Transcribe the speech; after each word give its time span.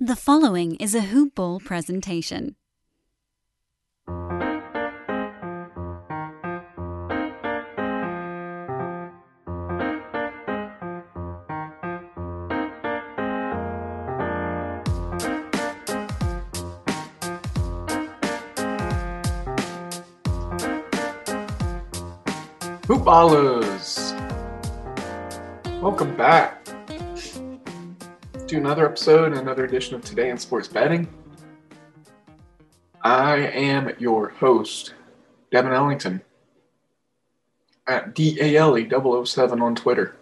The 0.00 0.16
following 0.16 0.74
is 0.76 0.96
a 0.96 1.02
Hoop 1.02 1.36
Ball 1.36 1.60
presentation. 1.60 2.56
Hoopballers! 22.88 24.12
Welcome 25.80 26.16
back 26.16 26.63
to 28.48 28.56
another 28.58 28.84
episode 28.84 29.32
another 29.32 29.64
edition 29.64 29.94
of 29.94 30.04
Today 30.04 30.28
in 30.28 30.36
Sports 30.36 30.68
Betting. 30.68 31.08
I 33.00 33.36
am 33.38 33.94
your 33.98 34.28
host, 34.28 34.92
Devin 35.50 35.72
Ellington, 35.72 36.20
at 37.86 38.14
DALE007 38.14 39.62
on 39.62 39.74
Twitter. 39.74 40.16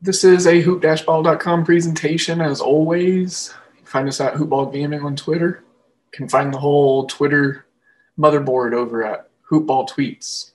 This 0.00 0.24
is 0.24 0.46
a 0.46 0.62
hoop-ball.com 0.62 1.64
presentation 1.66 2.40
as 2.40 2.62
always. 2.62 3.52
You 3.78 3.84
find 3.84 4.08
us 4.08 4.22
at 4.22 4.34
Hoopball 4.34 4.72
Gaming 4.72 5.02
on 5.02 5.16
Twitter. 5.16 5.62
You 6.12 6.18
can 6.18 6.28
find 6.30 6.52
the 6.52 6.58
whole 6.58 7.06
Twitter 7.06 7.66
motherboard 8.18 8.72
over 8.72 9.04
at 9.04 9.28
Hoopball 9.50 9.90
Tweets. 9.90 10.51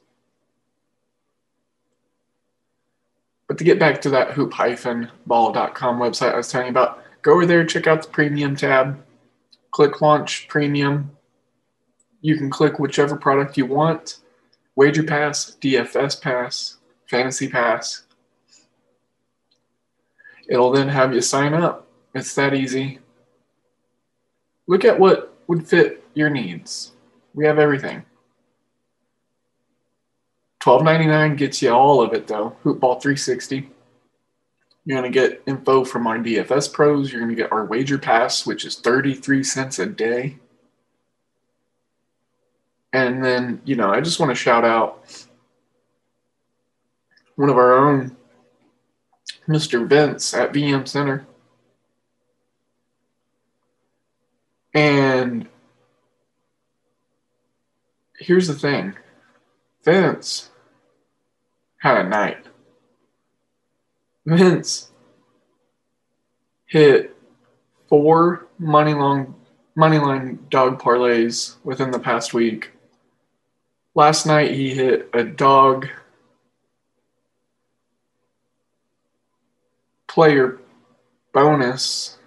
But 3.48 3.58
to 3.58 3.64
get 3.64 3.80
back 3.80 4.02
to 4.02 4.10
that 4.10 4.32
hoop-ball.com 4.32 6.00
website 6.00 6.34
I 6.34 6.38
was 6.38 6.52
telling 6.52 6.68
you 6.68 6.72
about, 6.72 7.04
go 7.22 7.34
over 7.34 7.46
there, 7.46 7.66
check 7.66 7.88
out 7.88 8.02
the 8.04 8.10
premium 8.10 8.56
tab, 8.56 9.02
click 9.72 10.02
launch 10.02 10.48
premium. 10.48 11.12
You 12.22 12.36
can 12.36 12.50
click 12.50 12.80
whichever 12.80 13.16
product 13.16 13.58
you 13.58 13.66
want 13.66 14.20
Wager 14.76 15.04
Pass, 15.04 15.58
DFS 15.62 16.22
Pass, 16.22 16.78
Fantasy 17.10 17.48
Pass. 17.48 18.04
It'll 20.50 20.72
then 20.72 20.88
have 20.88 21.14
you 21.14 21.22
sign 21.22 21.54
up. 21.54 21.88
It's 22.14 22.36
that 22.36 22.54
easy. 22.54 23.00
Look 24.68 24.86
at 24.86 25.00
what 25.00 25.38
would 25.48 25.68
fit 25.68 26.04
your 26.14 26.30
needs. 26.30 26.92
We 27.34 27.46
have 27.46 27.60
everything. 27.60 28.04
Twelve 30.68 30.84
ninety 30.84 31.06
nine 31.06 31.38
gets 31.38 31.62
you 31.62 31.72
all 31.72 32.02
of 32.02 32.12
it 32.12 32.28
though. 32.28 32.54
Hoopball 32.66 33.02
360. 33.02 33.70
You're 34.84 34.98
gonna 34.98 35.10
get 35.10 35.42
info 35.48 35.86
from 35.86 36.06
our 36.06 36.18
DFS 36.18 36.74
pros. 36.74 37.10
You're 37.10 37.22
gonna 37.22 37.36
get 37.36 37.54
our 37.54 37.64
wager 37.64 37.98
pass, 37.98 38.46
which 38.46 38.66
is 38.66 38.76
33 38.76 39.46
cents 39.46 39.80
a 39.80 39.86
day. 39.86 40.40
And 42.92 43.24
then, 43.24 43.62
you 43.64 43.78
know, 43.78 43.92
I 43.92 44.02
just 44.02 44.20
want 44.20 44.30
to 44.30 44.36
shout 44.36 44.66
out 44.66 45.26
one 47.38 47.50
of 47.50 47.56
our 47.56 47.74
own, 47.74 48.18
Mr. 49.48 49.88
Vince 49.88 50.34
at 50.34 50.52
VM 50.52 50.86
Center. 50.86 51.26
And 54.74 55.48
here's 58.20 58.50
the 58.50 58.54
thing 58.54 58.96
Vince 59.86 60.50
had 61.78 62.06
a 62.06 62.10
night. 62.10 62.46
Vince 64.26 64.92
hit 66.66 67.16
four 67.88 68.48
money 68.60 68.94
long 68.94 69.36
money 69.76 70.00
line 70.00 70.40
dog 70.50 70.82
parlays 70.82 71.56
within 71.64 71.92
the 71.92 72.00
past 72.00 72.34
week. 72.34 72.72
Last 73.96 74.26
night 74.26 74.52
he 74.52 74.74
hit 74.74 75.10
a 75.14 75.24
dog 75.24 75.88
player 80.08 80.60
bonus 81.32 82.18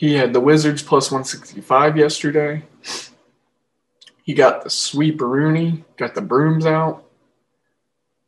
He 0.00 0.14
had 0.14 0.32
the 0.32 0.40
Wizards 0.40 0.82
plus 0.82 1.10
165 1.10 1.98
yesterday. 1.98 2.62
He 4.22 4.34
got 4.34 4.62
the 4.62 4.70
sweep 4.70 5.20
Rooney, 5.20 5.84
got 5.96 6.14
the 6.14 6.20
brooms 6.20 6.66
out. 6.66 7.04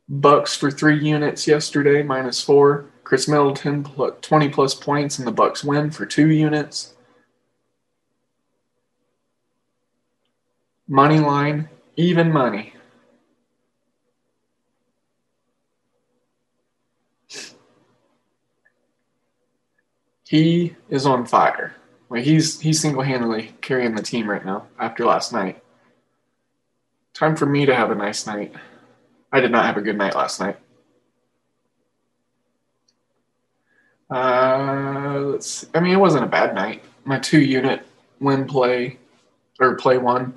Bucks 0.09 0.55
for 0.55 0.69
three 0.69 0.99
units 0.99 1.47
yesterday, 1.47 2.03
minus 2.03 2.41
four. 2.41 2.85
Khris 3.03 3.27
Middleton 3.27 3.83
plus 3.83 4.13
20 4.21 4.49
plus 4.49 4.73
points, 4.73 5.17
and 5.17 5.27
the 5.27 5.31
Bucks 5.31 5.63
win 5.63 5.91
for 5.91 6.05
two 6.05 6.29
units. 6.29 6.93
Money 10.87 11.19
line, 11.19 11.69
even 11.95 12.31
money. 12.31 12.73
he 20.33 20.75
is 20.89 21.05
on 21.05 21.27
fire. 21.27 21.75
Like 22.09 22.23
he's 22.23 22.59
he's 22.59 22.81
single 22.81 23.03
handedly 23.03 23.53
carrying 23.61 23.93
the 23.93 24.01
team 24.01 24.27
right 24.27 24.43
now 24.43 24.65
after 24.79 25.05
last 25.05 25.31
night. 25.31 25.62
Time 27.13 27.35
for 27.35 27.45
me 27.45 27.65
to 27.65 27.75
have 27.75 27.91
a 27.91 27.95
nice 27.95 28.25
night. 28.25 28.53
I 29.31 29.39
did 29.39 29.51
not 29.51 29.65
have 29.65 29.77
a 29.77 29.81
good 29.81 29.97
night 29.97 30.15
last 30.15 30.39
night. 30.39 30.57
Uh, 34.09 35.19
let's. 35.31 35.47
See. 35.47 35.67
I 35.75 35.79
mean, 35.79 35.93
it 35.93 35.99
wasn't 35.99 36.23
a 36.23 36.27
bad 36.27 36.55
night. 36.55 36.83
My 37.05 37.19
two 37.19 37.41
unit 37.41 37.85
win 38.19 38.45
play 38.45 38.97
or 39.59 39.75
play 39.75 39.97
one, 39.97 40.35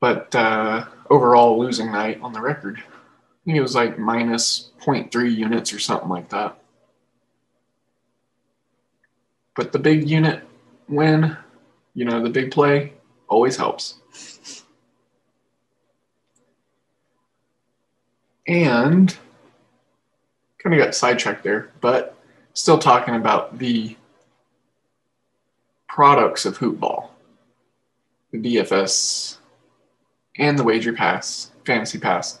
but 0.00 0.34
uh, 0.34 0.86
overall 1.10 1.58
losing 1.58 1.92
night 1.92 2.18
on 2.22 2.32
the 2.32 2.40
record. 2.40 2.78
I 2.78 3.44
think 3.44 3.58
it 3.58 3.62
was 3.62 3.74
like 3.74 3.98
minus 3.98 4.70
0.3 4.82 5.34
units 5.34 5.72
or 5.72 5.78
something 5.78 6.08
like 6.08 6.28
that. 6.30 6.58
But 9.54 9.72
the 9.72 9.78
big 9.78 10.08
unit 10.08 10.42
win, 10.88 11.36
you 11.94 12.04
know, 12.04 12.22
the 12.22 12.30
big 12.30 12.50
play 12.50 12.92
always 13.28 13.56
helps. 13.56 13.94
And 18.46 19.16
kind 20.58 20.74
of 20.74 20.84
got 20.84 20.94
sidetracked 20.94 21.44
there, 21.44 21.70
but 21.80 22.16
still 22.54 22.78
talking 22.78 23.14
about 23.14 23.58
the 23.58 23.96
products 25.88 26.44
of 26.46 26.58
Hoopball, 26.58 27.08
the 28.32 28.38
DFS 28.38 29.38
and 30.36 30.58
the 30.58 30.64
Wager 30.64 30.92
Pass, 30.92 31.50
Fantasy 31.64 31.98
Pass. 31.98 32.38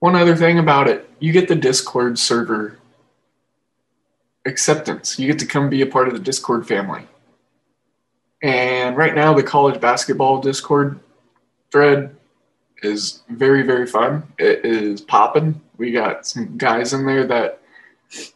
One 0.00 0.16
other 0.16 0.36
thing 0.36 0.58
about 0.58 0.88
it, 0.88 1.08
you 1.20 1.32
get 1.32 1.48
the 1.48 1.54
Discord 1.54 2.18
server 2.18 2.78
acceptance. 4.44 5.18
You 5.18 5.28
get 5.28 5.38
to 5.38 5.46
come 5.46 5.70
be 5.70 5.82
a 5.82 5.86
part 5.86 6.08
of 6.08 6.14
the 6.14 6.20
Discord 6.20 6.66
family. 6.66 7.06
And 8.42 8.96
right 8.96 9.14
now, 9.14 9.32
the 9.32 9.42
college 9.42 9.80
basketball 9.80 10.40
Discord 10.40 10.98
thread 11.70 12.14
is 12.82 13.22
very, 13.28 13.62
very 13.62 13.86
fun. 13.86 14.24
It 14.38 14.64
is 14.64 15.00
popping. 15.00 15.60
We 15.76 15.92
got 15.92 16.26
some 16.26 16.58
guys 16.58 16.92
in 16.92 17.06
there 17.06 17.24
that, 17.26 17.62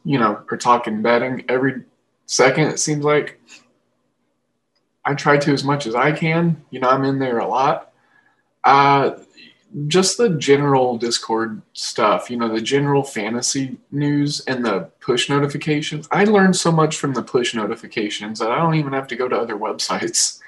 you 0.05 0.19
know, 0.19 0.43
are 0.51 0.57
talking 0.57 1.03
betting 1.03 1.45
every 1.49 1.83
second, 2.27 2.69
it 2.69 2.79
seems 2.79 3.05
like. 3.05 3.41
I 5.05 5.15
try 5.15 5.37
to 5.39 5.53
as 5.53 5.65
much 5.65 5.87
as 5.87 5.95
I 5.95 6.13
can. 6.13 6.65
You 6.71 6.81
know, 6.81 6.89
I'm 6.89 7.05
in 7.05 7.19
there 7.19 7.39
a 7.39 7.49
lot. 7.49 7.93
Uh, 8.65 9.17
just 9.87 10.17
the 10.17 10.31
general 10.31 10.97
Discord 10.97 11.61
stuff, 11.75 12.31
you 12.31 12.39
know, 12.39 12.49
the 12.49 12.63
general 12.63 13.03
fantasy 13.03 13.77
news 13.91 14.41
and 14.47 14.65
the 14.65 14.89
push 15.01 15.29
notifications. 15.29 16.09
I 16.11 16.25
learned 16.25 16.57
so 16.57 16.73
much 16.73 16.97
from 16.97 17.13
the 17.13 17.23
push 17.23 17.55
notifications 17.55 18.39
that 18.39 18.51
I 18.51 18.57
don't 18.57 18.77
even 18.77 18.95
have 18.95 19.07
to 19.09 19.17
go 19.17 19.29
to 19.29 19.39
other 19.39 19.57
websites. 19.57 20.41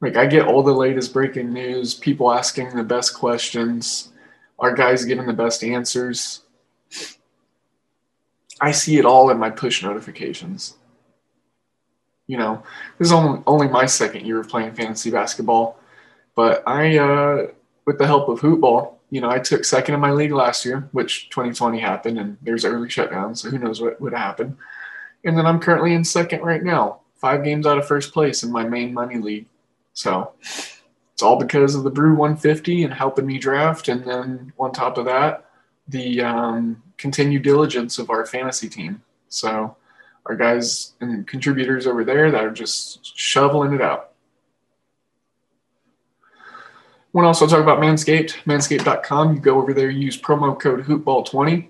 Like, 0.00 0.16
I 0.16 0.26
get 0.26 0.46
all 0.46 0.62
the 0.62 0.72
latest 0.72 1.12
breaking 1.12 1.52
news, 1.52 1.94
people 1.94 2.32
asking 2.32 2.74
the 2.74 2.82
best 2.82 3.14
questions, 3.14 4.12
our 4.58 4.74
guys 4.74 5.04
giving 5.04 5.26
the 5.26 5.32
best 5.32 5.62
answers. 5.62 6.42
I 8.60 8.72
see 8.72 8.98
it 8.98 9.04
all 9.04 9.30
in 9.30 9.38
my 9.38 9.50
push 9.50 9.82
notifications. 9.82 10.76
You 12.26 12.38
know, 12.38 12.62
this 12.98 13.08
is 13.08 13.12
only, 13.12 13.42
only 13.46 13.68
my 13.68 13.86
second 13.86 14.26
year 14.26 14.40
of 14.40 14.48
playing 14.48 14.74
fantasy 14.74 15.10
basketball, 15.10 15.78
but 16.34 16.62
I, 16.66 16.98
uh, 16.98 17.46
with 17.86 17.98
the 17.98 18.06
help 18.06 18.28
of 18.28 18.40
Hoopball, 18.40 18.94
you 19.10 19.20
know, 19.20 19.30
I 19.30 19.38
took 19.38 19.64
second 19.64 19.94
in 19.94 20.00
my 20.00 20.10
league 20.10 20.32
last 20.32 20.64
year, 20.64 20.88
which 20.92 21.30
2020 21.30 21.78
happened, 21.78 22.18
and 22.18 22.36
there's 22.42 22.64
early 22.64 22.90
shutdown, 22.90 23.34
so 23.34 23.50
who 23.50 23.58
knows 23.58 23.80
what 23.80 24.00
would 24.00 24.12
happen. 24.12 24.56
And 25.24 25.38
then 25.38 25.46
I'm 25.46 25.60
currently 25.60 25.94
in 25.94 26.04
second 26.04 26.40
right 26.42 26.62
now, 26.62 27.00
five 27.14 27.44
games 27.44 27.66
out 27.66 27.78
of 27.78 27.86
first 27.86 28.12
place 28.12 28.42
in 28.42 28.50
my 28.50 28.64
main 28.64 28.92
money 28.92 29.18
league. 29.18 29.46
So 29.92 30.32
it's 30.40 31.22
all 31.22 31.38
because 31.38 31.74
of 31.74 31.84
the 31.84 31.90
Brew 31.90 32.16
150 32.16 32.84
and 32.84 32.92
helping 32.92 33.26
me 33.26 33.38
draft. 33.38 33.88
And 33.88 34.04
then 34.04 34.52
on 34.58 34.72
top 34.72 34.98
of 34.98 35.04
that, 35.04 35.46
the 35.86 36.22
um, 36.22 36.82
continued 36.96 37.42
diligence 37.42 37.98
of 37.98 38.10
our 38.10 38.26
fantasy 38.26 38.68
team. 38.68 39.02
So, 39.28 39.76
our 40.26 40.36
guys 40.36 40.94
and 41.00 41.26
contributors 41.26 41.86
over 41.86 42.02
there 42.02 42.30
that 42.30 42.44
are 42.44 42.50
just 42.50 43.16
shoveling 43.16 43.74
it 43.74 43.82
out. 43.82 44.13
Want 47.14 47.26
to 47.26 47.28
also 47.28 47.46
talk 47.46 47.60
about 47.60 47.78
Manscaped, 47.78 48.42
manscaped.com. 48.42 49.34
You 49.34 49.40
go 49.40 49.56
over 49.56 49.72
there, 49.72 49.88
use 49.88 50.20
promo 50.20 50.58
code 50.58 50.84
HoopBall20. 50.84 51.68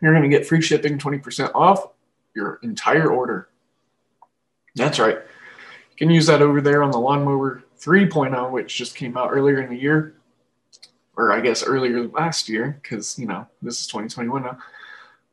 You're 0.00 0.12
going 0.12 0.22
to 0.22 0.28
get 0.28 0.46
free 0.46 0.62
shipping, 0.62 0.96
20% 0.96 1.50
off 1.56 1.88
your 2.36 2.60
entire 2.62 3.10
order. 3.10 3.48
That's 4.76 5.00
right. 5.00 5.16
You 5.16 5.96
can 5.96 6.10
use 6.10 6.26
that 6.26 6.40
over 6.40 6.60
there 6.60 6.84
on 6.84 6.92
the 6.92 7.00
lawnmower 7.00 7.64
3.0, 7.80 8.52
which 8.52 8.76
just 8.76 8.94
came 8.94 9.18
out 9.18 9.30
earlier 9.32 9.60
in 9.60 9.70
the 9.70 9.76
year, 9.76 10.14
or 11.16 11.32
I 11.32 11.40
guess 11.40 11.64
earlier 11.64 12.06
last 12.06 12.48
year, 12.48 12.78
because, 12.80 13.18
you 13.18 13.26
know, 13.26 13.48
this 13.62 13.80
is 13.80 13.88
2021 13.88 14.44
now. 14.44 14.58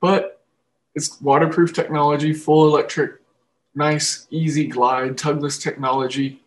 But 0.02 0.42
it's 0.96 1.22
waterproof 1.22 1.74
technology, 1.74 2.34
full 2.34 2.66
electric, 2.68 3.22
nice, 3.76 4.26
easy 4.32 4.66
glide, 4.66 5.16
tugless 5.16 5.62
technology. 5.62 6.42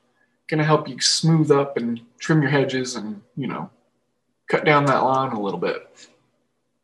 Going 0.48 0.58
to 0.58 0.64
help 0.64 0.88
you 0.88 1.00
smooth 1.00 1.52
up 1.52 1.76
and 1.76 2.00
trim 2.20 2.42
your 2.42 2.50
hedges 2.50 2.94
and, 2.94 3.20
you 3.36 3.48
know, 3.48 3.70
cut 4.48 4.64
down 4.64 4.84
that 4.84 5.02
lawn 5.02 5.32
a 5.32 5.40
little 5.40 5.58
bit 5.58 6.08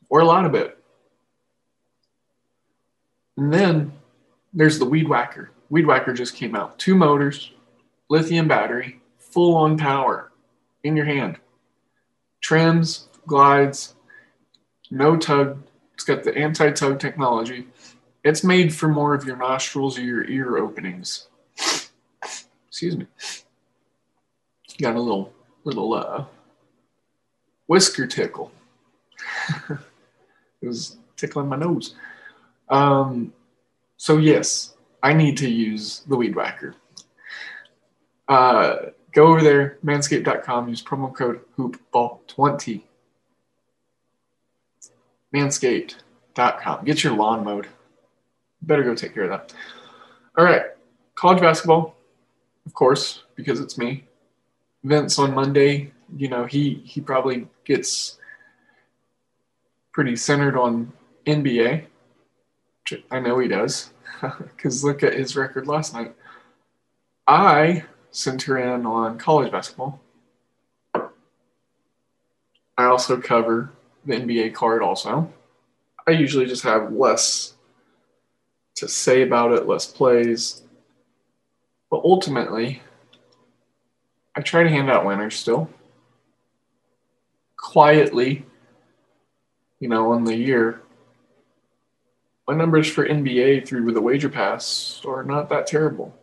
or 0.09 0.21
a 0.21 0.25
lot 0.25 0.45
of 0.45 0.55
it. 0.55 0.77
And 3.37 3.53
then 3.53 3.93
there's 4.53 4.79
the 4.79 4.85
Weed 4.85 5.09
Whacker. 5.09 5.51
Weed 5.69 5.87
Whacker 5.87 6.15
just 6.15 6.35
came 6.35 6.57
out. 6.57 6.79
Two 6.79 6.95
motors, 6.95 7.53
lithium 8.09 8.49
battery, 8.49 9.01
full 9.19 9.55
on 9.55 9.77
power 9.77 10.33
in 10.83 10.97
your 10.97 11.05
hand. 11.05 11.39
Trims, 12.41 13.09
glides, 13.27 13.95
no 14.91 15.17
tug. 15.17 15.63
It's 15.95 16.05
got 16.05 16.25
the 16.25 16.37
anti 16.37 16.71
tug 16.71 16.99
technology. 16.99 17.67
It's 18.25 18.43
made 18.43 18.75
for 18.75 18.89
more 18.89 19.15
of 19.15 19.25
your 19.25 19.37
nostrils 19.37 19.99
or 19.99 20.03
your 20.03 20.25
ear 20.25 20.57
openings. 20.57 21.29
Excuse 22.69 22.97
me. 22.97 23.07
Got 24.79 24.97
a 24.97 25.01
little 25.01 25.33
little 25.65 25.95
uh, 25.95 26.25
whisker 27.67 28.07
tickle. 28.07 28.53
it 29.71 30.67
was 30.67 30.97
tickling 31.17 31.49
my 31.49 31.57
nose. 31.57 31.95
Um, 32.69 33.33
so 33.97 34.19
yes, 34.19 34.75
I 35.03 35.13
need 35.13 35.37
to 35.39 35.49
use 35.49 36.03
the 36.07 36.17
weed 36.17 36.35
whacker. 36.35 36.75
Uh, 38.29 38.77
Go 39.17 39.29
over 39.29 39.41
there, 39.43 39.79
manscaped.com, 39.83 40.69
use 40.69 40.83
promo 40.83 41.11
code 41.17 41.41
hoopball20. 41.57 42.83
Manscaped.com. 45.35 46.85
Get 46.85 47.03
your 47.03 47.15
lawn 47.15 47.43
mowed. 47.43 47.67
Better 48.61 48.83
go 48.83 48.95
take 48.95 49.15
care 49.15 49.23
of 49.23 49.31
that. 49.31 49.55
All 50.37 50.45
right. 50.45 50.65
College 51.15 51.41
basketball, 51.41 51.97
of 52.67 52.75
course, 52.75 53.23
because 53.37 53.59
it's 53.59 53.79
me. 53.79 54.05
Vince 54.87 55.19
on 55.19 55.35
Monday, 55.35 55.91
you 56.17 56.29
know, 56.29 56.45
he 56.45 56.75
he 56.85 57.01
probably 57.01 57.49
gets 57.65 58.19
pretty 59.93 60.15
centered 60.15 60.57
on 60.57 60.93
NBA. 61.27 61.87
I 63.11 63.19
know 63.21 63.39
he 63.39 63.49
does. 63.49 63.91
Because 64.39 64.85
look 64.85 65.03
at 65.03 65.13
his 65.13 65.37
record 65.37 65.67
last 65.67 65.93
night. 65.93 66.15
I 67.27 67.85
center 68.13 68.57
in 68.57 68.87
on 68.87 69.19
college 69.19 69.51
basketball. 69.51 70.01
I 70.95 72.85
also 72.85 73.21
cover 73.21 73.73
the 74.05 74.15
NBA 74.15 74.55
card 74.55 74.83
also. 74.83 75.33
I 76.07 76.13
usually 76.13 76.47
just 76.47 76.63
have 76.63 76.93
less 76.93 77.55
to 78.77 78.89
say 78.89 79.23
about 79.23 79.53
it, 79.53 79.67
less 79.67 79.87
plays. 79.87 80.63
But 81.91 82.03
ultimately, 82.05 82.83
I 84.37 84.43
try 84.43 84.63
to 84.63 84.69
hand 84.69 84.91
out 84.91 85.07
winners 85.07 85.35
still. 85.35 85.71
Quietly, 87.57 88.45
you 89.81 89.89
know, 89.89 90.13
on 90.13 90.25
the 90.25 90.37
year. 90.37 90.83
My 92.47 92.55
numbers 92.55 92.87
for 92.87 93.09
NBA 93.09 93.67
through 93.67 93.91
the 93.93 94.01
wager 94.03 94.29
pass 94.29 95.01
are 95.07 95.25
not 95.25 95.49
that 95.49 95.67
terrible. 95.67 96.15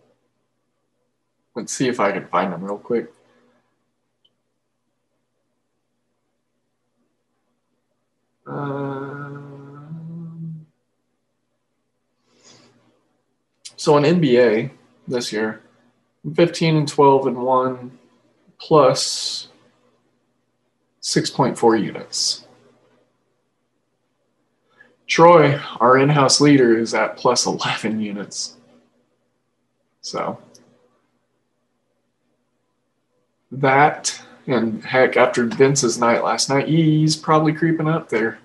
Let's 1.56 1.74
see 1.74 1.88
if 1.88 2.00
I 2.00 2.12
can 2.12 2.28
find 2.28 2.54
them 2.54 2.64
real 2.64 2.78
quick. 2.78 3.12
Um, 8.46 9.08
so 13.76 13.96
on 13.96 14.04
NBA 14.04 14.70
this 15.08 15.34
year, 15.34 15.64
I'm 16.24 16.36
15 16.36 16.76
and 16.76 16.88
12 16.88 17.28
and 17.28 17.38
1 17.38 18.00
plus 18.64 19.50
6.4 21.02 21.84
units. 21.84 22.48
Troy, 25.06 25.60
our 25.82 25.98
in 25.98 26.08
house 26.08 26.40
leader, 26.40 26.78
is 26.78 26.94
at 26.94 27.18
plus 27.18 27.46
11 27.46 28.00
units. 28.00 28.56
So 30.00 30.40
that 33.52 34.22
and 34.48 34.84
heck, 34.84 35.18
after 35.18 35.46
Vince's 35.46 35.98
night 35.98 36.24
last 36.24 36.50
night, 36.50 36.68
he's 36.68 37.18
probably 37.18 37.54
creeping 37.54 37.88
up 37.88 38.10
there. 38.10 38.40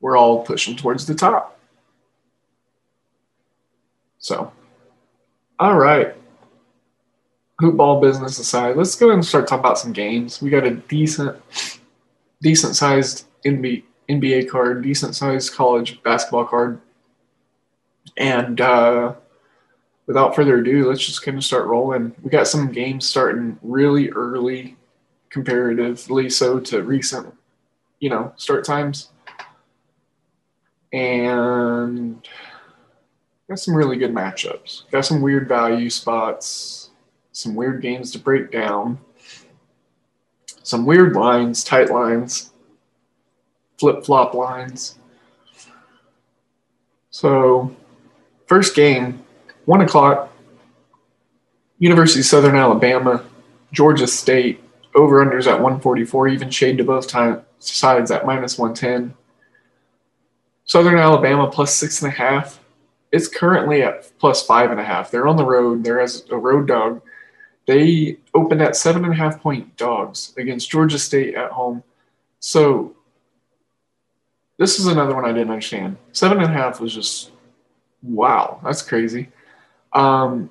We're 0.00 0.16
all 0.16 0.44
pushing 0.44 0.76
towards 0.76 1.06
the 1.06 1.14
top. 1.14 1.58
So, 4.18 4.52
all 5.58 5.76
right. 5.76 6.16
Hoopball 7.60 8.00
business 8.00 8.38
aside, 8.38 8.76
let's 8.76 8.94
go 8.96 9.10
and 9.10 9.24
start 9.24 9.46
talking 9.46 9.60
about 9.60 9.78
some 9.78 9.92
games. 9.92 10.40
We 10.42 10.50
got 10.50 10.64
a 10.64 10.70
decent, 10.72 11.36
decent 12.40 12.74
sized 12.74 13.26
NBA, 13.44 13.84
NBA 14.08 14.48
card, 14.48 14.82
decent 14.82 15.14
sized 15.14 15.52
college 15.52 16.02
basketball 16.02 16.44
card, 16.44 16.80
and 18.16 18.60
uh, 18.60 19.14
without 20.06 20.34
further 20.34 20.58
ado, 20.58 20.88
let's 20.88 21.04
just 21.04 21.22
kind 21.22 21.36
of 21.36 21.44
start 21.44 21.66
rolling. 21.66 22.14
We 22.22 22.30
got 22.30 22.48
some 22.48 22.72
games 22.72 23.06
starting 23.06 23.58
really 23.62 24.10
early, 24.10 24.76
comparatively 25.30 26.30
so 26.30 26.60
to 26.60 26.82
recent, 26.82 27.34
you 28.00 28.10
know, 28.10 28.32
start 28.36 28.64
times. 28.64 29.10
And 30.92 32.26
got 33.48 33.58
some 33.58 33.74
really 33.74 33.96
good 33.96 34.12
matchups. 34.12 34.90
Got 34.90 35.06
some 35.06 35.22
weird 35.22 35.48
value 35.48 35.88
spots, 35.88 36.81
some 37.32 37.54
weird 37.54 37.82
games 37.82 38.12
to 38.12 38.18
break 38.18 38.50
down, 38.52 38.98
some 40.62 40.86
weird 40.86 41.14
lines, 41.14 41.64
tight 41.64 41.90
lines, 41.90 42.52
flip 43.78 44.04
flop 44.04 44.34
lines. 44.34 44.98
So, 47.10 47.74
first 48.46 48.74
game 48.74 49.22
one 49.64 49.80
o'clock, 49.80 50.32
University 51.78 52.20
of 52.20 52.26
Southern 52.26 52.56
Alabama, 52.56 53.24
Georgia 53.72 54.06
State, 54.06 54.62
over 54.94 55.24
unders 55.24 55.46
at 55.46 55.54
144, 55.54 56.28
even 56.28 56.50
shade 56.50 56.78
to 56.78 56.84
both 56.84 57.08
time, 57.08 57.42
sides 57.58 58.10
at 58.10 58.26
minus 58.26 58.58
110. 58.58 59.14
Southern 60.64 60.98
Alabama 60.98 61.50
plus 61.50 61.74
six 61.74 62.02
and 62.02 62.12
a 62.12 62.14
half. 62.14 62.60
It's 63.10 63.28
currently 63.28 63.82
at 63.82 64.10
plus 64.18 64.44
five 64.44 64.70
and 64.70 64.80
a 64.80 64.84
half. 64.84 65.10
They're 65.10 65.26
on 65.26 65.36
the 65.36 65.44
road. 65.44 65.84
They're 65.84 66.00
as 66.00 66.24
a 66.30 66.36
road 66.36 66.68
dog. 66.68 67.02
They 67.66 68.18
opened 68.34 68.62
at 68.62 68.76
seven 68.76 69.04
and 69.04 69.12
a 69.12 69.16
half 69.16 69.40
point 69.40 69.76
dogs 69.76 70.34
against 70.36 70.70
Georgia 70.70 70.98
State 70.98 71.34
at 71.34 71.50
home. 71.52 71.82
So 72.40 72.96
this 74.58 74.78
is 74.78 74.86
another 74.86 75.14
one 75.14 75.24
I 75.24 75.32
didn't 75.32 75.50
understand. 75.50 75.96
Seven 76.12 76.38
and 76.38 76.46
a 76.46 76.52
half 76.52 76.80
was 76.80 76.94
just 76.94 77.30
wow, 78.02 78.60
that's 78.64 78.82
crazy. 78.82 79.28
Um, 79.92 80.50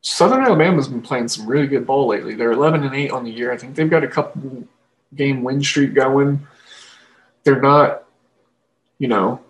Southern 0.00 0.42
Alabama's 0.42 0.88
been 0.88 1.02
playing 1.02 1.28
some 1.28 1.46
really 1.46 1.66
good 1.66 1.86
ball 1.86 2.06
lately. 2.06 2.34
They're 2.34 2.52
11 2.52 2.84
and 2.84 2.94
8 2.94 3.10
on 3.10 3.24
the 3.24 3.30
year. 3.30 3.52
I 3.52 3.56
think 3.56 3.74
they've 3.74 3.90
got 3.90 4.04
a 4.04 4.08
couple 4.08 4.66
game 5.14 5.42
win 5.42 5.62
streak 5.62 5.94
going. 5.94 6.46
They're 7.44 7.60
not, 7.60 8.04
you 8.98 9.08
know, 9.08 9.40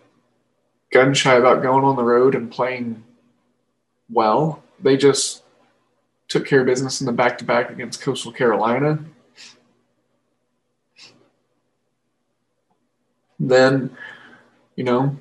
gun 0.90 1.14
shy 1.14 1.34
about 1.34 1.62
going 1.62 1.84
on 1.84 1.96
the 1.96 2.02
road 2.02 2.34
and 2.34 2.50
playing 2.50 3.04
well. 4.10 4.62
They 4.80 4.96
just 4.96 5.42
took 6.28 6.46
care 6.46 6.60
of 6.60 6.66
business 6.66 7.00
in 7.00 7.06
the 7.06 7.12
back 7.12 7.38
to 7.38 7.44
back 7.44 7.70
against 7.70 8.00
Coastal 8.00 8.32
Carolina. 8.32 8.98
Then, 13.40 13.96
you 14.76 14.84
know, 14.84 15.16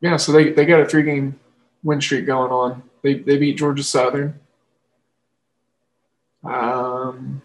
yeah, 0.00 0.16
so 0.16 0.32
they, 0.32 0.50
they 0.50 0.66
got 0.66 0.80
a 0.80 0.86
three 0.86 1.04
game 1.04 1.38
win 1.82 2.00
streak 2.00 2.26
going 2.26 2.50
on. 2.50 2.82
They 3.02 3.14
they 3.14 3.38
beat 3.38 3.58
Georgia 3.58 3.82
Southern. 3.82 4.38
Um, 6.44 7.42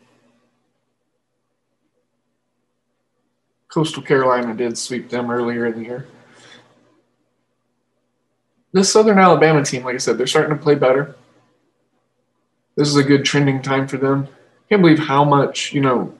Coastal 3.70 4.02
Carolina 4.02 4.56
did 4.56 4.78
sweep 4.78 5.10
them 5.10 5.30
earlier 5.30 5.68
in 5.68 5.78
the 5.78 5.84
year. 5.84 6.08
This 8.72 8.92
Southern 8.92 9.20
Alabama 9.20 9.64
team, 9.64 9.84
like 9.84 9.96
I 9.96 10.00
said, 10.00 10.18
they're 10.18 10.28
starting 10.28 10.58
to 10.58 10.64
play 10.64 10.76
better. 10.76 11.16
This 12.78 12.90
is 12.90 12.96
a 12.96 13.04
good 13.04 13.26
trending 13.26 13.62
time 13.64 13.88
for 13.88 13.98
them. 13.98 14.28
Can't 14.70 14.84
believe 14.84 15.00
how 15.00 15.24
much, 15.24 15.74
you 15.74 15.82
know, 15.82 16.14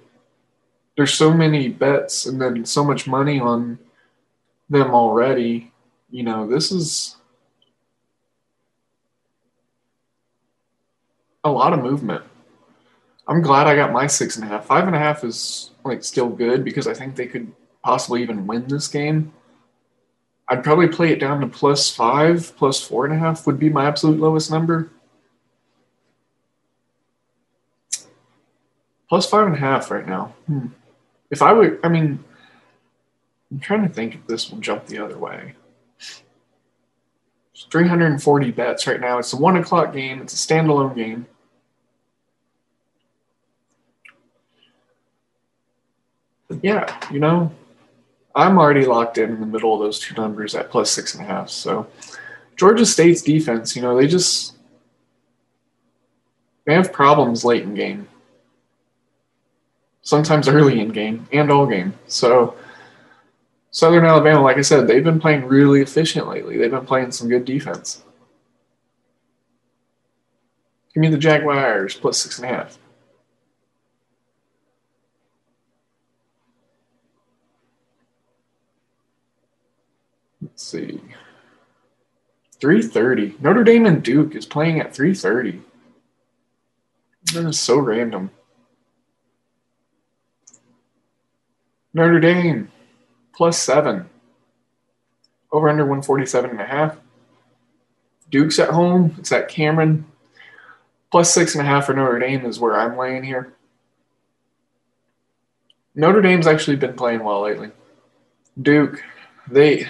there's 0.98 1.14
so 1.14 1.32
many 1.32 1.70
bets 1.70 2.26
and 2.26 2.42
then 2.42 2.66
so 2.66 2.84
much 2.84 3.06
money 3.06 3.40
on 3.40 3.78
them 4.68 4.90
already. 4.90 5.72
You 6.10 6.24
know, 6.24 6.48
this 6.48 6.72
is 6.72 7.16
a 11.44 11.52
lot 11.52 11.74
of 11.74 11.84
movement. 11.84 12.24
I'm 13.28 13.44
glad 13.44 13.68
I 13.68 13.76
got 13.76 13.92
my 13.92 14.08
six 14.08 14.36
and 14.36 14.46
a 14.46 14.48
half. 14.48 14.66
Five 14.66 14.88
and 14.88 14.96
a 14.96 15.00
half 15.00 15.24
is 15.24 15.70
like 15.86 16.04
still 16.04 16.30
good 16.30 16.66
because 16.66 16.88
I 16.88 16.94
think 16.96 17.16
they 17.16 17.28
could 17.28 17.52
possibly 17.84 18.24
even 18.24 18.48
win 18.48 18.68
this 18.68 18.88
game. 18.88 19.32
I'd 20.48 20.64
probably 20.64 20.88
play 20.88 21.12
it 21.12 21.20
down 21.20 21.42
to 21.42 21.48
plus 21.48 21.94
five, 21.94 22.56
plus 22.58 22.82
four 22.82 23.06
and 23.06 23.14
a 23.14 23.18
half 23.18 23.46
would 23.46 23.60
be 23.60 23.70
my 23.70 23.86
absolute 23.86 24.20
lowest 24.20 24.50
number. 24.50 24.90
Plus 29.10 29.30
five 29.30 29.48
and 29.48 29.56
a 29.56 29.60
half 29.60 29.90
right 29.92 30.08
now. 30.08 30.34
Hmm. 30.48 30.68
If 31.30 31.42
I 31.42 31.54
would, 31.54 31.80
I 31.84 31.90
mean, 31.90 32.24
I'm 33.52 33.60
trying 33.60 33.88
to 33.88 33.94
think 33.94 34.16
if 34.16 34.28
this 34.28 34.50
will 34.50 34.60
jump 34.60 34.88
the 34.88 35.00
other 35.00 35.18
way. 35.18 35.54
It's 35.98 37.66
340 37.72 38.52
bets 38.52 38.88
right 38.88 39.00
now. 39.00 39.18
It's 39.18 39.34
a 39.34 39.38
one 39.38 39.58
o'clock 39.58 39.94
game. 39.94 40.22
It's 40.22 40.34
a 40.34 40.38
standalone 40.54 40.96
game. 40.96 41.26
yeah, 46.62 46.98
you 47.12 47.20
know, 47.20 47.52
I'm 48.36 48.58
already 48.58 48.86
locked 48.86 49.18
in 49.18 49.32
in 49.32 49.40
the 49.40 49.46
middle 49.46 49.74
of 49.74 49.80
those 49.80 50.00
two 50.00 50.16
numbers 50.16 50.56
at 50.56 50.70
plus 50.70 50.92
six 50.92 51.14
and 51.16 51.24
a 51.24 51.28
half. 51.28 51.50
So 51.50 51.88
Georgia 52.56 52.86
State's 52.86 53.22
defense, 53.22 53.76
you 53.76 53.82
know, 53.82 53.98
they 53.98 54.08
just 54.08 54.56
they 56.66 56.74
have 56.74 56.94
problems 56.94 57.44
late 57.44 57.64
in 57.64 57.74
game. 57.74 58.08
Sometimes 60.08 60.48
early 60.48 60.80
in 60.80 60.88
game 60.88 61.28
and 61.34 61.52
all 61.52 61.66
game. 61.68 61.94
So 62.08 62.56
Southern 63.72 64.06
Alabama, 64.06 64.42
like 64.42 64.56
I 64.56 64.62
said, 64.62 64.88
they've 64.88 65.04
been 65.04 65.20
playing 65.20 65.44
really 65.44 65.82
efficient 65.82 66.30
lately. 66.30 66.56
They've 66.56 66.72
been 66.72 66.86
playing 66.86 67.12
some 67.12 67.28
good 67.28 67.44
defense. 67.44 68.06
Give 70.94 71.02
me 71.02 71.10
the 71.10 71.18
Jaguars 71.18 71.94
plus 71.96 72.20
six 72.20 72.40
and 72.40 72.46
a 72.46 72.48
half. 72.48 72.78
Let's 80.42 80.64
see. 80.64 81.02
3:30. 82.62 83.42
Notre 83.42 83.66
Dame 83.66 83.86
and 83.86 84.02
Duke 84.02 84.36
is 84.36 84.46
playing 84.46 84.80
at 84.80 84.94
3:30. 84.94 85.64
That 87.34 87.46
is 87.46 87.60
so 87.60 87.78
random. 87.78 88.32
Notre 91.98 92.20
Dame 92.20 92.70
plus 93.36 93.58
7. 93.58 94.08
Over 95.52 95.68
under 95.68 95.84
147 95.84 96.52
and 96.52 96.62
a 96.62 96.66
half. 96.66 96.96
Duke's 98.30 98.60
at 98.60 98.70
home. 98.70 99.16
It's 99.18 99.32
at 99.32 99.48
Cameron. 99.48 100.06
Plus 101.10 101.34
six 101.34 101.56
and 101.56 101.66
a 101.66 101.68
half 101.68 101.88
for 101.88 101.96
Notre 101.96 102.20
Dame 102.20 102.46
is 102.46 102.60
where 102.60 102.80
I'm 102.80 102.98
laying 102.98 103.24
here. 103.24 103.52
Notre 105.96 106.22
Dame's 106.22 106.46
actually 106.46 106.76
been 106.76 106.94
playing 106.94 107.24
well 107.24 107.42
lately. 107.42 107.72
Duke, 108.62 109.04
they 109.50 109.88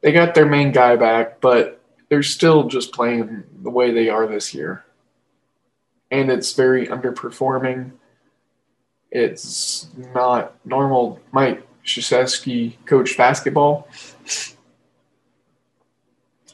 they 0.00 0.12
got 0.12 0.34
their 0.34 0.46
main 0.46 0.70
guy 0.70 0.94
back, 0.94 1.40
but 1.40 1.80
they're 2.08 2.22
still 2.22 2.68
just 2.68 2.92
playing 2.92 3.42
the 3.62 3.70
way 3.70 3.90
they 3.90 4.10
are 4.10 4.28
this 4.28 4.54
year. 4.54 4.84
And 6.12 6.30
it's 6.30 6.52
very 6.52 6.86
underperforming. 6.86 7.92
It's 9.10 9.88
not 10.14 10.54
normal. 10.64 11.20
Mike 11.32 11.66
Krzyzewski 11.84 12.74
coached 12.84 13.16
basketball. 13.16 13.88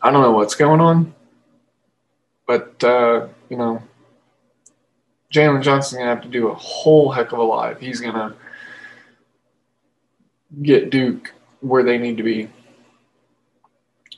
I 0.00 0.10
don't 0.10 0.22
know 0.22 0.32
what's 0.32 0.54
going 0.54 0.80
on, 0.80 1.14
but 2.46 2.82
uh, 2.84 3.28
you 3.48 3.56
know, 3.56 3.82
Jalen 5.32 5.62
Johnson's 5.62 5.98
gonna 5.98 6.14
have 6.14 6.22
to 6.22 6.28
do 6.28 6.48
a 6.48 6.54
whole 6.54 7.10
heck 7.10 7.32
of 7.32 7.38
a 7.38 7.42
lot. 7.42 7.80
He's 7.80 8.00
gonna 8.00 8.36
get 10.62 10.90
Duke 10.90 11.32
where 11.60 11.82
they 11.82 11.98
need 11.98 12.18
to 12.18 12.22
be 12.22 12.48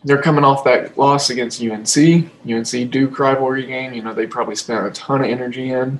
they're 0.07 0.23
coming 0.23 0.45
off 0.45 0.63
that 0.65 0.97
loss 0.97 1.31
against 1.31 1.61
UNC, 1.61 2.31
UNC 2.49 2.91
Duke 2.91 3.19
rivalry 3.19 3.67
game. 3.67 3.93
You 3.93 4.03
know, 4.03 4.15
they 4.15 4.27
probably 4.27 4.55
spent 4.55 4.87
a 4.87 4.91
ton 4.91 5.21
of 5.21 5.27
energy 5.27 5.71
in. 5.73 5.99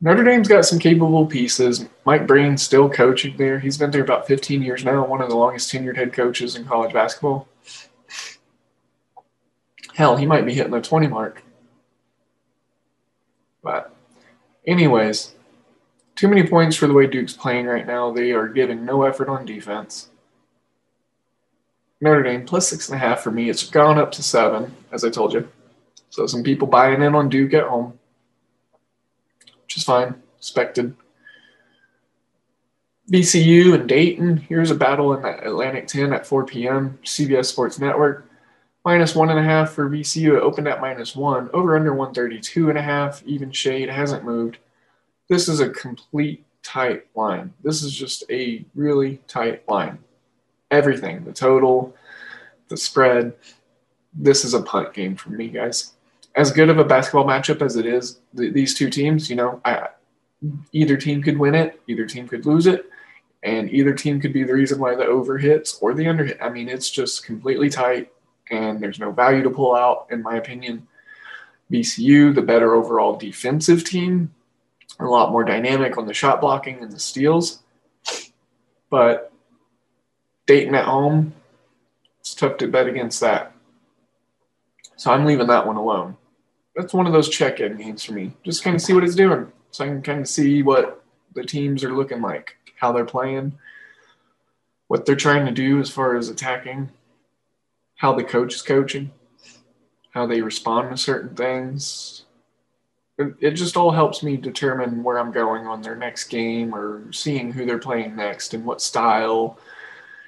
Notre 0.00 0.24
Dame's 0.24 0.48
got 0.48 0.66
some 0.66 0.78
capable 0.78 1.26
pieces. 1.26 1.86
Mike 2.04 2.26
Breen's 2.26 2.62
still 2.62 2.88
coaching 2.90 3.36
there. 3.36 3.58
He's 3.58 3.78
been 3.78 3.90
there 3.90 4.02
about 4.02 4.26
15 4.26 4.62
years 4.62 4.84
now, 4.84 5.06
one 5.06 5.22
of 5.22 5.30
the 5.30 5.36
longest 5.36 5.72
tenured 5.72 5.96
head 5.96 6.12
coaches 6.12 6.54
in 6.54 6.66
college 6.66 6.92
basketball. 6.92 7.48
Hell, 9.94 10.16
he 10.16 10.26
might 10.26 10.44
be 10.44 10.52
hitting 10.52 10.72
the 10.72 10.82
20 10.82 11.06
mark. 11.06 11.42
But, 13.62 13.94
anyways, 14.66 15.34
too 16.14 16.28
many 16.28 16.46
points 16.46 16.76
for 16.76 16.86
the 16.86 16.92
way 16.92 17.06
Duke's 17.06 17.32
playing 17.32 17.64
right 17.64 17.86
now. 17.86 18.12
They 18.12 18.32
are 18.32 18.48
giving 18.48 18.84
no 18.84 19.04
effort 19.04 19.28
on 19.28 19.46
defense. 19.46 20.10
Notre 22.02 22.22
Dame 22.22 22.44
plus 22.44 22.68
six 22.68 22.90
and 22.90 22.96
a 22.96 22.98
half 22.98 23.20
for 23.20 23.30
me. 23.30 23.48
It's 23.48 23.68
gone 23.68 23.98
up 23.98 24.12
to 24.12 24.22
seven, 24.22 24.76
as 24.92 25.02
I 25.04 25.08
told 25.08 25.32
you. 25.32 25.48
So 26.10 26.26
some 26.26 26.42
people 26.42 26.68
buying 26.68 27.02
in 27.02 27.14
on 27.14 27.30
Duke 27.30 27.54
at 27.54 27.64
home, 27.64 27.98
which 29.76 29.82
is 29.82 29.84
fine, 29.84 30.14
expected. 30.38 30.96
VCU 33.12 33.74
and 33.74 33.86
Dayton. 33.86 34.38
Here's 34.38 34.70
a 34.70 34.74
battle 34.74 35.12
in 35.12 35.20
the 35.20 35.46
Atlantic 35.46 35.86
10 35.86 36.14
at 36.14 36.26
4 36.26 36.46
p.m. 36.46 36.98
CBS 37.04 37.44
Sports 37.44 37.78
Network. 37.78 38.26
Minus 38.86 39.14
one 39.14 39.28
and 39.28 39.38
a 39.38 39.42
half 39.42 39.72
for 39.72 39.90
VCU. 39.90 40.38
It 40.38 40.42
opened 40.42 40.66
at 40.66 40.80
minus 40.80 41.14
one. 41.14 41.50
Over 41.52 41.76
under 41.76 41.92
132 41.92 42.70
and 42.70 42.78
a 42.78 42.82
half. 42.82 43.22
Even 43.26 43.52
shade 43.52 43.90
hasn't 43.90 44.24
moved. 44.24 44.56
This 45.28 45.46
is 45.46 45.60
a 45.60 45.68
complete 45.68 46.46
tight 46.62 47.04
line. 47.14 47.52
This 47.62 47.82
is 47.82 47.94
just 47.94 48.24
a 48.30 48.64
really 48.74 49.20
tight 49.28 49.68
line 49.68 49.98
everything 50.70 51.22
the 51.24 51.32
total, 51.34 51.94
the 52.68 52.78
spread. 52.78 53.34
This 54.14 54.42
is 54.42 54.54
a 54.54 54.62
punt 54.62 54.94
game 54.94 55.16
for 55.16 55.28
me, 55.30 55.48
guys. 55.48 55.95
As 56.36 56.52
good 56.52 56.68
of 56.68 56.78
a 56.78 56.84
basketball 56.84 57.24
matchup 57.24 57.62
as 57.62 57.76
it 57.76 57.86
is, 57.86 58.20
th- 58.36 58.52
these 58.52 58.74
two 58.74 58.90
teams, 58.90 59.30
you 59.30 59.36
know, 59.36 59.60
I, 59.64 59.88
either 60.72 60.96
team 60.96 61.22
could 61.22 61.38
win 61.38 61.54
it, 61.54 61.80
either 61.88 62.06
team 62.06 62.28
could 62.28 62.44
lose 62.44 62.66
it, 62.66 62.90
and 63.42 63.70
either 63.70 63.94
team 63.94 64.20
could 64.20 64.32
be 64.32 64.44
the 64.44 64.52
reason 64.52 64.78
why 64.78 64.94
the 64.94 65.04
over 65.04 65.38
hits 65.38 65.78
or 65.80 65.94
the 65.94 66.06
under 66.06 66.24
hit. 66.24 66.38
I 66.40 66.50
mean, 66.50 66.68
it's 66.68 66.90
just 66.90 67.24
completely 67.24 67.70
tight, 67.70 68.12
and 68.50 68.80
there's 68.80 68.98
no 68.98 69.12
value 69.12 69.42
to 69.42 69.50
pull 69.50 69.74
out, 69.74 70.08
in 70.10 70.22
my 70.22 70.36
opinion. 70.36 70.86
VCU, 71.72 72.34
the 72.34 72.42
better 72.42 72.74
overall 72.74 73.16
defensive 73.16 73.82
team, 73.84 74.32
a 75.00 75.04
lot 75.04 75.32
more 75.32 75.44
dynamic 75.44 75.98
on 75.98 76.06
the 76.06 76.14
shot 76.14 76.40
blocking 76.40 76.82
and 76.82 76.92
the 76.92 76.98
steals. 76.98 77.60
But 78.88 79.32
Dayton 80.46 80.74
at 80.74 80.84
home, 80.84 81.34
it's 82.20 82.34
tough 82.34 82.56
to 82.58 82.68
bet 82.68 82.86
against 82.86 83.20
that. 83.20 83.52
So 84.96 85.10
I'm 85.10 85.24
leaving 85.24 85.48
that 85.48 85.66
one 85.66 85.76
alone. 85.76 86.16
That's 86.76 86.92
one 86.92 87.06
of 87.06 87.12
those 87.12 87.30
check-in 87.30 87.78
games 87.78 88.04
for 88.04 88.12
me. 88.12 88.32
Just 88.44 88.62
kind 88.62 88.76
of 88.76 88.82
see 88.82 88.92
what 88.92 89.02
it's 89.02 89.14
doing, 89.14 89.50
so 89.70 89.84
I 89.84 89.88
can 89.88 90.02
kind 90.02 90.20
of 90.20 90.28
see 90.28 90.62
what 90.62 91.02
the 91.34 91.42
teams 91.42 91.82
are 91.82 91.94
looking 91.94 92.20
like, 92.20 92.56
how 92.76 92.92
they're 92.92 93.06
playing, 93.06 93.58
what 94.88 95.06
they're 95.06 95.16
trying 95.16 95.46
to 95.46 95.52
do 95.52 95.80
as 95.80 95.90
far 95.90 96.16
as 96.16 96.28
attacking, 96.28 96.90
how 97.96 98.14
the 98.14 98.24
coach 98.24 98.54
is 98.54 98.62
coaching, 98.62 99.10
how 100.10 100.26
they 100.26 100.42
respond 100.42 100.90
to 100.90 100.96
certain 100.96 101.34
things. 101.34 102.24
It, 103.18 103.34
it 103.40 103.50
just 103.52 103.78
all 103.78 103.90
helps 103.90 104.22
me 104.22 104.36
determine 104.36 105.02
where 105.02 105.18
I'm 105.18 105.32
going 105.32 105.66
on 105.66 105.80
their 105.80 105.96
next 105.96 106.24
game 106.24 106.74
or 106.74 107.10
seeing 107.12 107.52
who 107.52 107.64
they're 107.64 107.78
playing 107.78 108.14
next 108.14 108.52
and 108.52 108.66
what 108.66 108.82
style 108.82 109.58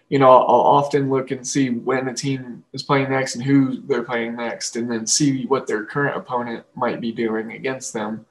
you 0.09 0.19
know, 0.19 0.29
I'll 0.31 0.61
often 0.61 1.11
look 1.11 1.31
and 1.31 1.47
see 1.47 1.71
when 1.71 2.09
a 2.09 2.15
team 2.15 2.65
is 2.73 2.83
playing 2.83 3.11
next 3.11 3.35
and 3.35 3.45
who 3.45 3.83
they're 3.83 4.03
playing 4.03 4.37
next, 4.37 4.77
and 4.77 4.91
then 4.91 5.07
see 5.07 5.45
what 5.47 5.67
their 5.67 5.85
current 5.85 6.17
opponent 6.17 6.65
might 6.75 7.01
be 7.01 7.13
doing 7.13 7.53
against 7.53 7.93
them, 7.93 8.25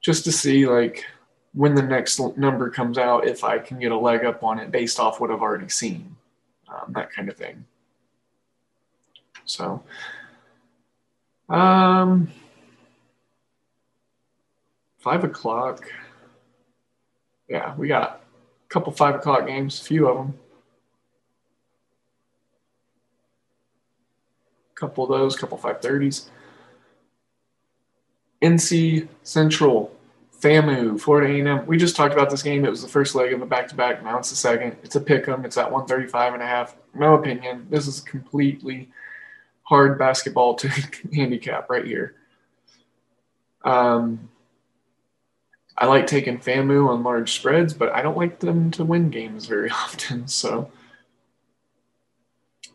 just 0.00 0.24
to 0.24 0.32
see 0.32 0.66
like 0.66 1.04
when 1.54 1.74
the 1.74 1.82
next 1.82 2.20
number 2.36 2.70
comes 2.70 2.98
out, 2.98 3.26
if 3.26 3.44
I 3.44 3.58
can 3.58 3.78
get 3.78 3.92
a 3.92 3.98
leg 3.98 4.24
up 4.24 4.42
on 4.42 4.58
it 4.58 4.70
based 4.70 4.98
off 5.00 5.20
what 5.20 5.30
I've 5.30 5.42
already 5.42 5.68
seen, 5.68 6.16
um, 6.68 6.92
that 6.94 7.12
kind 7.12 7.28
of 7.28 7.36
thing. 7.36 7.64
So, 9.44 9.82
um, 11.48 12.30
five 14.98 15.24
o'clock. 15.24 15.84
Yeah, 17.48 17.74
we 17.76 17.88
got 17.88 18.22
a 18.64 18.68
couple 18.68 18.92
five 18.92 19.16
o'clock 19.16 19.46
games, 19.46 19.80
a 19.80 19.84
few 19.84 20.08
of 20.08 20.16
them. 20.16 20.38
Couple 24.82 25.04
of 25.04 25.10
those, 25.10 25.36
couple 25.36 25.56
five 25.56 25.80
thirties. 25.80 26.28
NC 28.42 29.06
Central, 29.22 29.94
FAMU, 30.40 31.00
Florida 31.00 31.32
A&M. 31.32 31.64
We 31.66 31.76
just 31.78 31.94
talked 31.94 32.12
about 32.12 32.28
this 32.28 32.42
game. 32.42 32.64
It 32.64 32.70
was 32.70 32.82
the 32.82 32.88
first 32.88 33.14
leg 33.14 33.32
of 33.32 33.40
a 33.40 33.46
back-to-back. 33.46 34.02
Now 34.02 34.18
it's 34.18 34.30
the 34.30 34.36
second. 34.36 34.76
It's 34.82 34.96
a 34.96 35.00
pick 35.00 35.28
'em. 35.28 35.44
It's 35.44 35.56
at 35.56 35.70
135 35.70 36.34
and 36.34 36.42
a 36.42 36.46
half. 36.46 36.74
No 36.94 37.14
opinion. 37.14 37.68
This 37.70 37.86
is 37.86 38.00
completely 38.00 38.90
hard 39.62 39.96
basketball 39.98 40.54
to 40.56 40.68
handicap 41.14 41.70
right 41.70 41.84
here. 41.84 42.16
Um, 43.64 44.28
I 45.78 45.86
like 45.86 46.08
taking 46.08 46.38
FAMU 46.38 46.88
on 46.88 47.04
large 47.04 47.32
spreads, 47.32 47.72
but 47.72 47.92
I 47.92 48.02
don't 48.02 48.16
like 48.16 48.40
them 48.40 48.72
to 48.72 48.84
win 48.84 49.10
games 49.10 49.46
very 49.46 49.70
often. 49.84 50.26
So 50.26 50.72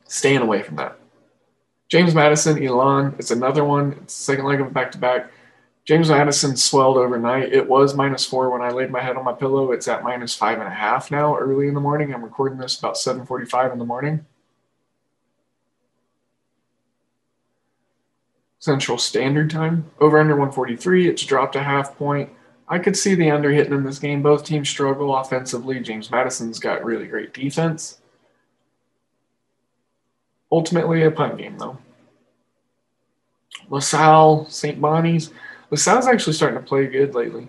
staying 0.05 0.41
away 0.41 0.63
from 0.63 0.77
that. 0.77 0.97
James 1.89 2.13
Madison, 2.13 2.61
Elon. 2.61 3.15
It's 3.17 3.31
another 3.31 3.63
one. 3.63 3.93
It's 4.01 4.17
the 4.17 4.23
second 4.23 4.45
leg 4.45 4.61
of 4.61 4.73
back 4.73 4.91
to 4.91 4.97
back. 4.97 5.31
James 5.85 6.09
Madison 6.09 6.57
swelled 6.57 6.97
overnight. 6.97 7.53
It 7.53 7.69
was 7.69 7.95
minus 7.95 8.25
four 8.25 8.49
when 8.49 8.61
I 8.61 8.71
laid 8.71 8.91
my 8.91 9.01
head 9.01 9.15
on 9.15 9.23
my 9.23 9.31
pillow. 9.31 9.71
It's 9.71 9.87
at 9.87 10.03
minus 10.03 10.35
five 10.35 10.59
and 10.59 10.67
a 10.67 10.71
half 10.71 11.09
now, 11.11 11.37
early 11.37 11.69
in 11.69 11.73
the 11.73 11.79
morning. 11.79 12.13
I'm 12.13 12.25
recording 12.25 12.57
this 12.57 12.77
about 12.77 12.97
7:45 12.97 13.71
in 13.71 13.79
the 13.79 13.85
morning. 13.85 14.25
Central 18.59 18.97
Standard 18.97 19.49
Time. 19.49 19.89
Over 20.01 20.19
under 20.19 20.33
143. 20.33 21.07
It's 21.07 21.23
dropped 21.23 21.55
a 21.55 21.63
half 21.63 21.95
point. 21.97 22.31
I 22.67 22.79
could 22.79 22.97
see 22.97 23.15
the 23.15 23.31
under 23.31 23.51
hitting 23.51 23.71
in 23.71 23.85
this 23.85 23.99
game. 23.99 24.21
Both 24.21 24.43
teams 24.43 24.67
struggle 24.67 25.15
offensively. 25.15 25.79
James 25.79 26.11
Madison's 26.11 26.59
got 26.59 26.83
really 26.83 27.07
great 27.07 27.33
defense. 27.33 28.01
Ultimately, 30.51 31.03
a 31.03 31.11
punt 31.11 31.37
game, 31.37 31.57
though. 31.57 31.77
LaSalle, 33.69 34.47
St. 34.49 34.79
Bonnie's. 34.79 35.31
LaSalle's 35.71 36.07
actually 36.07 36.33
starting 36.33 36.59
to 36.59 36.65
play 36.65 36.87
good 36.87 37.13
lately. 37.13 37.47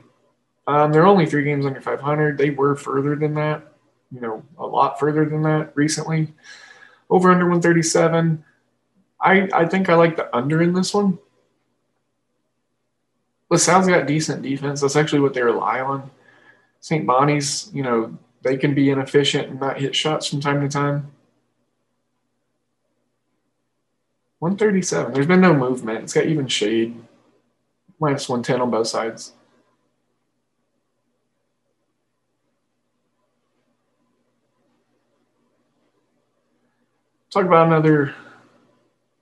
Um, 0.66 0.92
they're 0.92 1.06
only 1.06 1.26
three 1.26 1.44
games 1.44 1.64
under 1.64 1.80
500. 1.80 2.36
They 2.36 2.50
were 2.50 2.76
further 2.76 3.16
than 3.16 3.34
that, 3.34 3.72
you 4.12 4.20
know, 4.20 4.42
a 4.58 4.66
lot 4.66 4.98
further 5.00 5.24
than 5.24 5.42
that 5.42 5.72
recently. 5.74 6.34
Over 7.08 7.30
under 7.30 7.44
137. 7.44 8.44
I, 9.20 9.48
I 9.52 9.66
think 9.66 9.88
I 9.88 9.94
like 9.94 10.16
the 10.16 10.34
under 10.36 10.60
in 10.62 10.74
this 10.74 10.92
one. 10.92 11.18
LaSalle's 13.50 13.86
got 13.88 14.06
decent 14.06 14.42
defense. 14.42 14.80
That's 14.80 14.96
actually 14.96 15.20
what 15.20 15.32
they 15.32 15.42
rely 15.42 15.80
on. 15.80 16.10
St. 16.80 17.06
Bonnie's, 17.06 17.70
you 17.72 17.82
know, 17.82 18.16
they 18.42 18.56
can 18.56 18.74
be 18.74 18.90
inefficient 18.90 19.48
and 19.48 19.60
not 19.60 19.80
hit 19.80 19.96
shots 19.96 20.28
from 20.28 20.40
time 20.40 20.60
to 20.60 20.68
time. 20.68 21.10
137. 24.38 25.12
There's 25.12 25.26
been 25.26 25.40
no 25.40 25.54
movement. 25.54 26.04
It's 26.04 26.12
got 26.12 26.26
even 26.26 26.46
shade 26.46 27.00
minus 27.98 28.28
110 28.28 28.60
on 28.60 28.70
both 28.70 28.86
sides. 28.86 29.32
Talk 37.30 37.44
about 37.44 37.66
another. 37.66 38.14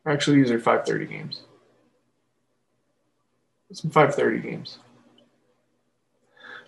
Actually, 0.07 0.43
these 0.43 0.51
are 0.51 0.61
5:30 0.61 1.07
games. 1.07 1.43
Some 3.73 3.91
5:30 3.91 4.39
games. 4.39 4.79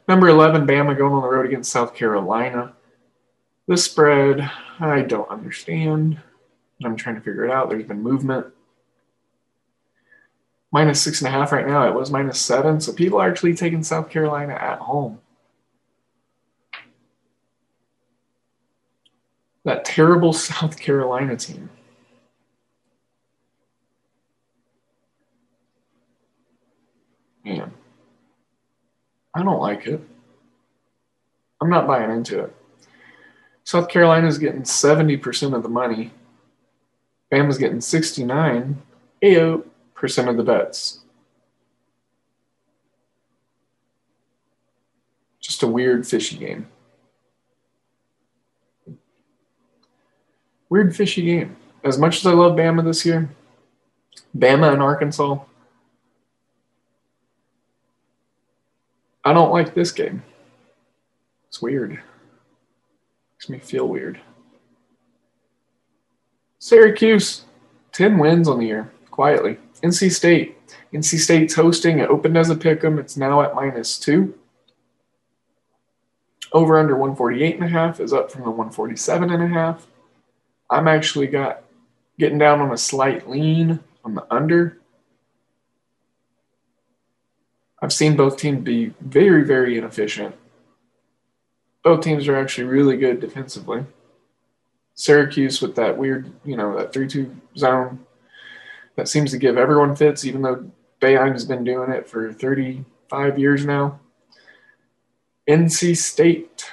Number 0.09 0.29
11, 0.29 0.67
Bama 0.67 0.97
going 0.97 1.13
on 1.13 1.23
the 1.23 1.29
road 1.29 1.47
against 1.47 1.71
South 1.71 1.95
Carolina. 1.95 2.75
This 3.67 3.85
spread, 3.85 4.51
I 4.81 5.03
don't 5.03 5.31
understand. 5.31 6.19
I'm 6.85 6.97
trying 6.97 7.17
to 7.17 7.21
figure 7.21 7.45
it 7.45 7.51
out. 7.51 7.71
There's 7.71 7.85
been 7.85 8.03
movement 8.03 8.47
minus 10.71 11.01
six 11.01 11.21
and 11.21 11.29
a 11.29 11.31
half 11.31 11.53
right 11.53 11.67
now. 11.67 11.89
It 11.89 11.95
was 11.95 12.11
minus 12.11 12.41
seven. 12.41 12.81
So 12.81 12.93
people 12.93 13.21
are 13.21 13.29
actually 13.29 13.55
taking 13.55 13.83
South 13.83 14.11
Carolina 14.11 14.55
at 14.55 14.79
home. 14.79 15.21
That 19.65 19.85
terrible 19.85 20.33
South 20.33 20.79
Carolina 20.79 21.37
team. 21.37 21.71
Man, 27.45 27.73
I 29.35 29.43
don't 29.43 29.61
like 29.61 29.87
it. 29.87 30.03
I'm 31.61 31.71
not 31.71 31.87
buying 31.87 32.11
into 32.11 32.41
it. 32.41 32.55
South 33.65 33.89
Carolina's 33.89 34.39
getting 34.39 34.63
70% 34.63 35.55
of 35.55 35.63
the 35.63 35.69
money. 35.69 36.11
Bama's 37.33 37.59
getting 37.59 37.81
69. 37.81 38.81
Ayo 39.23 39.65
percent 39.95 40.29
of 40.29 40.37
the 40.37 40.43
bets. 40.43 41.01
Just 45.41 45.63
a 45.63 45.67
weird, 45.67 46.07
fishy 46.07 46.37
game. 46.37 46.69
Weird, 50.69 50.95
fishy 50.95 51.23
game. 51.23 51.57
As 51.83 51.99
much 51.99 52.19
as 52.19 52.27
I 52.27 52.33
love 52.33 52.53
Bama 52.53 52.85
this 52.85 53.05
year, 53.07 53.31
Bama 54.37 54.73
and 54.73 54.83
Arkansas, 54.83 55.39
I 59.25 59.33
don't 59.33 59.53
like 59.53 59.75
this 59.75 59.93
game. 59.93 60.23
It's 61.49 61.61
weird. 61.61 62.01
Makes 63.33 63.49
me 63.49 63.59
feel 63.59 63.89
weird. 63.89 64.21
Syracuse, 66.59 67.45
10 67.93 68.19
wins 68.19 68.49
on 68.49 68.59
the 68.59 68.67
year, 68.67 68.91
quietly. 69.11 69.59
NC 69.83 70.11
State. 70.11 70.57
NC 70.93 71.19
State's 71.19 71.55
hosting. 71.55 71.99
It 71.99 72.09
opened 72.09 72.37
as 72.37 72.51
a 72.51 72.57
pick 72.57 72.83
'em. 72.83 72.99
It's 72.99 73.17
now 73.17 73.43
at 73.43 73.55
minus 73.55 73.99
two. 73.99 74.35
Over 76.53 76.79
under 76.79 76.97
148 76.97 77.57
and 77.57 77.65
a 77.65 77.69
half 77.69 78.01
is 78.01 78.13
up 78.13 78.31
from 78.31 78.43
the 78.43 78.51
147 78.51 79.31
and 79.31 79.43
a 79.43 79.49
half. 79.49 79.87
I'm 80.71 80.89
actually 80.89 81.27
got 81.27 81.63
getting 82.19 82.39
down 82.39 82.61
on 82.61 82.73
a 82.73 82.77
slight 82.77 83.29
lean 83.29 83.81
on 84.05 84.15
the 84.15 84.27
under. 84.31 84.79
I've 87.81 87.93
seen 87.93 88.17
both 88.17 88.37
teams 88.37 88.65
be 88.65 88.95
very, 89.01 89.45
very 89.45 89.79
inefficient. 89.79 90.35
Both 91.85 92.01
teams 92.01 92.27
are 92.27 92.37
actually 92.37 92.65
really 92.65 92.97
good 92.97 93.21
defensively. 93.21 93.85
Syracuse 94.99 95.63
with 95.63 95.77
that 95.77 95.97
weird, 95.97 96.29
you 96.45 96.57
know, 96.57 96.77
that 96.77 96.93
3 96.93 97.07
2 97.07 97.35
zone 97.57 98.05
that 98.97 99.09
seems 99.09 99.31
to 99.31 99.39
give 99.39 99.57
everyone 99.57 99.95
fits, 99.95 100.25
even 100.25 100.43
though 100.43 100.69
Boeheim 101.01 101.33
has 101.35 101.45
been 101.45 101.63
doing 101.63 101.93
it 101.93 102.09
for 102.09 102.33
35 102.33 103.39
years 103.39 103.65
now. 103.65 104.01
NC 105.49 105.97
State. 105.97 106.73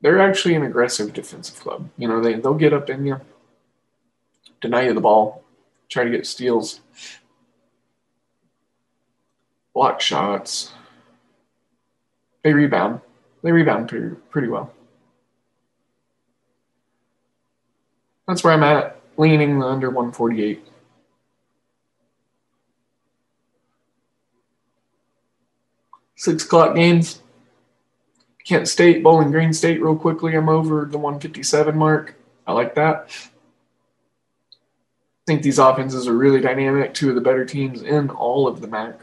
They're 0.00 0.18
actually 0.18 0.54
an 0.54 0.62
aggressive 0.62 1.12
defensive 1.12 1.60
club. 1.60 1.90
You 1.98 2.08
know, 2.08 2.22
they, 2.22 2.36
they'll 2.36 2.54
get 2.54 2.72
up 2.72 2.88
in 2.88 3.04
you, 3.04 3.20
deny 4.62 4.86
you 4.86 4.94
the 4.94 5.02
ball, 5.02 5.44
try 5.90 6.02
to 6.02 6.10
get 6.10 6.26
steals, 6.26 6.80
block 9.74 10.00
shots. 10.00 10.72
They 12.42 12.54
rebound. 12.54 13.02
They 13.42 13.52
rebound 13.52 13.90
pretty, 13.90 14.16
pretty 14.30 14.48
well. 14.48 14.72
That's 18.28 18.44
where 18.44 18.52
I'm 18.52 18.62
at 18.62 19.00
leaning 19.16 19.62
under 19.62 19.88
148. 19.88 20.62
Six 26.14 26.44
o'clock 26.44 26.76
games. 26.76 27.22
Kent 28.44 28.68
State, 28.68 29.02
Bowling 29.02 29.30
Green 29.30 29.54
State, 29.54 29.82
real 29.82 29.96
quickly. 29.96 30.34
I'm 30.36 30.50
over 30.50 30.84
the 30.84 30.98
157 30.98 31.76
mark. 31.76 32.16
I 32.46 32.52
like 32.52 32.74
that. 32.74 33.08
I 33.08 33.30
think 35.26 35.42
these 35.42 35.58
offenses 35.58 36.06
are 36.06 36.12
really 36.12 36.40
dynamic. 36.40 36.92
Two 36.92 37.08
of 37.08 37.14
the 37.14 37.20
better 37.22 37.46
teams 37.46 37.82
in 37.82 38.10
all 38.10 38.46
of 38.46 38.60
the 38.60 38.68
MAC. 38.68 39.00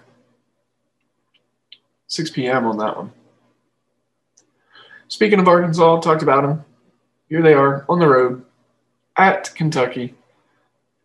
6 2.07 2.29
p.m. 2.29 2.65
on 2.67 2.77
that 2.77 2.95
one. 2.95 3.11
Speaking 5.07 5.39
of 5.39 5.47
Arkansas, 5.47 5.99
talked 6.01 6.23
about 6.23 6.43
them. 6.43 6.63
Here 7.27 7.41
they 7.41 7.53
are 7.53 7.85
on 7.89 7.97
the 7.97 8.07
road 8.07 8.44
at 9.17 9.54
Kentucky. 9.56 10.15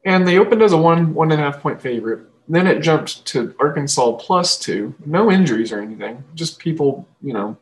And 0.04 0.26
they 0.26 0.38
opened 0.38 0.62
as 0.62 0.72
a 0.72 0.76
one, 0.78 1.14
one 1.14 1.32
and 1.32 1.40
a 1.40 1.44
half 1.44 1.60
point 1.60 1.82
favorite. 1.82 2.26
Then 2.48 2.66
it 2.66 2.80
jumped 2.82 3.24
to 3.26 3.54
Arkansas 3.60 4.12
plus 4.14 4.58
two. 4.58 4.94
No 5.06 5.30
injuries 5.30 5.72
or 5.72 5.80
anything. 5.80 6.24
Just 6.34 6.58
people, 6.58 7.06
you 7.22 7.32
know, 7.32 7.56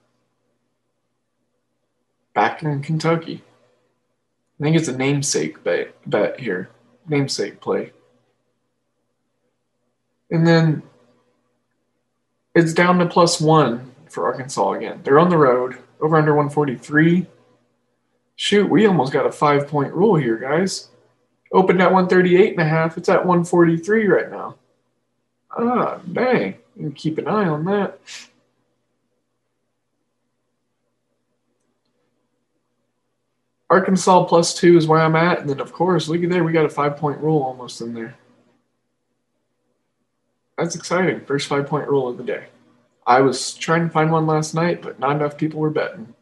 back 2.35 2.63
in 2.63 2.83
Kentucky. 2.83 3.43
I 4.61 4.65
think 4.65 4.77
it's 4.77 4.89
a 4.89 4.97
namesake 4.97 5.63
bet, 5.65 5.95
bet 6.09 6.41
here. 6.41 6.71
Namesake 7.09 7.61
play. 7.61 7.93
And 10.31 10.47
then 10.47 10.83
It's 12.55 12.75
down 12.75 12.99
to 12.99 13.07
plus 13.07 13.41
one 13.41 13.93
for 14.11 14.27
Arkansas 14.27 14.73
again. 14.73 15.01
They're 15.05 15.21
on 15.21 15.31
the 15.31 15.39
road, 15.39 15.79
over 16.01 16.17
under 16.17 16.35
143. 16.35 17.27
Shoot, 18.41 18.71
we 18.71 18.87
almost 18.87 19.13
got 19.13 19.27
a 19.27 19.33
five 19.33 19.67
point 19.67 19.93
rule 19.93 20.15
here, 20.15 20.37
guys. 20.37 20.91
Opened 21.51 21.83
at 21.83 21.93
138 21.93 22.53
and 22.53 22.61
a 22.61 22.65
half. 22.65 22.97
It's 22.97 23.09
at 23.09 23.27
143 23.27 24.07
right 24.07 24.31
now. 24.31 24.55
Ah, 25.51 25.99
dang. 26.13 26.55
Keep 26.95 27.19
an 27.19 27.27
eye 27.27 27.49
on 27.49 27.65
that. 27.65 27.99
Arkansas 33.69 34.25
plus 34.27 34.55
two 34.55 34.77
is 34.77 34.87
where 34.87 35.01
I'm 35.01 35.17
at. 35.17 35.41
And 35.41 35.51
then, 35.51 35.61
of 35.61 35.73
course, 35.73 36.07
look 36.09 36.23
at 36.23 36.31
there. 36.31 36.45
We 36.45 36.53
got 36.53 36.65
a 36.65 36.71
five 36.71 36.97
point 36.97 37.19
rule 37.19 37.43
almost 37.43 37.81
in 37.81 37.93
there. 37.93 38.17
That's 40.57 40.77
exciting. 40.77 41.25
First 41.25 41.49
five 41.49 41.67
point 41.67 41.89
rule 41.89 42.09
of 42.09 42.17
the 42.17 42.23
day. 42.23 42.45
I 43.05 43.21
was 43.21 43.55
trying 43.55 43.89
to 43.89 43.91
find 43.91 44.13
one 44.13 44.29
last 44.29 44.55
night, 44.55 44.81
but 44.81 45.01
not 45.01 45.17
enough 45.17 45.37
people 45.37 45.59
were 45.59 45.71
betting. 45.71 46.15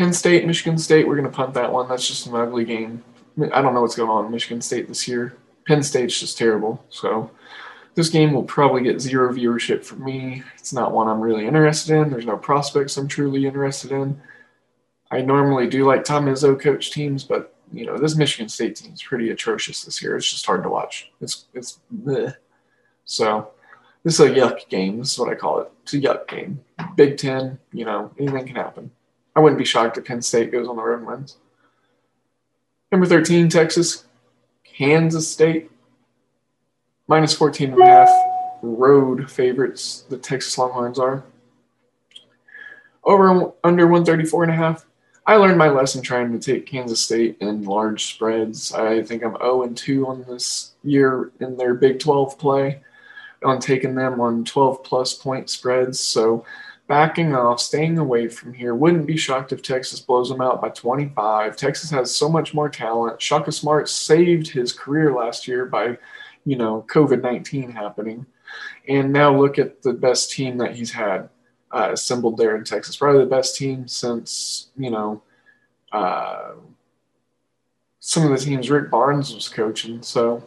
Penn 0.00 0.14
State, 0.14 0.46
Michigan 0.46 0.78
State, 0.78 1.06
we're 1.06 1.14
going 1.16 1.30
to 1.30 1.36
punt 1.36 1.52
that 1.52 1.70
one. 1.70 1.86
That's 1.86 2.08
just 2.08 2.26
an 2.26 2.34
ugly 2.34 2.64
game. 2.64 3.04
I 3.52 3.60
don't 3.60 3.74
know 3.74 3.82
what's 3.82 3.96
going 3.96 4.08
on 4.08 4.24
in 4.24 4.32
Michigan 4.32 4.62
State 4.62 4.88
this 4.88 5.06
year. 5.06 5.36
Penn 5.66 5.82
State's 5.82 6.18
just 6.18 6.38
terrible. 6.38 6.82
So 6.88 7.30
this 7.96 8.08
game 8.08 8.32
will 8.32 8.44
probably 8.44 8.82
get 8.82 8.98
zero 8.98 9.30
viewership 9.30 9.84
for 9.84 9.96
me. 9.96 10.42
It's 10.56 10.72
not 10.72 10.92
one 10.92 11.06
I'm 11.06 11.20
really 11.20 11.46
interested 11.46 11.94
in. 11.94 12.08
There's 12.08 12.24
no 12.24 12.38
prospects 12.38 12.96
I'm 12.96 13.08
truly 13.08 13.44
interested 13.44 13.92
in. 13.92 14.18
I 15.10 15.20
normally 15.20 15.68
do 15.68 15.84
like 15.84 16.04
Tom 16.04 16.24
Izzo 16.24 16.58
coach 16.58 16.92
teams, 16.92 17.22
but 17.22 17.54
you 17.70 17.84
know 17.84 17.98
this 17.98 18.16
Michigan 18.16 18.48
State 18.48 18.76
team 18.76 18.94
is 18.94 19.02
pretty 19.02 19.28
atrocious 19.28 19.84
this 19.84 20.02
year. 20.02 20.16
It's 20.16 20.30
just 20.30 20.46
hard 20.46 20.62
to 20.62 20.70
watch. 20.70 21.12
It's 21.20 21.44
it's 21.52 21.80
bleh. 21.94 22.34
so 23.04 23.50
this 24.02 24.18
is 24.18 24.20
a 24.20 24.30
yuck 24.30 24.66
game. 24.70 25.00
This 25.00 25.12
is 25.12 25.18
what 25.18 25.28
I 25.28 25.34
call 25.34 25.60
it. 25.60 25.70
It's 25.82 25.92
a 25.92 26.00
yuck 26.00 26.26
game. 26.26 26.64
Big 26.96 27.18
Ten, 27.18 27.58
you 27.74 27.84
know, 27.84 28.10
anything 28.18 28.46
can 28.46 28.56
happen. 28.56 28.90
I 29.34 29.40
wouldn't 29.40 29.58
be 29.58 29.64
shocked 29.64 29.98
if 29.98 30.04
Penn 30.04 30.22
State 30.22 30.52
goes 30.52 30.68
on 30.68 30.76
the 30.76 30.82
road 30.82 30.98
and 30.98 31.06
wins. 31.06 31.36
Number 32.90 33.06
13, 33.06 33.48
Texas, 33.48 34.04
Kansas 34.64 35.30
State, 35.30 35.70
minus 37.06 37.34
14 37.34 37.72
and 37.72 37.82
a 37.82 37.86
half 37.86 38.08
road 38.62 39.30
favorites, 39.30 40.04
the 40.08 40.16
Texas 40.16 40.56
Longhorns 40.58 40.98
are. 40.98 41.24
Over 43.04 43.52
under 43.64 43.86
134 43.86 44.44
and 44.44 44.52
a 44.52 44.56
half. 44.56 44.86
I 45.26 45.36
learned 45.36 45.58
my 45.58 45.68
lesson 45.68 46.02
trying 46.02 46.32
to 46.32 46.38
take 46.38 46.66
Kansas 46.66 47.00
State 47.00 47.36
in 47.40 47.62
large 47.64 48.06
spreads. 48.06 48.72
I 48.72 49.02
think 49.02 49.22
I'm 49.22 49.36
0 49.36 49.62
and 49.62 49.76
2 49.76 50.06
on 50.06 50.24
this 50.28 50.72
year 50.82 51.30
in 51.40 51.56
their 51.56 51.74
Big 51.74 52.00
12 52.00 52.38
play 52.38 52.80
on 53.44 53.60
taking 53.60 53.94
them 53.94 54.20
on 54.20 54.44
12 54.44 54.82
plus 54.82 55.14
point 55.14 55.48
spreads. 55.48 56.00
So 56.00 56.44
backing 56.90 57.36
off, 57.36 57.60
staying 57.60 57.98
away 57.98 58.26
from 58.26 58.52
here. 58.52 58.74
Wouldn't 58.74 59.06
be 59.06 59.16
shocked 59.16 59.52
if 59.52 59.62
Texas 59.62 60.00
blows 60.00 60.28
them 60.28 60.40
out 60.40 60.60
by 60.60 60.70
25. 60.70 61.54
Texas 61.54 61.88
has 61.88 62.12
so 62.12 62.28
much 62.28 62.52
more 62.52 62.68
talent. 62.68 63.22
Shaka 63.22 63.52
Smart 63.52 63.88
saved 63.88 64.48
his 64.48 64.72
career 64.72 65.14
last 65.14 65.46
year 65.46 65.66
by, 65.66 65.96
you 66.44 66.56
know, 66.56 66.84
COVID 66.90 67.22
19 67.22 67.70
happening. 67.70 68.26
And 68.88 69.12
now 69.12 69.32
look 69.32 69.56
at 69.56 69.82
the 69.82 69.92
best 69.92 70.32
team 70.32 70.58
that 70.58 70.74
he's 70.74 70.90
had 70.90 71.28
uh, 71.70 71.90
assembled 71.92 72.36
there 72.36 72.56
in 72.56 72.64
Texas. 72.64 72.96
Probably 72.96 73.20
the 73.20 73.30
best 73.30 73.56
team 73.56 73.86
since, 73.86 74.70
you 74.76 74.90
know, 74.90 75.22
uh, 75.92 76.54
some 78.00 78.24
of 78.24 78.30
the 78.30 78.44
teams 78.44 78.68
Rick 78.68 78.90
Barnes 78.90 79.32
was 79.32 79.48
coaching. 79.48 80.02
So 80.02 80.42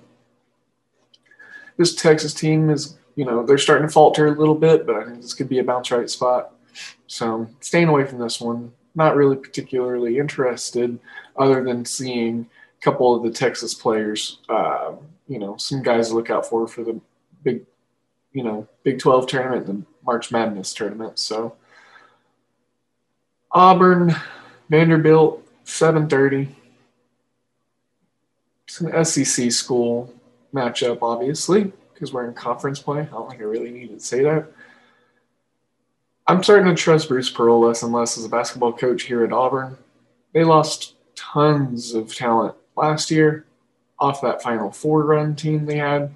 this 1.77 1.95
Texas 1.95 2.33
team 2.33 2.69
is 2.69 2.97
you 3.15 3.25
know, 3.25 3.45
they're 3.45 3.57
starting 3.57 3.87
to 3.87 3.93
falter 3.93 4.27
a 4.27 4.37
little 4.37 4.55
bit, 4.55 4.85
but 4.85 4.95
I 4.95 5.05
think 5.05 5.21
this 5.21 5.33
could 5.33 5.49
be 5.49 5.59
a 5.59 5.63
bounce 5.63 5.91
right 5.91 6.09
spot. 6.09 6.53
So 7.07 7.47
staying 7.59 7.87
away 7.87 8.05
from 8.05 8.19
this 8.19 8.41
one. 8.41 8.73
Not 8.95 9.15
really 9.15 9.35
particularly 9.35 10.19
interested, 10.19 10.99
other 11.35 11.63
than 11.63 11.83
seeing 11.83 12.47
a 12.79 12.83
couple 12.83 13.15
of 13.15 13.23
the 13.23 13.31
Texas 13.31 13.73
players. 13.73 14.37
Uh, 14.47 14.93
you 15.27 15.39
know, 15.39 15.57
some 15.57 15.81
guys 15.81 16.09
to 16.09 16.15
look 16.15 16.29
out 16.29 16.45
for 16.45 16.67
for 16.67 16.83
the 16.83 17.01
big, 17.43 17.65
you 18.33 18.43
know, 18.43 18.67
Big 18.83 18.99
12 18.99 19.25
tournament, 19.25 19.65
the 19.65 19.81
March 20.05 20.31
Madness 20.31 20.75
tournament. 20.75 21.17
So 21.17 21.55
Auburn, 23.51 24.15
Vanderbilt, 24.69 25.43
7:30. 25.65 26.49
It's 28.67 28.79
an 28.79 29.05
SEC 29.05 29.51
school 29.51 30.13
matchup, 30.53 30.99
obviously 31.01 31.73
because 32.03 32.13
we're 32.13 32.27
in 32.27 32.33
conference 32.33 32.79
play. 32.79 32.99
I 32.99 33.05
don't 33.05 33.29
think 33.29 33.41
I 33.41 33.45
really 33.45 33.71
need 33.71 33.87
to 33.91 33.99
say 33.99 34.23
that. 34.23 34.51
I'm 36.27 36.43
starting 36.43 36.67
to 36.67 36.75
trust 36.75 37.07
Bruce 37.07 37.29
Pearl 37.29 37.61
less 37.61 37.81
and 37.81 37.93
less 37.93 38.17
as 38.17 38.25
a 38.25 38.29
basketball 38.29 38.73
coach 38.73 39.03
here 39.03 39.23
at 39.23 39.31
Auburn. 39.31 39.77
They 40.33 40.43
lost 40.43 40.95
tons 41.15 41.93
of 41.93 42.13
talent 42.13 42.55
last 42.75 43.09
year 43.09 43.45
off 43.99 44.21
that 44.21 44.43
Final 44.43 44.69
Four 44.69 45.05
run 45.05 45.33
team 45.33 45.65
they 45.65 45.77
had. 45.77 46.13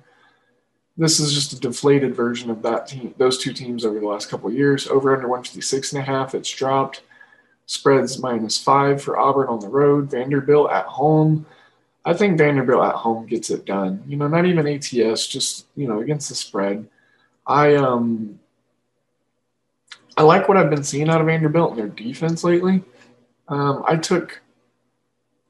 This 0.98 1.22
is 1.22 1.34
just 1.34 1.54
a 1.54 1.60
deflated 1.60 2.14
version 2.14 2.50
of 2.50 2.62
that 2.64 2.88
team, 2.88 3.14
those 3.18 3.38
two 3.38 3.54
teams 3.54 3.86
over 3.86 3.98
the 3.98 4.08
last 4.08 4.30
couple 4.30 4.52
years. 4.52 4.88
Over 4.88 5.16
under 5.16 5.30
156 5.30 5.94
and 5.94 6.02
a 6.02 6.06
half, 6.06 6.36
it's 6.36 6.52
dropped. 6.52 7.04
Spreads 7.66 8.20
minus 8.20 8.62
five 8.62 9.02
for 9.02 9.18
Auburn 9.18 9.48
on 9.48 9.60
the 9.62 9.70
road. 9.70 10.12
Vanderbilt 10.12 10.70
at 10.70 10.86
home 10.86 11.46
I 12.08 12.14
think 12.14 12.38
Vanderbilt 12.38 12.86
at 12.86 12.96
home 12.96 13.26
gets 13.26 13.50
it 13.50 13.66
done. 13.66 14.02
You 14.08 14.16
know, 14.16 14.30
not 14.30 14.46
even 14.46 14.66
ATS, 14.66 15.28
just 15.28 15.66
you 15.76 15.90
know 15.90 16.00
against 16.00 16.30
the 16.30 16.36
spread. 16.36 16.88
I 17.46 17.76
um 17.76 18.40
I 20.16 20.24
like 20.24 20.48
what 20.48 20.56
I've 20.56 20.70
been 20.70 20.86
seeing 20.86 21.10
out 21.10 21.20
of 21.20 21.28
Vanderbilt 21.28 21.72
and 21.72 21.80
their 21.80 21.88
defense 21.90 22.46
lately. 22.46 22.82
Um, 23.50 23.84
I 23.86 23.98
took, 23.98 24.42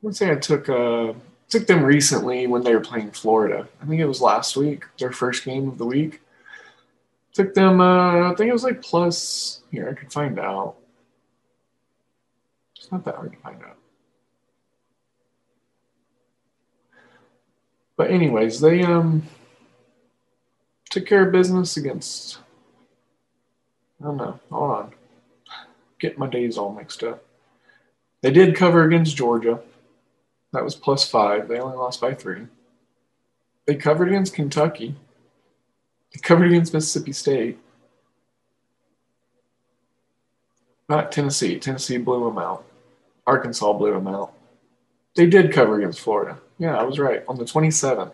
let's 0.01 0.17
say 0.17 0.31
I 0.31 0.35
took 0.35 0.67
uh 0.67 1.13
took 1.47 1.67
them 1.67 1.83
recently 1.83 2.47
when 2.47 2.63
they 2.63 2.73
were 2.73 2.81
playing 2.81 3.11
Florida. 3.11 3.67
I 3.79 3.85
think 3.85 4.01
it 4.01 4.07
was 4.07 4.19
last 4.19 4.57
week, 4.57 4.83
their 4.97 5.11
first 5.11 5.45
game 5.45 5.67
of 5.67 5.77
the 5.77 5.85
week. 5.85 6.21
Took 7.33 7.53
them, 7.53 7.79
uh, 7.79 8.31
I 8.31 8.35
think 8.35 8.49
it 8.49 8.53
was 8.53 8.63
like 8.63 8.81
plus. 8.81 9.61
Here, 9.69 9.89
I 9.89 9.93
could 9.93 10.11
find 10.11 10.39
out. 10.39 10.75
It's 12.75 12.91
not 12.91 13.05
that 13.05 13.15
hard 13.15 13.33
to 13.33 13.37
find 13.37 13.61
out. 13.61 13.76
But 17.97 18.11
anyways, 18.11 18.61
they 18.61 18.83
um 18.83 19.23
took 20.89 21.05
care 21.05 21.25
of 21.25 21.31
business 21.31 21.75
against. 21.75 22.37
I 23.99 24.05
don't 24.05 24.17
know. 24.17 24.39
Hold 24.51 24.71
on. 24.71 24.93
Get 25.99 26.19
my 26.19 26.27
days 26.27 26.57
all 26.57 26.71
mixed 26.71 27.03
up. 27.03 27.25
They 28.21 28.31
did 28.31 28.55
cover 28.55 28.83
against 28.83 29.17
Georgia. 29.17 29.59
That 30.53 30.63
was 30.63 30.75
plus 30.75 31.09
five. 31.09 31.47
They 31.47 31.59
only 31.59 31.77
lost 31.77 31.99
by 31.99 32.13
three. 32.13 32.47
They 33.65 33.75
covered 33.75 34.07
against 34.07 34.33
Kentucky. 34.33 34.95
They 36.13 36.19
covered 36.21 36.47
against 36.47 36.73
Mississippi 36.73 37.11
State. 37.11 37.59
Not 40.87 41.11
Tennessee. 41.11 41.59
Tennessee 41.59 41.97
blew 41.97 42.25
them 42.25 42.37
out. 42.37 42.63
Arkansas 43.25 43.73
blew 43.73 43.91
them 43.93 44.07
out. 44.07 44.33
They 45.15 45.25
did 45.25 45.51
cover 45.51 45.77
against 45.77 45.99
Florida. 45.99 46.39
Yeah, 46.57 46.77
I 46.77 46.83
was 46.83 46.99
right. 46.99 47.23
On 47.27 47.37
the 47.37 47.45
27th. 47.45 48.13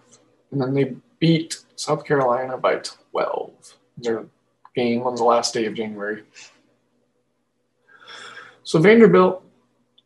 And 0.52 0.62
then 0.62 0.74
they 0.74 0.96
beat 1.20 1.64
South 1.76 2.06
Carolina 2.06 2.58
by 2.58 2.82
12. 3.12 3.52
Their 3.98 4.26
game 4.76 5.04
on 5.04 5.16
the 5.16 5.24
last 5.24 5.54
day 5.54 5.66
of 5.66 5.74
January. 5.74 6.24
So 8.64 8.80
Vanderbilt, 8.80 9.44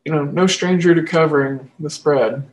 you 0.04 0.12
know, 0.12 0.24
no 0.24 0.46
stranger 0.46 0.94
to 0.94 1.02
covering 1.02 1.70
the 1.78 1.90
spread. 1.90 2.48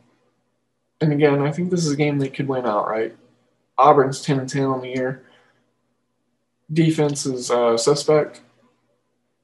And 1.00 1.12
again, 1.12 1.42
I 1.42 1.52
think 1.52 1.70
this 1.70 1.84
is 1.84 1.92
a 1.92 1.96
game 1.96 2.18
they 2.18 2.28
could 2.28 2.48
win 2.48 2.66
outright. 2.66 3.16
Auburn's 3.78 4.22
10 4.22 4.40
and 4.40 4.48
10 4.48 4.64
on 4.64 4.80
the 4.80 4.88
year. 4.88 5.22
Defense 6.72 7.26
is 7.26 7.50
uh, 7.50 7.76
suspect. 7.76 8.40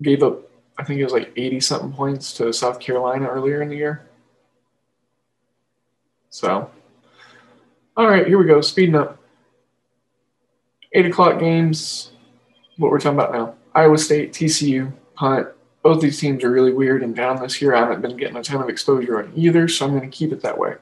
Gave 0.00 0.22
up, 0.22 0.50
I 0.78 0.85
think 0.85 1.00
it 1.00 1.05
was 1.05 1.12
like 1.12 1.33
80 1.37 1.61
something 1.61 1.92
points 1.92 2.33
to 2.35 2.52
South 2.52 2.81
Carolina 2.81 3.28
earlier 3.28 3.62
in 3.62 3.68
the 3.68 3.76
year. 3.76 4.09
So, 6.33 6.71
all 7.95 8.09
right, 8.09 8.27
here 8.27 8.38
we 8.38 8.47
go. 8.47 8.62
Speeding 8.62 8.95
up. 8.95 9.18
Eight 10.95 11.05
o'clock 11.05 11.38
games. 11.38 12.12
What 12.79 12.90
we're 12.90 13.01
talking 13.01 13.18
about 13.18 13.35
now. 13.35 13.55
Iowa 13.75 13.99
State, 13.99 14.33
TCU, 14.33 14.90
punt. 15.14 15.49
Both 15.83 16.01
these 16.01 16.18
teams 16.18 16.42
are 16.42 16.51
really 16.51 16.73
weird 16.73 17.03
and 17.03 17.14
down 17.14 17.42
this 17.42 17.61
year. 17.61 17.75
I 17.75 17.81
haven't 17.81 18.01
been 18.01 18.16
getting 18.16 18.37
a 18.37 18.42
ton 18.42 18.62
of 18.62 18.71
exposure 18.71 19.23
on 19.23 19.31
either, 19.37 19.68
so 19.68 19.85
I'm 19.85 19.90
going 19.90 20.11
to 20.11 20.16
keep 20.16 20.33
it 20.33 20.40
that 20.40 20.57
way. 20.57 20.77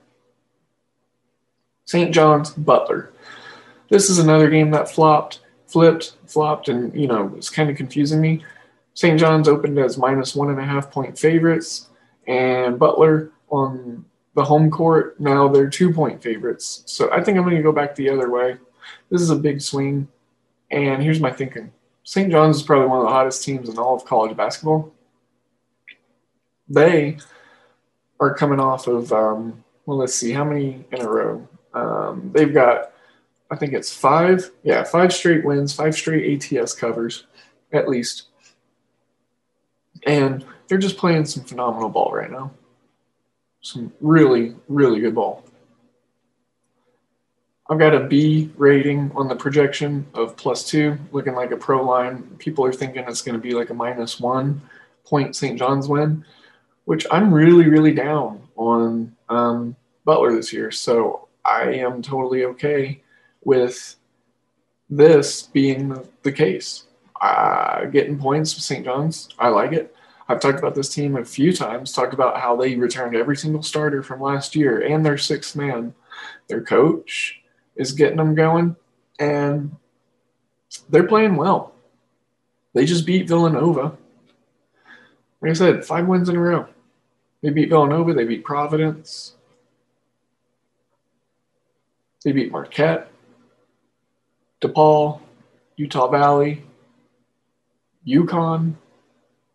St. 1.84 2.14
John's, 2.14 2.50
Butler. 2.50 3.10
This 3.88 4.08
is 4.08 4.20
another 4.20 4.48
game 4.50 4.70
that 4.70 4.88
flopped, 4.88 5.40
flipped, 5.66 6.14
flopped, 6.26 6.68
and 6.68 6.94
you 6.94 7.08
know 7.08 7.34
it's 7.36 7.50
kind 7.50 7.68
of 7.68 7.76
confusing 7.76 8.20
me. 8.20 8.44
St. 8.94 9.18
John's 9.18 9.48
opened 9.48 9.80
as 9.80 9.98
minus 9.98 10.36
one 10.36 10.50
and 10.50 10.60
a 10.60 10.64
half 10.64 10.92
point 10.92 11.18
favorites, 11.18 11.88
and 12.28 12.78
Butler 12.78 13.32
on 13.48 14.04
the 14.40 14.46
home 14.46 14.70
court. 14.70 15.20
Now 15.20 15.48
they're 15.48 15.68
two 15.68 15.92
point 15.92 16.22
favorites. 16.22 16.82
So 16.86 17.12
I 17.12 17.22
think 17.22 17.36
I'm 17.36 17.44
going 17.44 17.56
to 17.56 17.62
go 17.62 17.72
back 17.72 17.94
the 17.94 18.08
other 18.08 18.30
way. 18.30 18.56
This 19.10 19.20
is 19.20 19.28
a 19.28 19.36
big 19.36 19.60
swing. 19.60 20.08
And 20.70 21.02
here's 21.02 21.20
my 21.20 21.30
thinking 21.30 21.70
St. 22.04 22.30
John's 22.30 22.56
is 22.56 22.62
probably 22.62 22.88
one 22.88 23.00
of 23.00 23.04
the 23.04 23.10
hottest 23.10 23.44
teams 23.44 23.68
in 23.68 23.76
all 23.76 23.94
of 23.94 24.06
college 24.06 24.34
basketball. 24.34 24.94
They 26.70 27.18
are 28.18 28.34
coming 28.34 28.60
off 28.60 28.86
of, 28.86 29.12
um, 29.12 29.62
well, 29.84 29.98
let's 29.98 30.14
see, 30.14 30.32
how 30.32 30.44
many 30.44 30.86
in 30.90 31.02
a 31.02 31.08
row? 31.08 31.46
Um, 31.74 32.30
they've 32.32 32.54
got, 32.54 32.92
I 33.50 33.56
think 33.56 33.74
it's 33.74 33.94
five, 33.94 34.50
yeah, 34.62 34.84
five 34.84 35.12
straight 35.12 35.44
wins, 35.44 35.74
five 35.74 35.94
straight 35.94 36.52
ATS 36.54 36.72
covers, 36.72 37.26
at 37.72 37.88
least. 37.88 38.28
And 40.06 40.46
they're 40.68 40.78
just 40.78 40.96
playing 40.96 41.26
some 41.26 41.44
phenomenal 41.44 41.90
ball 41.90 42.10
right 42.12 42.30
now. 42.30 42.52
Some 43.62 43.92
really, 44.00 44.54
really 44.68 45.00
good 45.00 45.14
ball. 45.14 45.44
I've 47.68 47.78
got 47.78 47.94
a 47.94 48.00
B 48.00 48.50
rating 48.56 49.12
on 49.14 49.28
the 49.28 49.36
projection 49.36 50.04
of 50.14 50.36
plus 50.36 50.64
two, 50.64 50.98
looking 51.12 51.34
like 51.34 51.52
a 51.52 51.56
pro 51.56 51.84
line. 51.84 52.22
People 52.38 52.64
are 52.64 52.72
thinking 52.72 53.04
it's 53.06 53.22
going 53.22 53.36
to 53.36 53.40
be 53.40 53.54
like 53.54 53.70
a 53.70 53.74
minus 53.74 54.18
one 54.18 54.60
point 55.04 55.36
St. 55.36 55.56
John's 55.56 55.86
win, 55.86 56.24
which 56.86 57.06
I'm 57.12 57.32
really, 57.32 57.68
really 57.68 57.94
down 57.94 58.42
on 58.56 59.14
um, 59.28 59.76
Butler 60.04 60.34
this 60.34 60.52
year. 60.52 60.72
So 60.72 61.28
I 61.44 61.74
am 61.74 62.02
totally 62.02 62.44
okay 62.46 63.02
with 63.44 63.94
this 64.88 65.42
being 65.42 65.96
the 66.22 66.32
case. 66.32 66.84
Uh, 67.20 67.84
getting 67.84 68.18
points 68.18 68.54
with 68.54 68.64
St. 68.64 68.84
John's, 68.84 69.28
I 69.38 69.48
like 69.48 69.72
it. 69.72 69.94
I've 70.30 70.38
talked 70.38 70.60
about 70.60 70.76
this 70.76 70.94
team 70.94 71.16
a 71.16 71.24
few 71.24 71.52
times, 71.52 71.90
talked 71.90 72.14
about 72.14 72.38
how 72.38 72.54
they 72.54 72.76
returned 72.76 73.16
every 73.16 73.36
single 73.36 73.64
starter 73.64 74.00
from 74.00 74.20
last 74.20 74.54
year 74.54 74.80
and 74.80 75.04
their 75.04 75.18
sixth 75.18 75.56
man. 75.56 75.92
Their 76.46 76.60
coach 76.60 77.42
is 77.74 77.90
getting 77.90 78.18
them 78.18 78.36
going, 78.36 78.76
and 79.18 79.74
they're 80.88 81.08
playing 81.08 81.34
well. 81.34 81.74
They 82.74 82.84
just 82.84 83.06
beat 83.06 83.26
Villanova. 83.26 83.96
Like 85.42 85.50
I 85.50 85.54
said, 85.54 85.84
five 85.84 86.06
wins 86.06 86.28
in 86.28 86.36
a 86.36 86.40
row. 86.40 86.68
They 87.42 87.50
beat 87.50 87.70
Villanova, 87.70 88.14
they 88.14 88.24
beat 88.24 88.44
Providence, 88.44 89.34
they 92.22 92.30
beat 92.30 92.52
Marquette, 92.52 93.10
DePaul, 94.60 95.22
Utah 95.74 96.06
Valley, 96.08 96.62
UConn. 98.06 98.76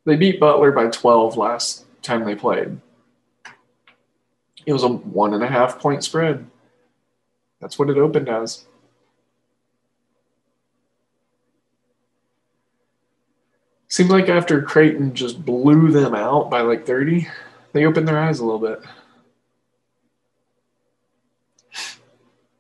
They 0.06 0.16
beat 0.16 0.40
Butler 0.40 0.72
by 0.72 0.88
12 0.88 1.36
last 1.36 1.86
time 2.02 2.24
they 2.24 2.36
played. 2.36 2.80
It 4.66 4.74
was 4.74 4.84
a 4.84 4.88
one 4.90 5.34
and 5.34 5.44
a 5.44 5.48
half 5.48 5.80
point 5.80 6.04
spread. 6.04 6.46
That's 7.60 7.78
what 7.78 7.90
it 7.90 7.98
opened 7.98 8.30
as. 8.30 8.66
Seemed 13.88 14.10
like 14.10 14.30
after 14.30 14.62
Creighton 14.62 15.14
just 15.14 15.46
blew 15.46 15.92
them 15.92 16.14
out 16.14 16.50
by 16.50 16.62
like 16.62 16.86
30, 16.86 17.28
they 17.74 17.86
opened 17.86 18.08
their 18.08 18.20
eyes 18.20 18.40
a 18.40 18.46
little 18.46 18.60
bit. 18.60 18.82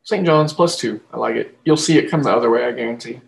St. 0.03 0.25
John's 0.25 0.53
plus 0.53 0.77
two. 0.77 1.01
I 1.11 1.17
like 1.17 1.35
it. 1.35 1.57
You'll 1.65 1.77
see 1.77 1.97
it 1.97 2.09
come 2.09 2.23
the 2.23 2.31
other 2.31 2.49
way, 2.49 2.63
I 2.63 2.71
guarantee. 2.71 3.21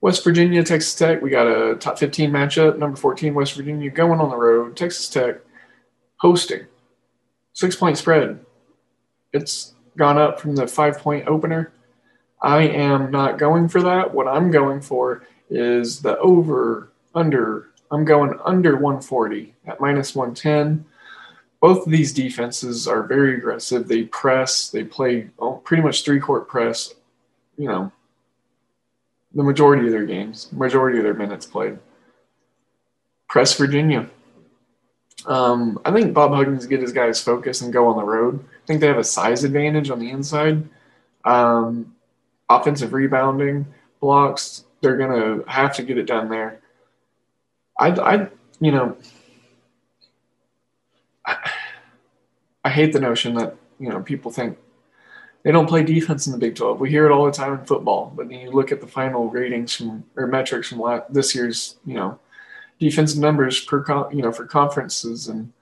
West 0.00 0.24
Virginia, 0.24 0.62
Texas 0.64 0.94
Tech. 0.94 1.20
We 1.20 1.30
got 1.30 1.46
a 1.46 1.76
top 1.76 1.98
15 1.98 2.30
matchup. 2.30 2.78
Number 2.78 2.96
14, 2.96 3.34
West 3.34 3.54
Virginia 3.54 3.90
going 3.90 4.20
on 4.20 4.30
the 4.30 4.36
road. 4.36 4.76
Texas 4.76 5.08
Tech 5.08 5.36
hosting. 6.16 6.66
Six 7.52 7.76
point 7.76 7.98
spread. 7.98 8.44
It's 9.32 9.74
gone 9.96 10.18
up 10.18 10.40
from 10.40 10.56
the 10.56 10.66
five 10.66 10.98
point 10.98 11.26
opener. 11.28 11.72
I 12.40 12.62
am 12.62 13.10
not 13.10 13.38
going 13.38 13.68
for 13.68 13.82
that. 13.82 14.14
What 14.14 14.26
I'm 14.26 14.50
going 14.50 14.80
for 14.80 15.26
is 15.50 16.00
the 16.00 16.16
over, 16.18 16.90
under. 17.14 17.70
I'm 17.90 18.04
going 18.04 18.38
under 18.44 18.76
140 18.76 19.54
at 19.66 19.80
minus 19.80 20.14
110. 20.14 20.84
Both 21.60 21.86
of 21.86 21.92
these 21.92 22.14
defenses 22.14 22.88
are 22.88 23.02
very 23.02 23.36
aggressive. 23.36 23.88
They 23.88 24.04
press, 24.04 24.70
they 24.70 24.84
play 24.84 25.28
pretty 25.64 25.82
much 25.82 26.04
three 26.04 26.20
court 26.20 26.48
press, 26.48 26.94
you 27.58 27.68
know, 27.68 27.92
the 29.34 29.42
majority 29.42 29.86
of 29.86 29.92
their 29.92 30.06
games, 30.06 30.48
majority 30.52 30.98
of 30.98 31.04
their 31.04 31.14
minutes 31.14 31.46
played. 31.46 31.78
Press 33.28 33.56
Virginia. 33.56 34.08
Um, 35.26 35.78
I 35.84 35.92
think 35.92 36.14
Bob 36.14 36.32
Huggins 36.32 36.66
get 36.66 36.80
his 36.80 36.92
guys 36.92 37.20
focused 37.20 37.62
and 37.62 37.72
go 37.72 37.88
on 37.88 37.96
the 37.96 38.04
road. 38.04 38.42
I 38.42 38.66
think 38.66 38.80
they 38.80 38.86
have 38.86 38.98
a 38.98 39.04
size 39.04 39.44
advantage 39.44 39.90
on 39.90 39.98
the 39.98 40.10
inside. 40.10 40.68
Um, 41.24 41.94
offensive 42.48 42.92
rebounding, 42.92 43.66
blocks, 44.00 44.64
they're 44.80 44.96
to 44.96 45.44
have 45.48 45.74
to 45.76 45.82
get 45.82 45.98
it 45.98 46.06
done 46.06 46.30
there. 46.30 46.60
I, 47.78 47.88
I 47.88 48.28
you 48.60 48.72
know, 48.72 48.96
I, 51.26 51.50
I 52.64 52.70
hate 52.70 52.92
the 52.92 53.00
notion 53.00 53.34
that, 53.34 53.56
you 53.78 53.88
know, 53.88 54.00
people 54.00 54.30
think 54.30 54.58
they 55.42 55.52
don't 55.52 55.68
play 55.68 55.82
defense 55.82 56.26
in 56.26 56.32
the 56.32 56.38
Big 56.38 56.54
12. 56.54 56.80
We 56.80 56.90
hear 56.90 57.06
it 57.06 57.12
all 57.12 57.24
the 57.24 57.32
time 57.32 57.58
in 57.58 57.64
football, 57.64 58.12
but 58.14 58.28
then 58.28 58.40
you 58.40 58.50
look 58.50 58.72
at 58.72 58.80
the 58.80 58.86
final 58.86 59.30
ratings 59.30 59.74
from 59.74 60.04
or 60.16 60.26
metrics 60.26 60.68
from 60.68 60.80
last, 60.80 61.12
this 61.12 61.34
year's, 61.34 61.76
you 61.86 61.94
know, 61.94 62.18
defensive 62.78 63.18
numbers 63.18 63.60
per 63.60 63.84
you 64.10 64.22
know 64.22 64.32
for 64.32 64.46
conferences 64.46 65.28
and 65.28 65.52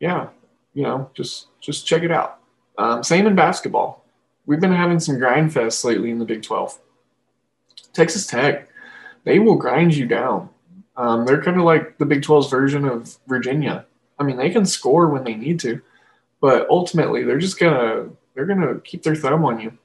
yeah, 0.00 0.28
you 0.74 0.82
know, 0.82 1.10
just 1.14 1.46
just 1.60 1.86
check 1.86 2.02
it 2.02 2.10
out. 2.10 2.38
Um, 2.78 3.02
same 3.02 3.26
in 3.26 3.34
basketball. 3.34 4.04
We've 4.46 4.60
been 4.60 4.72
having 4.72 5.00
some 5.00 5.18
grind 5.18 5.52
fests 5.52 5.84
lately 5.84 6.10
in 6.10 6.18
the 6.18 6.24
Big 6.24 6.42
12. 6.42 6.78
Texas 7.92 8.26
Tech, 8.26 8.68
they 9.24 9.38
will 9.38 9.54
grind 9.54 9.94
you 9.94 10.06
down. 10.06 10.50
Um, 10.96 11.24
they're 11.24 11.42
kind 11.42 11.56
of 11.56 11.64
like 11.64 11.98
the 11.98 12.04
Big 12.04 12.22
12's 12.22 12.50
version 12.50 12.84
of 12.84 13.16
Virginia. 13.26 13.86
I 14.18 14.24
mean, 14.24 14.36
they 14.36 14.50
can 14.50 14.66
score 14.66 15.08
when 15.08 15.24
they 15.24 15.34
need 15.34 15.58
to, 15.60 15.80
but 16.40 16.68
ultimately 16.68 17.24
they're 17.24 17.38
just 17.38 17.58
gonna 17.58 18.10
they're 18.34 18.46
gonna 18.46 18.80
keep 18.80 19.02
their 19.02 19.14
thumb 19.14 19.44
on 19.44 19.60
you 19.60 19.78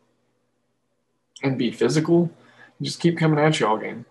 and 1.44 1.58
be 1.58 1.72
physical 1.72 2.24
and 2.78 2.86
just 2.86 3.00
keep 3.00 3.18
coming 3.18 3.40
at 3.40 3.60
you 3.60 3.68
all 3.68 3.78
game. 3.78 4.06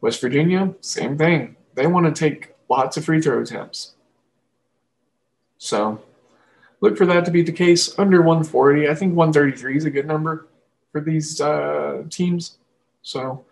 West 0.00 0.20
Virginia, 0.20 0.74
same 0.80 1.16
thing. 1.16 1.56
They 1.74 1.86
want 1.86 2.06
to 2.06 2.12
take 2.12 2.54
lots 2.68 2.96
of 2.96 3.04
free 3.04 3.20
throw 3.20 3.40
attempts. 3.40 3.94
So 5.58 6.02
look 6.80 6.96
for 6.96 7.06
that 7.06 7.24
to 7.24 7.30
be 7.30 7.42
the 7.42 7.52
case 7.52 7.98
under 7.98 8.18
140. 8.18 8.88
I 8.88 8.94
think 8.94 9.14
133 9.14 9.76
is 9.76 9.84
a 9.84 9.90
good 9.90 10.06
number 10.06 10.46
for 10.92 11.00
these 11.00 11.40
uh, 11.40 12.02
teams. 12.10 12.58
So 13.02 13.44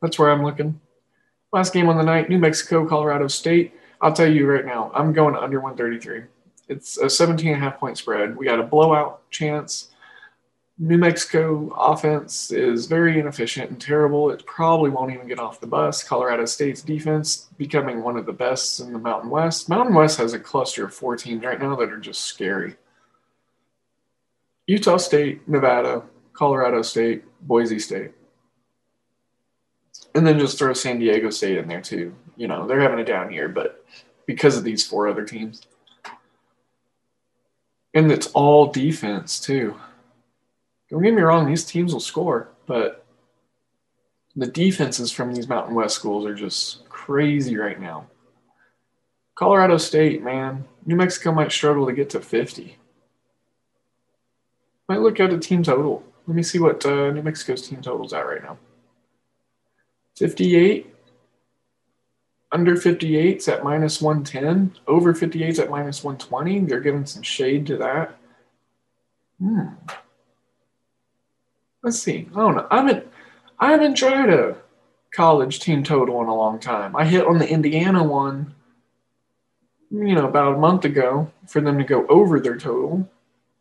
that's 0.00 0.18
where 0.18 0.30
I'm 0.30 0.44
looking. 0.44 0.80
Last 1.52 1.72
game 1.72 1.88
on 1.88 1.96
the 1.96 2.02
night, 2.02 2.28
New 2.28 2.38
Mexico, 2.38 2.86
Colorado 2.86 3.28
State. 3.28 3.74
I'll 4.00 4.12
tell 4.12 4.30
you 4.30 4.46
right 4.46 4.64
now, 4.64 4.90
I'm 4.94 5.12
going 5.12 5.34
under 5.34 5.60
133. 5.60 6.24
It's 6.68 6.98
a 6.98 7.08
17 7.08 7.46
and 7.48 7.56
a 7.56 7.60
half 7.60 7.78
point 7.78 7.98
spread. 7.98 8.36
We 8.36 8.46
got 8.46 8.60
a 8.60 8.64
blowout 8.64 9.28
chance. 9.30 9.90
New 10.78 10.98
Mexico 10.98 11.72
offense 11.78 12.50
is 12.50 12.86
very 12.86 13.18
inefficient 13.18 13.70
and 13.70 13.80
terrible. 13.80 14.30
It 14.30 14.44
probably 14.44 14.90
won't 14.90 15.12
even 15.12 15.26
get 15.26 15.38
off 15.38 15.60
the 15.60 15.66
bus. 15.66 16.02
Colorado 16.02 16.44
State's 16.44 16.82
defense 16.82 17.48
becoming 17.56 18.02
one 18.02 18.18
of 18.18 18.26
the 18.26 18.32
best 18.32 18.80
in 18.80 18.92
the 18.92 18.98
Mountain 18.98 19.30
West. 19.30 19.70
Mountain 19.70 19.94
West 19.94 20.18
has 20.18 20.34
a 20.34 20.38
cluster 20.38 20.84
of 20.84 20.92
four 20.92 21.16
teams 21.16 21.42
right 21.44 21.60
now 21.60 21.76
that 21.76 21.90
are 21.90 21.98
just 21.98 22.22
scary. 22.22 22.76
Utah 24.66 24.98
State, 24.98 25.48
Nevada, 25.48 26.02
Colorado 26.34 26.82
State, 26.82 27.24
Boise 27.40 27.78
State. 27.78 28.12
And 30.14 30.26
then 30.26 30.38
just 30.38 30.58
throw 30.58 30.74
San 30.74 30.98
Diego 30.98 31.30
State 31.30 31.56
in 31.56 31.68
there 31.68 31.80
too. 31.80 32.14
You 32.36 32.48
know, 32.48 32.66
they're 32.66 32.80
having 32.80 33.00
a 33.00 33.04
down 33.04 33.32
year, 33.32 33.48
but 33.48 33.82
because 34.26 34.58
of 34.58 34.64
these 34.64 34.84
four 34.84 35.08
other 35.08 35.24
teams. 35.24 35.62
And 37.96 38.12
it's 38.12 38.26
all 38.34 38.66
defense 38.66 39.40
too. 39.40 39.74
Don't 40.90 41.02
get 41.02 41.14
me 41.14 41.22
wrong, 41.22 41.46
these 41.46 41.64
teams 41.64 41.94
will 41.94 42.00
score, 42.00 42.50
but 42.66 43.06
the 44.36 44.46
defenses 44.46 45.10
from 45.10 45.32
these 45.32 45.48
Mountain 45.48 45.74
West 45.74 45.94
schools 45.94 46.26
are 46.26 46.34
just 46.34 46.86
crazy 46.90 47.56
right 47.56 47.80
now. 47.80 48.06
Colorado 49.34 49.78
State, 49.78 50.22
man, 50.22 50.66
New 50.84 50.94
Mexico 50.94 51.32
might 51.32 51.50
struggle 51.50 51.86
to 51.86 51.92
get 51.94 52.10
to 52.10 52.20
50. 52.20 52.76
Might 54.90 55.00
look 55.00 55.18
at 55.18 55.32
a 55.32 55.38
team 55.38 55.62
total. 55.62 56.04
Let 56.26 56.36
me 56.36 56.42
see 56.42 56.58
what 56.58 56.84
uh, 56.84 57.12
New 57.12 57.22
Mexico's 57.22 57.66
team 57.66 57.80
total's 57.80 58.12
at 58.12 58.26
right 58.26 58.42
now. 58.42 58.58
58 60.16 60.94
under 62.56 62.74
58's 62.74 63.48
at 63.48 63.62
minus 63.62 64.00
110. 64.00 64.72
Over 64.86 65.12
58's 65.12 65.58
at 65.58 65.68
minus 65.68 66.02
120. 66.02 66.60
They're 66.60 66.80
giving 66.80 67.04
some 67.04 67.22
shade 67.22 67.66
to 67.66 67.76
that. 67.76 68.16
Hmm. 69.38 69.68
Let's 71.82 71.98
see. 71.98 72.28
I 72.32 72.38
don't 72.38 72.56
know. 72.56 72.66
I 72.70 72.76
haven't 72.78 73.06
I 73.58 73.70
haven't 73.72 73.94
tried 73.94 74.30
a 74.30 74.56
college 75.14 75.60
team 75.60 75.84
total 75.84 76.22
in 76.22 76.28
a 76.28 76.34
long 76.34 76.58
time. 76.58 76.96
I 76.96 77.04
hit 77.04 77.26
on 77.26 77.38
the 77.38 77.48
Indiana 77.48 78.02
one 78.02 78.54
you 79.90 80.14
know, 80.14 80.26
about 80.26 80.54
a 80.54 80.58
month 80.58 80.84
ago 80.84 81.30
for 81.46 81.60
them 81.60 81.78
to 81.78 81.84
go 81.84 82.06
over 82.06 82.40
their 82.40 82.56
total. 82.56 83.08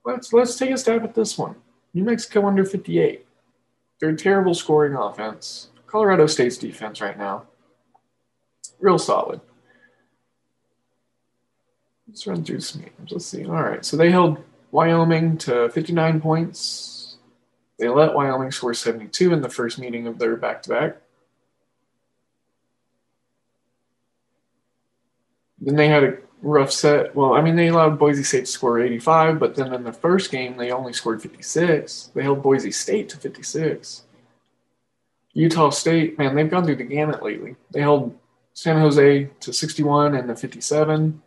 Let's 0.05 0.33
let's 0.33 0.55
take 0.57 0.71
a 0.71 0.77
stab 0.77 1.03
at 1.03 1.15
this 1.15 1.37
one. 1.37 1.55
New 1.93 2.03
Mexico 2.03 2.45
under 2.47 2.65
58. 2.65 3.25
They're 3.99 4.09
a 4.09 4.17
terrible 4.17 4.53
scoring 4.53 4.95
offense. 4.95 5.69
Colorado 5.87 6.27
State's 6.27 6.57
defense 6.57 6.99
right 6.99 7.17
now, 7.17 7.45
real 8.79 8.97
solid. 8.97 9.41
Let's 12.07 12.27
run 12.27 12.43
through 12.43 12.61
some 12.61 12.81
games. 12.81 13.11
Let's 13.11 13.25
see. 13.25 13.45
All 13.45 13.51
right, 13.51 13.83
so 13.83 13.97
they 13.97 14.11
held 14.11 14.37
Wyoming 14.71 15.37
to 15.39 15.69
59 15.69 16.21
points. 16.21 17.17
They 17.79 17.89
let 17.89 18.13
Wyoming 18.13 18.51
score 18.51 18.73
72 18.73 19.33
in 19.33 19.41
the 19.41 19.49
first 19.49 19.79
meeting 19.79 20.07
of 20.07 20.19
their 20.19 20.35
back-to-back. 20.35 20.97
Then 25.59 25.75
they 25.75 25.87
had 25.87 26.03
a 26.03 26.17
rough 26.41 26.71
set. 26.71 27.15
Well, 27.15 27.33
I 27.33 27.41
mean, 27.41 27.55
they 27.55 27.67
allowed 27.67 27.97
Boise 27.97 28.23
State 28.23 28.45
to 28.45 28.51
score 28.51 28.79
85, 28.79 29.39
but 29.39 29.55
then 29.55 29.73
in 29.73 29.83
the 29.83 29.91
first 29.91 30.31
game, 30.31 30.57
they 30.57 30.71
only 30.71 30.93
scored 30.93 31.21
56. 31.21 32.11
They 32.13 32.23
held 32.23 32.43
Boise 32.43 32.71
State 32.71 33.09
to 33.09 33.17
56. 33.17 34.03
Utah 35.33 35.69
State, 35.69 36.17
man, 36.17 36.35
they've 36.35 36.49
gone 36.49 36.65
through 36.65 36.77
the 36.77 36.83
gamut 36.83 37.23
lately. 37.23 37.55
They 37.71 37.81
held 37.81 38.17
San 38.55 38.79
Jose 38.79 39.29
to 39.41 39.53
61 39.53 40.15
and 40.15 40.29
the 40.29 40.35
57. 40.35 41.21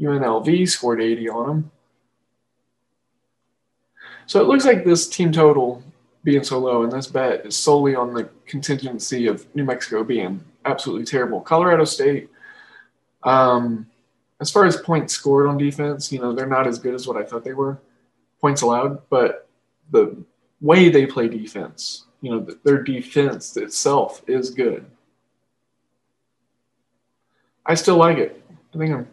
UNLV 0.00 0.68
scored 0.68 1.02
80 1.02 1.28
on 1.28 1.46
them. 1.46 1.70
So 4.26 4.40
it 4.40 4.46
looks 4.46 4.64
like 4.64 4.84
this 4.84 5.08
team 5.08 5.32
total 5.32 5.82
being 6.22 6.44
so 6.44 6.58
low, 6.58 6.84
and 6.84 6.92
this 6.92 7.08
bet 7.08 7.44
is 7.44 7.56
solely 7.56 7.96
on 7.96 8.14
the 8.14 8.28
contingency 8.46 9.26
of 9.26 9.44
New 9.56 9.64
Mexico 9.64 10.04
being 10.04 10.44
absolutely 10.64 11.04
terrible. 11.04 11.40
Colorado 11.40 11.84
State, 11.84 12.30
um, 13.24 13.86
as 14.40 14.50
far 14.50 14.64
as 14.64 14.76
points 14.76 15.14
scored 15.14 15.48
on 15.48 15.58
defense, 15.58 16.12
you 16.12 16.20
know, 16.20 16.32
they're 16.32 16.46
not 16.46 16.68
as 16.68 16.78
good 16.78 16.94
as 16.94 17.08
what 17.08 17.16
I 17.16 17.24
thought 17.24 17.44
they 17.44 17.54
were, 17.54 17.80
points 18.40 18.62
allowed, 18.62 19.02
but 19.10 19.48
the 19.90 20.16
way 20.60 20.90
they 20.90 21.06
play 21.06 21.26
defense, 21.26 22.04
you 22.20 22.30
know, 22.30 22.46
their 22.62 22.82
defense 22.82 23.56
itself 23.56 24.22
is 24.28 24.50
good. 24.50 24.88
I 27.68 27.74
still 27.74 27.96
like 27.96 28.18
it. 28.18 28.42
I 28.74 28.78
think 28.78 28.92
I'm, 28.92 29.06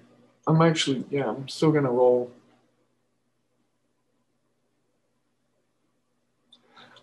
I'm 0.47 0.61
actually, 0.61 1.03
yeah, 1.11 1.27
I'm 1.29 1.47
still 1.47 1.71
gonna 1.71 1.91
roll. 1.91 2.31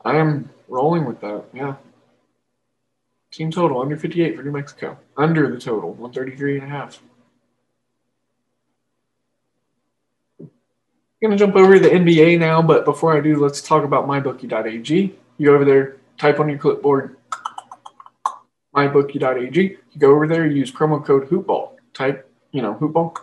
I 0.05 0.17
am 0.17 0.51
rolling 0.69 1.05
with 1.05 1.21
that. 1.21 1.45
Yeah. 1.53 1.77
Team 3.31 3.51
total 3.51 3.81
under 3.81 3.97
58 3.97 4.37
for 4.37 4.43
New 4.43 4.51
Mexico. 4.51 4.99
Under 5.17 5.49
the 5.51 5.61
total, 5.61 5.91
133 5.91 6.59
and 6.59 6.65
a 6.65 6.69
half. 6.69 7.01
going 11.23 11.31
to 11.31 11.39
jump 11.39 11.55
over 11.55 11.75
to 11.75 11.81
the 11.81 11.89
NBA 11.89 12.41
now, 12.41 12.61
but 12.61 12.85
before 12.85 13.17
I 13.17 13.21
do, 13.21 13.37
let's 13.37 13.63
talk 13.63 13.85
about 13.85 14.09
mybookie.ag. 14.09 15.15
You 15.39 15.47
go 15.47 15.55
over 15.55 15.65
there, 15.65 15.99
type 16.19 16.41
on 16.41 16.49
your 16.49 16.59
clipboard 16.59 17.17
mybookie.ag. 18.75 19.63
You 19.63 19.79
go 19.99 20.11
over 20.13 20.27
there, 20.27 20.47
use 20.47 20.73
promo 20.73 21.05
code 21.05 21.29
HoopBall. 21.29 21.73
Type, 21.95 22.31
you 22.53 22.63
know, 22.63 22.75
HoopBall. 22.75 23.17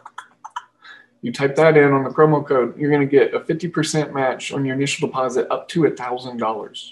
You 1.21 1.33
type 1.33 1.55
that 1.55 1.75
in 1.75 1.91
on 1.91 2.03
the 2.03 2.09
promo 2.09 2.45
code, 2.45 2.77
you're 2.77 2.91
going 2.91 3.07
to 3.07 3.11
get 3.11 3.33
a 3.33 3.39
50% 3.41 4.13
match 4.13 4.53
on 4.53 4.63
your 4.63 4.75
initial 4.75 5.07
deposit 5.07 5.47
up 5.51 5.67
to 5.69 5.81
$1,000. 5.81 6.91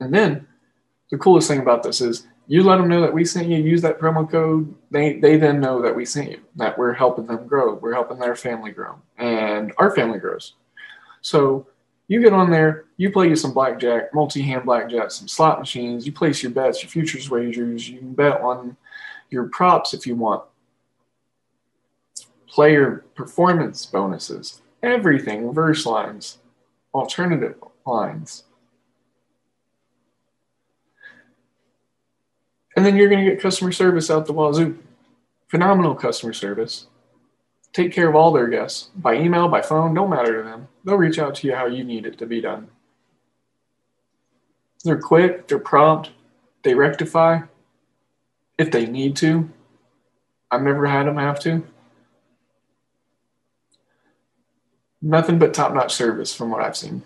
And 0.00 0.14
then 0.14 0.46
the 1.10 1.18
coolest 1.18 1.48
thing 1.48 1.60
about 1.60 1.82
this 1.82 2.00
is 2.00 2.26
you 2.46 2.62
let 2.62 2.76
them 2.76 2.88
know 2.88 3.00
that 3.00 3.12
we 3.12 3.24
sent 3.24 3.48
you, 3.48 3.56
use 3.58 3.82
that 3.82 3.98
promo 3.98 4.28
code. 4.28 4.74
They, 4.90 5.18
they 5.18 5.36
then 5.36 5.60
know 5.60 5.80
that 5.82 5.94
we 5.94 6.04
sent 6.04 6.30
you, 6.30 6.40
that 6.56 6.78
we're 6.78 6.92
helping 6.92 7.26
them 7.26 7.46
grow. 7.46 7.74
We're 7.74 7.94
helping 7.94 8.18
their 8.18 8.36
family 8.36 8.70
grow, 8.70 8.96
and 9.16 9.72
our 9.78 9.94
family 9.94 10.18
grows. 10.18 10.54
So 11.20 11.66
you 12.08 12.22
get 12.22 12.32
on 12.32 12.50
there, 12.50 12.86
you 12.96 13.10
play 13.10 13.28
you 13.28 13.36
some 13.36 13.52
blackjack, 13.52 14.14
multi 14.14 14.42
hand 14.42 14.64
blackjack, 14.64 15.10
some 15.10 15.28
slot 15.28 15.58
machines, 15.60 16.06
you 16.06 16.12
place 16.12 16.42
your 16.42 16.50
bets, 16.50 16.82
your 16.82 16.90
futures 16.90 17.30
wagers, 17.30 17.88
you 17.88 17.98
can 17.98 18.14
bet 18.14 18.40
on 18.40 18.76
your 19.30 19.44
props 19.48 19.94
if 19.94 20.06
you 20.06 20.16
want, 20.16 20.42
player 22.48 23.04
performance 23.14 23.86
bonuses, 23.86 24.62
everything, 24.82 25.46
reverse 25.46 25.86
lines, 25.86 26.38
alternative 26.94 27.56
lines 27.86 28.44
And 32.78 32.86
then 32.86 32.94
you're 32.94 33.08
going 33.08 33.24
to 33.24 33.28
get 33.28 33.40
customer 33.40 33.72
service 33.72 34.08
out 34.08 34.26
the 34.26 34.32
wazoo. 34.32 34.78
Phenomenal 35.48 35.96
customer 35.96 36.32
service. 36.32 36.86
Take 37.72 37.92
care 37.92 38.08
of 38.08 38.16
all 38.16 38.32
their 38.32 38.48
guests 38.48 38.90
by 38.96 39.14
email, 39.14 39.48
by 39.48 39.62
phone, 39.62 39.94
don't 39.94 40.10
matter 40.10 40.42
to 40.42 40.48
them. 40.48 40.68
They'll 40.84 40.96
reach 40.96 41.18
out 41.18 41.34
to 41.36 41.46
you 41.46 41.54
how 41.54 41.66
you 41.66 41.84
need 41.84 42.06
it 42.06 42.18
to 42.18 42.26
be 42.26 42.40
done. 42.40 42.68
They're 44.84 45.00
quick, 45.00 45.48
they're 45.48 45.58
prompt, 45.58 46.10
they 46.62 46.74
rectify 46.74 47.40
if 48.56 48.70
they 48.70 48.86
need 48.86 49.16
to. 49.16 49.48
I've 50.50 50.62
never 50.62 50.86
had 50.86 51.06
them 51.06 51.16
have 51.16 51.40
to. 51.40 51.64
Nothing 55.02 55.38
but 55.38 55.54
top 55.54 55.74
notch 55.74 55.94
service 55.94 56.34
from 56.34 56.50
what 56.50 56.62
I've 56.62 56.76
seen 56.76 57.02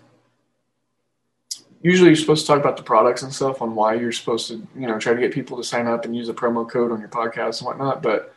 usually 1.83 2.09
you're 2.09 2.15
supposed 2.15 2.45
to 2.45 2.47
talk 2.47 2.59
about 2.59 2.77
the 2.77 2.83
products 2.83 3.21
and 3.21 3.31
stuff 3.31 3.61
on 3.61 3.75
why 3.75 3.93
you're 3.93 4.11
supposed 4.11 4.47
to, 4.47 4.55
you 4.75 4.87
know, 4.87 4.97
try 4.97 5.13
to 5.13 5.19
get 5.19 5.33
people 5.33 5.57
to 5.57 5.63
sign 5.63 5.85
up 5.85 6.05
and 6.05 6.15
use 6.15 6.29
a 6.29 6.33
promo 6.33 6.67
code 6.67 6.91
on 6.91 6.99
your 6.99 7.09
podcast 7.09 7.59
and 7.59 7.67
whatnot. 7.67 8.01
But 8.01 8.33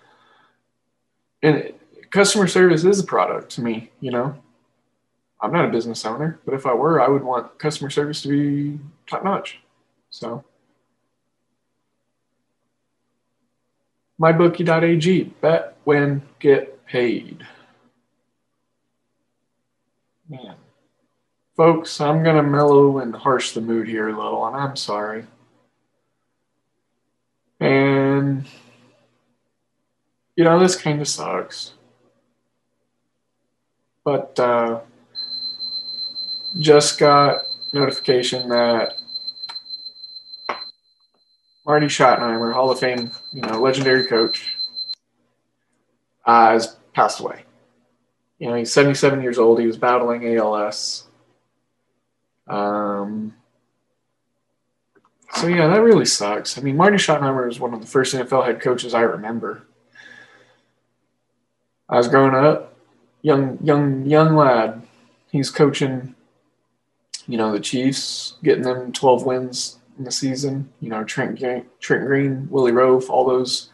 and 1.42 1.72
customer 2.10 2.46
service 2.46 2.84
is 2.84 3.00
a 3.00 3.04
product 3.04 3.50
to 3.52 3.62
me, 3.62 3.90
you 4.00 4.10
know. 4.10 4.34
I'm 5.40 5.52
not 5.52 5.66
a 5.66 5.70
business 5.70 6.04
owner, 6.06 6.40
but 6.44 6.54
if 6.54 6.66
I 6.66 6.72
were, 6.72 7.00
I 7.00 7.08
would 7.08 7.22
want 7.22 7.58
customer 7.58 7.90
service 7.90 8.22
to 8.22 8.28
be 8.28 8.80
top 9.06 9.22
notch. 9.22 9.60
So 10.10 10.44
mybookie.ag, 14.20 15.24
bet, 15.40 15.76
win, 15.84 16.22
get 16.38 16.84
paid. 16.86 17.46
Man. 20.28 20.56
Folks, 21.56 22.00
I'm 22.00 22.22
going 22.22 22.36
to 22.36 22.42
mellow 22.42 22.98
and 22.98 23.14
harsh 23.14 23.52
the 23.52 23.60
mood 23.62 23.88
here 23.88 24.08
a 24.08 24.16
little, 24.16 24.46
and 24.46 24.56
I'm 24.56 24.76
sorry. 24.76 25.24
And, 27.60 28.46
you 30.34 30.44
know, 30.44 30.58
this 30.58 30.76
kind 30.76 31.00
of 31.00 31.08
sucks. 31.08 31.72
But, 34.06 34.38
uh, 34.38 34.82
just 36.60 36.96
got 36.96 37.42
notification 37.72 38.48
that 38.50 38.92
Marty 41.66 41.86
Schottenheimer, 41.86 42.54
Hall 42.54 42.70
of 42.70 42.78
Fame, 42.78 43.10
you 43.32 43.42
know, 43.42 43.60
legendary 43.60 44.06
coach, 44.06 44.58
uh, 46.24 46.52
has 46.52 46.76
passed 46.94 47.18
away. 47.18 47.42
You 48.38 48.48
know, 48.48 48.54
he's 48.54 48.72
77 48.72 49.22
years 49.22 49.38
old. 49.38 49.58
He 49.58 49.66
was 49.66 49.76
battling 49.76 50.36
ALS. 50.36 51.08
Um, 52.46 53.34
so 55.32 55.48
yeah, 55.48 55.66
that 55.66 55.82
really 55.82 56.06
sucks. 56.06 56.56
I 56.56 56.60
mean, 56.60 56.76
Marty 56.76 56.96
Schottenheimer 56.96 57.50
is 57.50 57.58
one 57.58 57.74
of 57.74 57.80
the 57.80 57.88
first 57.88 58.14
NFL 58.14 58.46
head 58.46 58.60
coaches 58.60 58.94
I 58.94 59.00
remember. 59.00 59.66
I 61.88 61.96
was 61.96 62.06
growing 62.06 62.36
up, 62.36 62.75
young, 63.26 63.58
young, 63.60 64.06
young 64.06 64.36
lad. 64.36 64.82
He's 65.32 65.50
coaching, 65.50 66.14
you 67.26 67.36
know, 67.36 67.50
the 67.52 67.58
Chiefs, 67.58 68.34
getting 68.44 68.62
them 68.62 68.92
12 68.92 69.26
wins 69.26 69.78
in 69.98 70.04
the 70.04 70.12
season. 70.12 70.68
You 70.80 70.90
know, 70.90 71.02
Trent, 71.02 71.40
Trent 71.80 72.06
Green, 72.06 72.46
Willie 72.48 72.70
Roaf, 72.70 73.10
all 73.10 73.26
those 73.26 73.70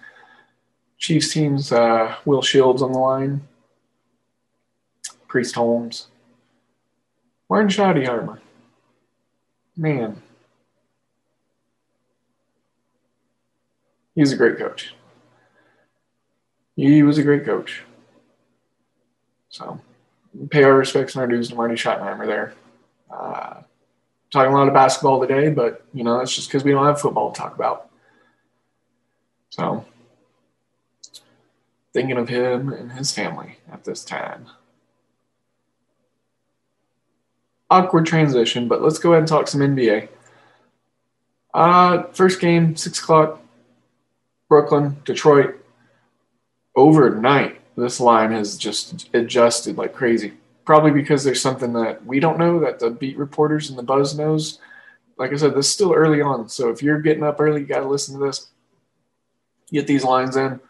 Chiefs 0.96 1.34
teams. 1.34 1.70
Uh, 1.70 2.16
Will 2.24 2.40
Shields 2.40 2.80
on 2.80 2.92
the 2.92 2.98
line, 2.98 3.42
Priest 5.28 5.55
Holmes, 5.55 6.07
Martin 7.50 7.68
Schottenheimer 7.68 8.38
man, 9.76 10.22
he's 14.14 14.32
a 14.32 14.36
great 14.36 14.59
coach. 14.59 14.94
He 16.76 17.03
was 17.03 17.18
a 17.18 17.22
great 17.22 17.44
coach. 17.44 17.82
So, 19.53 19.80
pay 20.50 20.64
our 20.64 20.76
respects 20.76 21.14
and 21.14 21.22
our 21.22 21.28
dues 21.28 21.50
to 21.50 21.55
Marty 21.55 21.76
Schottenheimer 21.76 22.26
there. 22.26 22.55
Uh, 23.09 23.62
talking 24.32 24.53
a 24.53 24.57
lot 24.57 24.66
of 24.66 24.74
basketball 24.74 25.20
today, 25.20 25.48
but 25.50 25.86
you 25.94 26.03
know 26.03 26.18
that's 26.18 26.34
just 26.34 26.48
because 26.48 26.64
we 26.64 26.72
don't 26.72 26.84
have 26.84 27.00
football 27.00 27.30
to 27.30 27.38
talk 27.38 27.55
about. 27.55 27.88
So, 29.50 29.84
thinking 31.92 32.16
of 32.16 32.28
him 32.28 32.72
and 32.72 32.90
his 32.90 33.12
family 33.12 33.59
at 33.70 33.84
this 33.84 34.05
time. 34.05 34.48
awkward 37.72 38.05
transition, 38.05 38.68
but 38.68 38.82
let's 38.82 38.98
go 38.98 39.12
ahead 39.12 39.20
and 39.20 39.28
talk 39.28 39.48
some 39.48 39.62
NBA. 39.62 40.09
Uh, 41.55 42.03
first 42.12 42.38
game, 42.38 42.76
6 42.76 42.98
o'clock, 43.00 43.40
Brooklyn, 44.48 44.98
Detroit. 45.05 45.57
Overnight, 46.76 47.61
this 47.76 48.00
line 48.00 48.32
has 48.32 48.56
just 48.56 49.08
adjusted 49.14 49.76
like 49.76 49.94
crazy. 49.94 50.34
Probably 50.64 50.92
because 50.92 51.24
there's 51.24 51.42
something 51.42 51.72
that 51.72 52.04
we 52.06 52.20
don't 52.20 52.38
know 52.38 52.60
that 52.60 52.78
the 52.78 52.90
beat 52.90 53.16
reporters 53.16 53.68
and 53.68 53.78
the 53.78 53.82
buzz 53.82 54.16
knows. 54.16 54.58
Like 55.16 55.32
I 55.32 55.36
said, 55.36 55.54
this 55.54 55.66
is 55.66 55.72
still 55.72 55.92
early 55.92 56.20
on. 56.20 56.48
So 56.48 56.70
if 56.70 56.82
you're 56.82 57.00
getting 57.00 57.24
up 57.24 57.40
early, 57.40 57.62
you 57.62 57.66
got 57.66 57.80
to 57.80 57.88
listen 57.88 58.18
to 58.18 58.24
this. 58.24 58.48
Get 59.70 59.86
these 59.86 60.04
lines 60.04 60.36
in. 60.36 60.60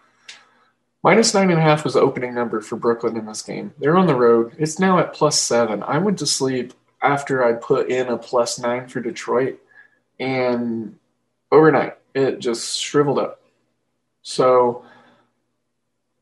Minus 1.02 1.34
nine 1.34 1.50
and 1.50 1.58
a 1.58 1.62
half 1.62 1.84
was 1.84 1.94
the 1.94 2.00
opening 2.00 2.32
number 2.34 2.60
for 2.60 2.76
Brooklyn 2.76 3.16
in 3.16 3.26
this 3.26 3.42
game. 3.42 3.74
They're 3.78 3.96
on 3.96 4.06
the 4.06 4.14
road. 4.14 4.54
It's 4.56 4.78
now 4.78 4.98
at 4.98 5.12
plus 5.12 5.38
seven. 5.38 5.82
I 5.82 5.98
went 5.98 6.18
to 6.20 6.26
sleep 6.26 6.74
after 7.02 7.44
I 7.44 7.54
put 7.54 7.88
in 7.88 8.06
a 8.08 8.16
plus 8.16 8.60
nine 8.60 8.86
for 8.86 9.00
Detroit, 9.00 9.58
and 10.20 10.96
overnight 11.50 11.96
it 12.14 12.38
just 12.38 12.78
shriveled 12.78 13.18
up. 13.18 13.42
So 14.22 14.84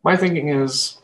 my 0.02 0.16
thinking 0.16 0.48
is 0.48 0.98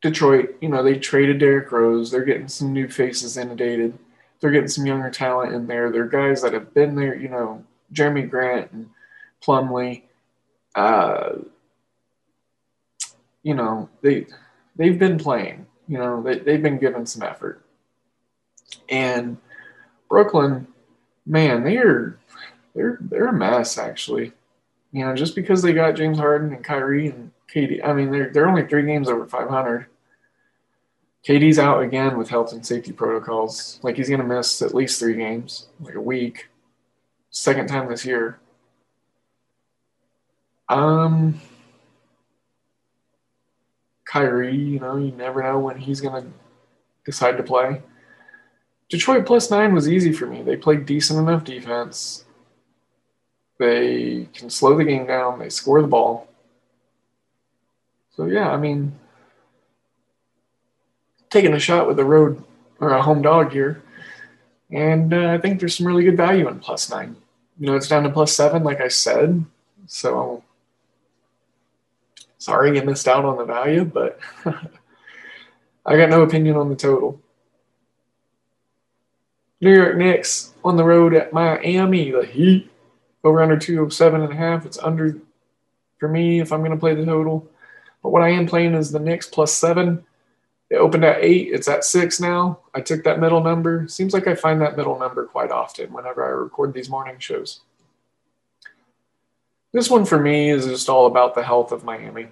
Detroit, 0.00 0.56
you 0.60 0.68
know, 0.68 0.82
they 0.82 0.98
traded 0.98 1.38
Derrick 1.38 1.72
Rose. 1.72 2.10
They're 2.10 2.24
getting 2.24 2.48
some 2.48 2.72
new 2.72 2.88
faces 2.88 3.36
inundated. 3.36 3.98
They're 4.40 4.50
getting 4.50 4.68
some 4.68 4.86
younger 4.86 5.10
talent 5.10 5.54
in 5.54 5.66
there. 5.66 5.90
They're 5.90 6.06
guys 6.06 6.42
that 6.42 6.52
have 6.52 6.72
been 6.72 6.94
there, 6.94 7.16
you 7.16 7.28
know, 7.28 7.64
Jerami 7.92 8.28
Grant 8.28 8.70
and 8.72 8.90
Plumlee. 9.42 10.02
Uh, 10.74 11.38
you 13.42 13.54
know, 13.54 13.88
they 14.02 14.26
they've 14.76 14.98
been 14.98 15.18
playing. 15.18 15.66
You 15.88 15.98
know, 15.98 16.22
they, 16.22 16.38
they've 16.38 16.62
been 16.62 16.78
given 16.78 17.06
some 17.06 17.22
effort. 17.22 17.64
And 18.88 19.38
Brooklyn, 20.08 20.68
man, 21.26 21.64
they're 21.64 22.18
they're 22.74 22.98
they're 23.00 23.28
a 23.28 23.32
mess 23.32 23.78
actually. 23.78 24.32
You 24.92 25.04
know, 25.04 25.14
just 25.14 25.34
because 25.34 25.62
they 25.62 25.72
got 25.72 25.96
James 25.96 26.18
Harden 26.18 26.52
and 26.52 26.64
Kyrie 26.64 27.08
and 27.08 27.32
KD, 27.52 27.84
I 27.84 27.92
mean, 27.92 28.10
they're 28.10 28.30
they're 28.30 28.48
only 28.48 28.66
three 28.66 28.84
games 28.84 29.08
over 29.08 29.26
500. 29.26 29.86
KD's 31.26 31.58
out 31.58 31.82
again 31.82 32.16
with 32.16 32.28
health 32.28 32.52
and 32.52 32.64
safety 32.64 32.92
protocols. 32.92 33.80
Like 33.82 33.96
he's 33.96 34.08
gonna 34.08 34.24
miss 34.24 34.62
at 34.62 34.74
least 34.74 34.98
three 34.98 35.16
games, 35.16 35.68
like 35.80 35.94
a 35.94 36.00
week. 36.00 36.48
Second 37.30 37.68
time 37.68 37.88
this 37.88 38.04
year. 38.04 38.38
Um, 40.68 41.40
Kyrie, 44.08 44.56
you 44.56 44.80
know, 44.80 44.96
you 44.96 45.12
never 45.12 45.42
know 45.42 45.58
when 45.58 45.78
he's 45.78 46.00
going 46.00 46.22
to 46.22 46.30
decide 47.04 47.36
to 47.36 47.42
play. 47.42 47.82
Detroit 48.88 49.26
plus 49.26 49.50
nine 49.50 49.74
was 49.74 49.88
easy 49.88 50.12
for 50.12 50.26
me. 50.26 50.42
They 50.42 50.56
played 50.56 50.86
decent 50.86 51.18
enough 51.18 51.44
defense. 51.44 52.24
They 53.58 54.28
can 54.32 54.48
slow 54.48 54.76
the 54.76 54.84
game 54.84 55.06
down. 55.06 55.38
They 55.38 55.50
score 55.50 55.82
the 55.82 55.88
ball. 55.88 56.26
So, 58.18 58.26
yeah, 58.26 58.50
I 58.50 58.56
mean, 58.56 58.98
taking 61.30 61.54
a 61.54 61.60
shot 61.60 61.86
with 61.86 62.00
a 62.00 62.04
road 62.04 62.42
or 62.80 62.90
a 62.90 63.00
home 63.00 63.22
dog 63.22 63.52
here. 63.52 63.80
And 64.72 65.14
uh, 65.14 65.28
I 65.28 65.38
think 65.38 65.60
there's 65.60 65.76
some 65.76 65.86
really 65.86 66.02
good 66.02 66.16
value 66.16 66.48
in 66.48 66.58
plus 66.58 66.90
nine. 66.90 67.14
You 67.60 67.68
know, 67.68 67.76
it's 67.76 67.86
down 67.86 68.02
to 68.02 68.10
plus 68.10 68.32
seven, 68.32 68.64
like 68.64 68.80
I 68.80 68.88
said. 68.88 69.44
So 69.86 70.42
sorry 72.38 72.76
you 72.76 72.82
missed 72.82 73.06
out 73.06 73.24
on 73.24 73.38
the 73.38 73.44
value, 73.44 73.84
but 73.84 74.18
I 75.86 75.96
got 75.96 76.10
no 76.10 76.22
opinion 76.22 76.56
on 76.56 76.70
the 76.70 76.74
total. 76.74 77.20
New 79.60 79.72
York 79.72 79.96
Knicks 79.96 80.54
on 80.64 80.76
the 80.76 80.82
road 80.82 81.14
at 81.14 81.32
Miami, 81.32 82.10
the 82.10 82.26
Heat 82.26 82.68
over 83.22 83.40
under 83.40 83.56
207 83.56 84.22
and 84.22 84.32
a 84.32 84.36
half. 84.36 84.66
It's 84.66 84.78
under 84.78 85.16
for 85.98 86.08
me 86.08 86.40
if 86.40 86.52
I'm 86.52 86.62
going 86.62 86.72
to 86.72 86.76
play 86.76 86.96
the 86.96 87.04
total. 87.04 87.48
But 88.02 88.10
what 88.10 88.22
I 88.22 88.30
am 88.30 88.46
playing 88.46 88.74
is 88.74 88.90
the 88.90 89.00
Knicks 89.00 89.28
plus 89.28 89.52
seven. 89.52 90.04
It 90.70 90.76
opened 90.76 91.04
at 91.04 91.24
eight. 91.24 91.48
It's 91.52 91.68
at 91.68 91.84
six 91.84 92.20
now. 92.20 92.60
I 92.74 92.80
took 92.80 93.04
that 93.04 93.20
middle 93.20 93.42
number. 93.42 93.88
Seems 93.88 94.12
like 94.12 94.26
I 94.26 94.34
find 94.34 94.60
that 94.60 94.76
middle 94.76 94.98
number 94.98 95.24
quite 95.24 95.50
often 95.50 95.92
whenever 95.92 96.24
I 96.24 96.28
record 96.28 96.74
these 96.74 96.90
morning 96.90 97.18
shows. 97.18 97.60
This 99.72 99.90
one 99.90 100.04
for 100.04 100.18
me 100.18 100.50
is 100.50 100.66
just 100.66 100.88
all 100.88 101.06
about 101.06 101.34
the 101.34 101.42
health 101.42 101.72
of 101.72 101.84
Miami. 101.84 102.28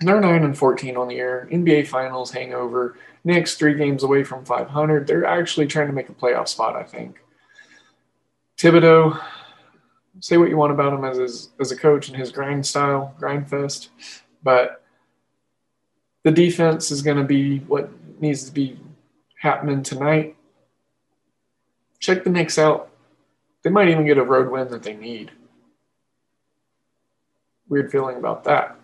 They're 0.00 0.20
9 0.20 0.44
and 0.44 0.56
14 0.56 0.96
on 0.96 1.08
the 1.08 1.14
year. 1.14 1.48
NBA 1.50 1.86
Finals 1.86 2.30
hangover. 2.30 2.98
Knicks 3.24 3.54
three 3.54 3.74
games 3.74 4.02
away 4.02 4.24
from 4.24 4.44
500. 4.44 5.06
They're 5.06 5.24
actually 5.24 5.66
trying 5.66 5.86
to 5.86 5.92
make 5.92 6.08
a 6.08 6.14
playoff 6.14 6.48
spot, 6.48 6.76
I 6.76 6.82
think. 6.82 7.18
Thibodeau, 8.58 9.20
say 10.20 10.36
what 10.36 10.48
you 10.48 10.56
want 10.56 10.72
about 10.72 10.92
him 10.92 11.04
as 11.04 11.18
his, 11.18 11.50
as 11.60 11.72
a 11.72 11.76
coach 11.76 12.08
and 12.08 12.16
his 12.16 12.30
grind 12.30 12.64
style, 12.64 13.14
grind 13.18 13.48
fest, 13.48 13.90
but 14.46 14.80
the 16.22 16.30
defense 16.30 16.92
is 16.92 17.02
going 17.02 17.16
to 17.16 17.24
be 17.24 17.58
what 17.58 17.90
needs 18.20 18.44
to 18.44 18.52
be 18.52 18.78
happening 19.40 19.82
tonight. 19.82 20.36
Check 21.98 22.22
the 22.22 22.30
Knicks 22.30 22.56
out. 22.56 22.88
They 23.64 23.70
might 23.70 23.88
even 23.88 24.06
get 24.06 24.18
a 24.18 24.22
road 24.22 24.48
win 24.48 24.68
that 24.68 24.84
they 24.84 24.94
need. 24.94 25.32
Weird 27.68 27.90
feeling 27.90 28.18
about 28.18 28.44
that. 28.44 28.78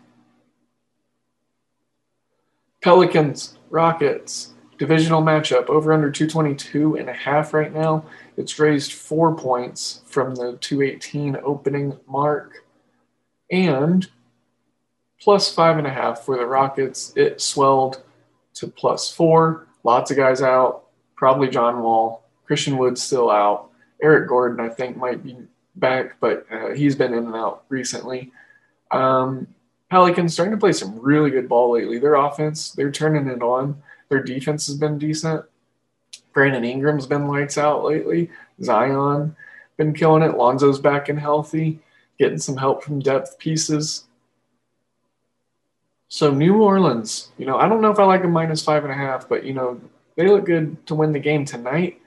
Pelicans, 2.83 3.57
Rockets, 3.71 4.55
divisional 4.79 5.23
matchup 5.23 5.69
over 5.69 5.93
under 5.93 6.11
222 6.11 6.97
and 6.97 7.09
a 7.09 7.13
half 7.13 7.55
right 7.55 7.73
now. 7.73 8.05
It's 8.37 8.59
raised 8.59 8.95
four 8.95 9.37
points 9.37 10.03
from 10.07 10.35
the 10.35 10.57
218 10.61 11.37
opening 11.45 12.01
mark. 12.09 12.65
And 13.49 14.11
plus 15.23 15.55
five 15.55 15.79
and 15.79 15.87
a 15.87 15.91
half 15.91 16.20
for 16.25 16.37
the 16.37 16.45
Rockets. 16.45 17.12
It 17.16 17.41
swelled 17.41 18.03
to 18.55 18.66
plus 18.66 19.12
four. 19.12 19.66
Lots 19.85 20.11
of 20.11 20.16
guys 20.16 20.43
out. 20.43 20.85
Probably 21.14 21.49
John 21.49 21.83
Wall. 21.83 22.25
Christian 22.45 22.77
Wood's 22.77 23.03
still 23.03 23.31
out. 23.31 23.70
Eric 24.03 24.29
Gordon, 24.29 24.61
I 24.61 24.68
think, 24.68 24.97
might 24.97 25.23
be 25.23 25.37
back, 25.77 26.16
but 26.20 26.47
uh, 26.51 26.70
he's 26.70 26.97
been 26.97 27.14
in 27.14 27.27
and 27.27 27.37
out 27.37 27.64
recently. 27.68 28.33
Um, 28.91 29.47
Pelicans 29.91 30.35
starting 30.35 30.53
to 30.53 30.61
play 30.61 30.73
some 30.73 30.99
really 30.99 31.31
good 31.31 31.49
ball 31.49 31.73
lately. 31.73 31.99
Their 31.99 32.14
offense, 32.14 32.73
they're 32.73 32.91
turning 32.91 33.29
it 33.29 33.43
on. 33.43 33.81
Their 34.09 34.23
defense 34.23 34.66
has 34.66 34.77
been 34.77 34.99
decent. 34.99 35.45
Brandon 36.33 36.64
Ingram's 36.64 37.07
been 37.07 37.29
lights 37.29 37.59
out 37.59 37.85
lately. 37.85 38.31
Zion 38.62 39.37
been 39.77 39.95
killing 39.95 40.23
it. 40.23 40.37
Lonzo's 40.37 40.81
back 40.81 41.09
and 41.09 41.18
healthy, 41.18 41.79
getting 42.18 42.39
some 42.39 42.57
help 42.57 42.83
from 42.83 43.01
depth 43.01 43.39
pieces. 43.39 44.05
So 46.13 46.31
New 46.31 46.63
Orleans, 46.63 47.33
you 47.39 47.47
know, 47.47 47.57
I 47.57 47.69
don't 47.69 47.81
know 47.81 47.91
if 47.91 47.99
I 47.99 48.05
like 48.05 48.23
a 48.23 48.29
minus 48.29 48.63
five 48.63 48.85
and 48.85 48.93
a 48.93 48.97
half, 48.97 49.29
but 49.31 49.45
you 49.45 49.55
know, 49.55 49.81
they 50.17 50.29
look 50.29 50.45
good 50.45 50.87
to 50.89 50.95
win 50.95 51.13
the 51.13 51.19
game 51.19 51.47
tonight 51.47 52.03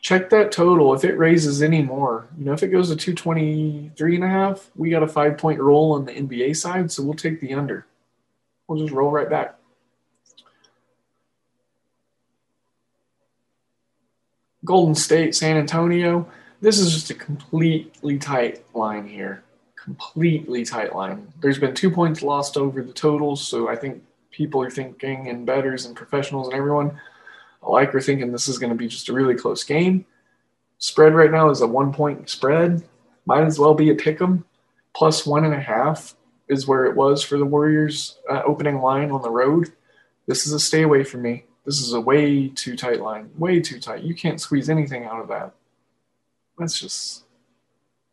check 0.00 0.30
that 0.30 0.52
total. 0.52 0.94
If 0.94 1.04
it 1.04 1.18
raises 1.18 1.62
any 1.62 1.82
more, 1.82 2.28
you 2.38 2.44
know, 2.44 2.52
if 2.52 2.62
it 2.62 2.68
goes 2.68 2.88
to 2.88 2.96
223 2.96 4.14
and 4.14 4.24
a 4.24 4.28
half, 4.28 4.70
we 4.74 4.90
got 4.90 5.02
a 5.02 5.08
five 5.08 5.38
point 5.38 5.60
roll 5.60 5.92
on 5.92 6.04
the 6.04 6.12
NBA 6.12 6.56
side, 6.56 6.90
so 6.90 7.02
we'll 7.02 7.14
take 7.14 7.40
the 7.40 7.54
under. 7.54 7.86
We'll 8.66 8.80
just 8.80 8.92
roll 8.92 9.10
right 9.10 9.28
back. 9.28 9.56
Golden 14.64 14.94
State, 14.94 15.34
San 15.34 15.56
Antonio. 15.56 16.30
This 16.60 16.78
is 16.78 16.92
just 16.92 17.10
a 17.10 17.14
completely 17.14 18.18
tight 18.18 18.62
line 18.74 19.08
here. 19.08 19.42
Completely 19.84 20.64
tight 20.64 20.94
line. 20.94 21.32
There's 21.40 21.58
been 21.58 21.74
two 21.74 21.90
points 21.90 22.22
lost 22.22 22.56
over 22.56 22.82
the 22.82 22.92
totals, 22.92 23.46
so 23.46 23.68
I 23.68 23.76
think 23.76 24.02
people 24.30 24.62
are 24.62 24.70
thinking, 24.70 25.28
and 25.28 25.46
betters 25.46 25.86
and 25.86 25.96
professionals 25.96 26.48
and 26.48 26.56
everyone, 26.56 27.00
alike 27.62 27.92
we're 27.92 28.00
thinking 28.00 28.30
this 28.30 28.48
is 28.48 28.58
going 28.58 28.70
to 28.70 28.76
be 28.76 28.88
just 28.88 29.08
a 29.08 29.12
really 29.12 29.34
close 29.34 29.64
game. 29.64 30.04
Spread 30.78 31.14
right 31.14 31.30
now 31.30 31.50
is 31.50 31.60
a 31.60 31.66
one 31.66 31.92
point 31.92 32.28
spread. 32.28 32.82
Might 33.26 33.44
as 33.44 33.58
well 33.58 33.74
be 33.74 33.90
a 33.90 33.94
pick 33.94 34.20
'em. 34.20 34.44
Plus 34.94 35.26
one 35.26 35.44
and 35.44 35.54
a 35.54 35.60
half 35.60 36.14
is 36.48 36.66
where 36.66 36.84
it 36.86 36.96
was 36.96 37.22
for 37.22 37.38
the 37.38 37.44
Warriors 37.44 38.18
uh, 38.28 38.42
opening 38.44 38.80
line 38.80 39.10
on 39.10 39.22
the 39.22 39.30
road. 39.30 39.72
This 40.26 40.46
is 40.46 40.52
a 40.52 40.60
stay 40.60 40.82
away 40.82 41.04
from 41.04 41.22
me. 41.22 41.44
This 41.64 41.80
is 41.80 41.92
a 41.92 42.00
way 42.00 42.48
too 42.48 42.76
tight 42.76 43.00
line. 43.00 43.30
Way 43.36 43.60
too 43.60 43.78
tight. 43.78 44.02
You 44.02 44.14
can't 44.14 44.40
squeeze 44.40 44.68
anything 44.68 45.04
out 45.04 45.20
of 45.20 45.28
that. 45.28 45.52
That's 46.58 46.78
just 46.80 47.24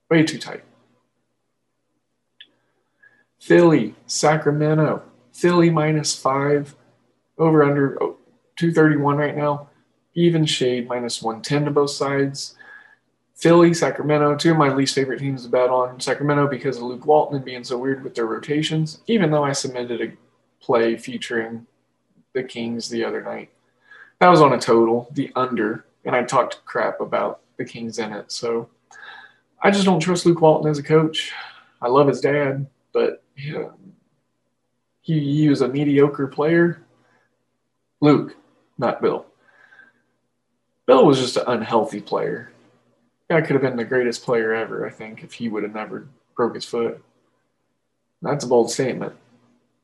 way 0.10 0.24
too 0.24 0.38
tight. 0.38 0.64
Philly, 3.48 3.96
Sacramento. 4.08 5.02
Philly 5.32 5.70
minus 5.70 6.14
five. 6.14 6.76
Over 7.38 7.64
under 7.64 7.96
231 8.58 9.16
right 9.16 9.38
now. 9.38 9.70
Even 10.16 10.46
shade 10.46 10.90
minus 10.90 11.22
110 11.22 11.64
to 11.64 11.72
both 11.72 11.92
sides. 11.92 12.56
Philly, 13.36 13.74
Sacramento, 13.74 14.36
two 14.36 14.52
of 14.52 14.58
my 14.58 14.68
least 14.68 14.96
favorite 14.96 15.20
teams 15.20 15.44
to 15.44 15.50
bet 15.50 15.70
on. 15.70 15.98
Sacramento 16.02 16.48
because 16.48 16.76
of 16.76 16.84
Luke 16.84 17.06
Walton 17.06 17.38
and 17.38 17.46
being 17.46 17.64
so 17.64 17.78
weird 17.78 18.04
with 18.04 18.16
their 18.16 18.26
rotations, 18.26 19.00
even 19.08 19.32
though 19.32 19.46
I 19.46 19.54
submitted 19.54 20.02
a 20.02 20.12
play 20.62 20.98
featuring 20.98 21.66
the 22.34 22.44
Kings 22.44 22.90
the 22.90 23.06
other 23.06 23.22
night. 23.22 23.50
That 24.20 24.28
was 24.28 24.42
on 24.42 24.52
a 24.52 24.60
total, 24.60 25.08
the 25.14 25.32
under, 25.38 25.86
and 26.04 26.14
I 26.14 26.24
talked 26.24 26.66
crap 26.66 27.00
about 27.00 27.40
the 27.56 27.64
Kings 27.64 27.98
in 27.98 28.12
it. 28.12 28.30
So 28.30 28.68
I 29.64 29.72
just 29.72 29.86
don't 29.86 30.02
trust 30.02 30.26
Luke 30.26 30.42
Walton 30.42 30.70
as 30.70 30.80
a 30.80 30.84
coach. 30.84 31.32
I 31.82 31.88
love 31.88 32.10
his 32.10 32.20
dad, 32.20 32.68
but 32.92 33.24
yeah, 33.38 33.70
he, 35.02 35.20
he 35.20 35.50
was 35.50 35.62
a 35.62 35.68
mediocre 35.68 36.28
player. 36.28 36.84
Luke, 38.02 38.36
not 38.78 39.02
Bill. 39.02 39.26
Bill 40.86 41.06
was 41.06 41.20
just 41.20 41.38
an 41.38 41.44
unhealthy 41.48 42.02
player. 42.02 42.52
Guy 43.30 43.42
could 43.42 43.54
have 43.54 43.62
been 43.62 43.76
the 43.76 43.86
greatest 43.86 44.24
player 44.24 44.54
ever, 44.54 44.86
I 44.86 44.90
think, 44.90 45.24
if 45.24 45.34
he 45.34 45.50
would 45.50 45.64
have 45.64 45.74
never 45.74 46.08
broke 46.36 46.56
his 46.56 46.66
foot. 46.66 47.04
That's 48.22 48.44
a 48.44 48.48
bold 48.48 48.72
statement. 48.72 49.14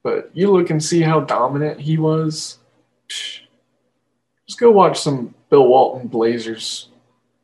But 0.01 0.31
you 0.33 0.51
look 0.51 0.69
and 0.69 0.83
see 0.83 1.01
how 1.01 1.21
dominant 1.21 1.79
he 1.79 1.97
was. 1.97 2.57
Just 3.07 4.59
go 4.59 4.71
watch 4.71 4.99
some 4.99 5.33
Bill 5.49 5.67
Walton 5.67 6.07
Blazers 6.07 6.89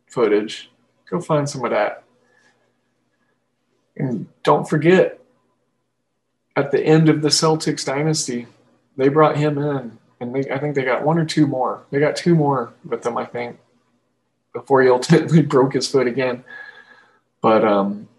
footage. 0.07 0.69
Go 1.09 1.19
find 1.19 1.49
some 1.49 1.63
of 1.63 1.71
that. 1.71 2.03
And 3.97 4.27
don't 4.43 4.67
forget, 4.67 5.19
at 6.59 6.71
the 6.71 6.81
end 6.81 7.07
of 7.07 7.21
the 7.21 7.29
Celtics 7.29 7.85
dynasty, 7.85 8.45
they 8.97 9.07
brought 9.07 9.37
him 9.37 9.57
in, 9.57 9.97
and 10.19 10.35
they, 10.35 10.51
I 10.51 10.59
think 10.59 10.75
they 10.75 10.83
got 10.83 11.03
one 11.03 11.17
or 11.17 11.25
two 11.25 11.47
more. 11.47 11.83
They 11.89 11.99
got 11.99 12.15
two 12.15 12.35
more 12.35 12.73
with 12.85 13.01
them, 13.01 13.17
I 13.17 13.25
think, 13.25 13.57
before 14.53 14.81
he 14.81 14.89
ultimately 14.89 15.41
broke 15.53 15.73
his 15.73 15.87
foot 15.87 16.05
again. 16.05 16.43
But 17.41 17.63
um, 17.63 18.09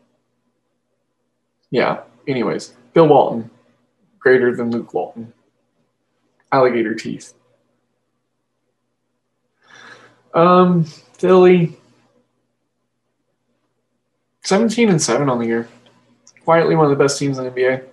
yeah. 1.71 2.01
Anyways, 2.27 2.75
Bill 2.95 3.09
Walton, 3.09 3.51
greater 4.19 4.55
than 4.55 4.71
Luke 4.71 4.95
Walton. 4.95 5.33
Alligator 6.53 6.95
teeth. 6.95 7.35
Um, 10.33 10.85
Philly, 10.85 11.77
17 14.43 14.89
and 14.89 15.03
7 15.03 15.29
on 15.29 15.39
the 15.39 15.47
year. 15.47 15.69
Quietly 16.45 16.75
one 16.75 16.87
of 16.87 16.91
the 16.91 17.03
best 17.03 17.19
teams 17.19 17.39
in 17.39 17.45
the 17.45 17.51
NBA. 17.51 17.90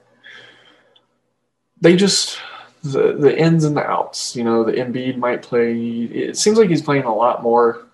They 1.82 1.96
just 1.96 2.40
the 2.84 3.14
the 3.14 3.38
ins 3.38 3.64
and 3.64 3.76
the 3.76 3.86
outs. 3.86 4.36
You 4.36 4.44
know, 4.44 4.64
the 4.64 4.74
Embiid 4.74 5.18
might 5.18 5.42
play. 5.42 5.74
It 5.74 6.38
seems 6.38 6.58
like 6.58 6.70
he's 6.70 6.82
playing 6.82 7.04
a 7.04 7.16
lot 7.16 7.44
more 7.44 7.88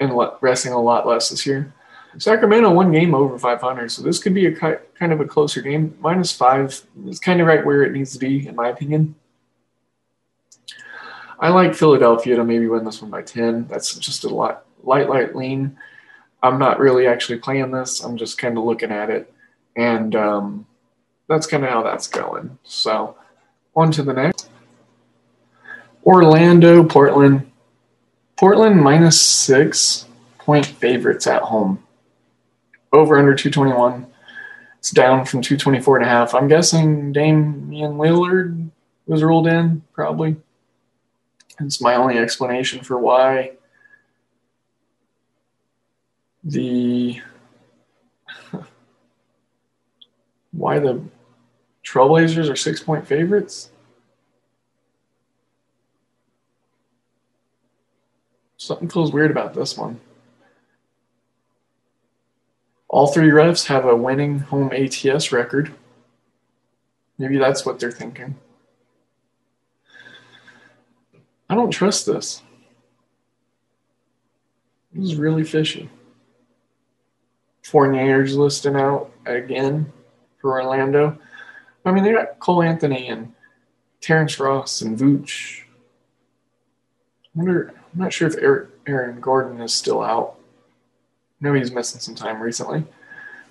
and 0.00 0.12
resting 0.40 0.72
a 0.72 0.80
lot 0.80 1.06
less 1.06 1.28
this 1.28 1.46
year. 1.46 1.72
Sacramento 2.16 2.72
one 2.72 2.90
game 2.90 3.14
over 3.14 3.38
500, 3.38 3.92
so 3.92 4.02
this 4.02 4.18
could 4.18 4.34
be 4.34 4.46
a 4.46 4.52
kind 4.52 5.12
of 5.12 5.20
a 5.20 5.24
closer 5.24 5.60
game. 5.60 5.96
Minus 6.00 6.32
five 6.32 6.82
is 7.06 7.20
kind 7.20 7.40
of 7.40 7.46
right 7.46 7.64
where 7.64 7.84
it 7.84 7.92
needs 7.92 8.12
to 8.12 8.18
be, 8.18 8.48
in 8.48 8.56
my 8.56 8.68
opinion. 8.68 9.14
I 11.38 11.50
like 11.50 11.74
Philadelphia 11.74 12.34
to 12.36 12.44
maybe 12.44 12.66
win 12.66 12.84
this 12.84 13.00
one 13.00 13.10
by 13.10 13.22
10. 13.22 13.68
That's 13.68 13.94
just 13.94 14.24
a 14.24 14.28
lot 14.28 14.64
light, 14.82 15.08
light 15.08 15.36
lean. 15.36 15.78
I'm 16.42 16.58
not 16.58 16.80
really 16.80 17.06
actually 17.06 17.38
playing 17.38 17.70
this. 17.70 18.00
I'm 18.00 18.16
just 18.16 18.38
kind 18.38 18.58
of 18.58 18.64
looking 18.64 18.90
at 18.90 19.10
it, 19.10 19.32
and 19.76 20.16
um, 20.16 20.66
that's 21.28 21.46
kind 21.46 21.64
of 21.64 21.70
how 21.70 21.82
that's 21.82 22.06
going. 22.08 22.58
So, 22.64 23.16
on 23.76 23.92
to 23.92 24.02
the 24.02 24.12
next. 24.12 24.50
Orlando, 26.04 26.84
Portland. 26.84 27.50
Portland 28.36 28.80
minus 28.80 29.20
six 29.20 30.06
point 30.38 30.64
favorites 30.66 31.26
at 31.26 31.42
home. 31.42 31.82
Over 32.92 33.18
under 33.18 33.34
221. 33.34 34.06
It's 34.78 34.90
down 34.90 35.24
from 35.26 35.42
224 35.42 35.98
and 35.98 36.06
a 36.06 36.08
half. 36.08 36.34
I'm 36.34 36.48
guessing 36.48 37.12
Damian 37.12 37.98
Lillard 37.98 38.70
was 39.06 39.22
ruled 39.22 39.46
in, 39.46 39.82
probably. 39.92 40.36
It's 41.60 41.80
my 41.80 41.96
only 41.96 42.16
explanation 42.16 42.84
for 42.84 42.96
why 42.98 43.52
the 46.44 47.20
why 50.52 50.78
the 50.78 51.02
Trailblazers 51.88 52.52
are 52.52 52.56
six 52.56 52.82
point 52.82 53.06
favorites. 53.08 53.70
Something 58.58 58.90
feels 58.90 59.10
weird 59.10 59.30
about 59.30 59.54
this 59.54 59.74
one. 59.74 59.98
All 62.88 63.06
three 63.06 63.30
refs 63.30 63.68
have 63.68 63.86
a 63.86 63.96
winning 63.96 64.38
home 64.40 64.70
ATS 64.70 65.32
record. 65.32 65.72
Maybe 67.16 67.38
that's 67.38 67.64
what 67.64 67.80
they're 67.80 67.90
thinking. 67.90 68.36
I 71.48 71.54
don't 71.54 71.70
trust 71.70 72.04
this. 72.04 72.42
This 74.92 75.12
is 75.12 75.16
really 75.16 75.44
fishy. 75.44 75.88
Fournier's 77.62 78.36
listing 78.36 78.76
out 78.76 79.10
again 79.24 79.90
for 80.38 80.60
Orlando. 80.60 81.18
I 81.84 81.92
mean, 81.92 82.04
they 82.04 82.12
got 82.12 82.38
Cole 82.38 82.62
Anthony 82.62 83.08
and 83.08 83.32
Terrence 84.00 84.38
Ross 84.38 84.82
and 84.82 84.98
Vooch. 84.98 85.62
I 85.62 87.38
wonder, 87.38 87.74
I'm 87.92 88.00
not 88.00 88.12
sure 88.12 88.28
if 88.28 88.68
Aaron 88.86 89.20
Gordon 89.20 89.60
is 89.60 89.72
still 89.72 90.02
out. 90.02 90.38
I 91.40 91.46
know 91.46 91.54
he's 91.54 91.72
missing 91.72 92.00
some 92.00 92.14
time 92.14 92.40
recently. 92.40 92.84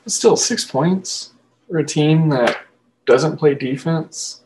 But 0.03 0.13
still, 0.13 0.35
six 0.35 0.65
points 0.65 1.31
for 1.69 1.77
a 1.77 1.85
team 1.85 2.29
that 2.29 2.57
doesn't 3.05 3.37
play 3.37 3.55
defense. 3.55 4.41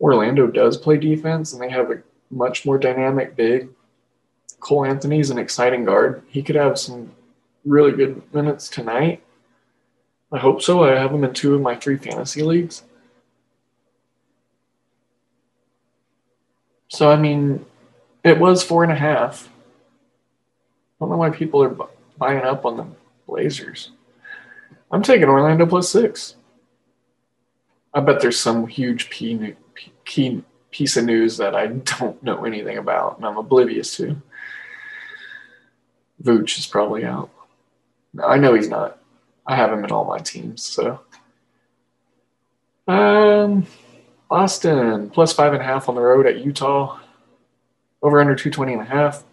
Orlando 0.00 0.46
does 0.46 0.76
play 0.76 0.98
defense, 0.98 1.52
and 1.52 1.62
they 1.62 1.70
have 1.70 1.90
a 1.90 2.02
much 2.30 2.66
more 2.66 2.78
dynamic 2.78 3.36
big. 3.36 3.68
Cole 4.60 4.84
Anthony's 4.84 5.30
an 5.30 5.38
exciting 5.38 5.84
guard. 5.84 6.22
He 6.28 6.42
could 6.42 6.56
have 6.56 6.78
some 6.78 7.12
really 7.64 7.92
good 7.92 8.22
minutes 8.34 8.68
tonight. 8.68 9.22
I 10.32 10.38
hope 10.38 10.60
so. 10.62 10.84
I 10.84 10.98
have 10.98 11.12
him 11.12 11.24
in 11.24 11.32
two 11.32 11.54
of 11.54 11.60
my 11.60 11.76
three 11.76 11.96
fantasy 11.96 12.42
leagues. 12.42 12.82
So, 16.88 17.10
I 17.10 17.16
mean, 17.16 17.64
it 18.24 18.38
was 18.38 18.62
four 18.62 18.82
and 18.82 18.92
a 18.92 18.96
half. 18.96 19.48
I 19.48 21.04
don't 21.04 21.10
know 21.10 21.16
why 21.16 21.30
people 21.30 21.62
are 21.62 21.76
buying 22.18 22.42
up 22.42 22.64
on 22.64 22.76
the 22.76 22.86
Blazers. 23.26 23.90
I'm 24.90 25.02
taking 25.02 25.28
Orlando 25.28 25.66
plus 25.66 25.90
six. 25.90 26.36
I 27.92 28.00
bet 28.00 28.20
there's 28.20 28.38
some 28.38 28.66
huge 28.66 29.10
key, 29.10 29.54
key 30.04 30.42
piece 30.70 30.96
of 30.96 31.04
news 31.04 31.36
that 31.38 31.54
I 31.54 31.66
don't 31.68 32.22
know 32.22 32.44
anything 32.44 32.78
about 32.78 33.16
and 33.16 33.26
I'm 33.26 33.38
oblivious 33.38 33.96
to. 33.96 34.20
Vooch 36.22 36.58
is 36.58 36.66
probably 36.66 37.04
out. 37.04 37.30
No, 38.14 38.24
I 38.24 38.38
know 38.38 38.54
he's 38.54 38.68
not. 38.68 38.98
I 39.46 39.56
have 39.56 39.72
him 39.72 39.84
in 39.84 39.92
all 39.92 40.04
my 40.04 40.18
teams, 40.18 40.62
so. 40.62 41.00
Um, 42.88 43.66
Boston 44.28 45.10
plus 45.10 45.32
five 45.32 45.52
and 45.52 45.62
a 45.62 45.64
half 45.64 45.88
on 45.88 45.94
the 45.94 46.00
road 46.00 46.26
at 46.26 46.44
Utah. 46.44 46.98
Over 48.02 48.20
under 48.20 48.34
220 48.34 48.74
and 48.74 48.82
a 48.82 48.84
half. 48.84 49.24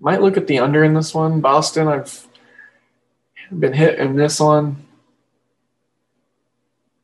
Might 0.00 0.22
look 0.22 0.36
at 0.36 0.46
the 0.46 0.58
under 0.58 0.82
in 0.82 0.94
this 0.94 1.14
one. 1.14 1.40
Boston, 1.40 1.86
I've 1.86 2.26
been 3.56 3.72
hit 3.72 3.98
in 3.98 4.16
this 4.16 4.40
one. 4.40 4.84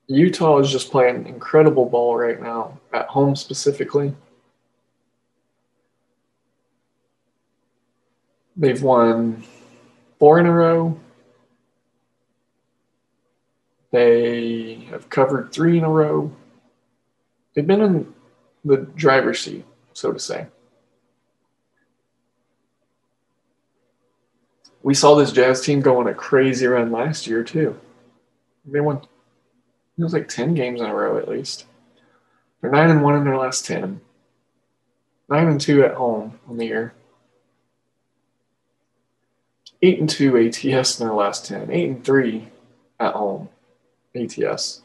Utah 0.09 0.59
is 0.59 0.73
just 0.73 0.91
playing 0.91 1.27
incredible 1.27 1.85
ball 1.85 2.17
right 2.17 2.41
now, 2.41 2.81
at 2.93 3.07
home 3.07 3.37
specifically. 3.37 4.15
They've 8.57 8.83
won 8.83 9.45
four 10.19 10.41
in 10.41 10.47
a 10.47 10.53
row. 10.53 10.99
They 13.91 14.87
have 14.91 15.09
covered 15.09 15.53
three 15.53 15.79
in 15.79 15.85
a 15.85 15.91
row. 15.91 16.31
They've 17.55 17.67
been 17.67 17.81
in 17.81 18.15
the 18.65 18.77
driver's 18.77 19.41
seat, 19.41 19.65
so 19.95 20.13
to 20.13 20.19
say. 20.19 20.47
We 24.83 24.95
saw 24.95 25.15
this 25.15 25.33
Jazz 25.33 25.63
team 25.63 25.81
go 25.81 25.99
on 26.01 26.07
a 26.07 26.15
crazy 26.15 26.67
run 26.67 26.93
last 26.93 27.27
year, 27.27 27.43
too. 27.43 27.79
They 28.65 28.81
won, 28.81 28.99
it 29.99 30.03
was 30.03 30.13
like 30.13 30.29
10 30.29 30.55
games 30.55 30.81
in 30.81 30.87
a 30.87 30.95
row 30.95 31.17
at 31.19 31.29
least. 31.29 31.65
They're 32.61 32.71
9 32.71 32.91
and 32.91 33.03
1 33.03 33.17
in 33.17 33.25
their 33.25 33.37
last 33.37 33.65
10. 33.67 34.01
9 35.31 35.49
and 35.49 35.61
2 35.61 35.85
at 35.85 35.95
home 35.95 36.39
on 36.49 36.59
the 36.59 36.67
year. 36.67 36.95
8 39.81 40.01
and 40.01 40.09
2 40.09 40.37
ATS 40.37 41.01
in 41.01 41.07
their 41.07 41.15
last 41.15 41.47
10. 41.47 41.71
8 41.71 41.89
and 41.89 42.05
3 42.05 42.49
at 43.01 43.15
home 43.15 43.49
ATS. 44.19 44.83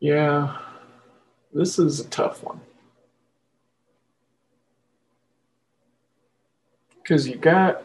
Yeah, 0.00 0.56
this 1.52 1.78
is 1.78 2.00
a 2.00 2.08
tough 2.08 2.42
one. 2.42 2.60
Because 7.02 7.28
you 7.28 7.36
got 7.36 7.82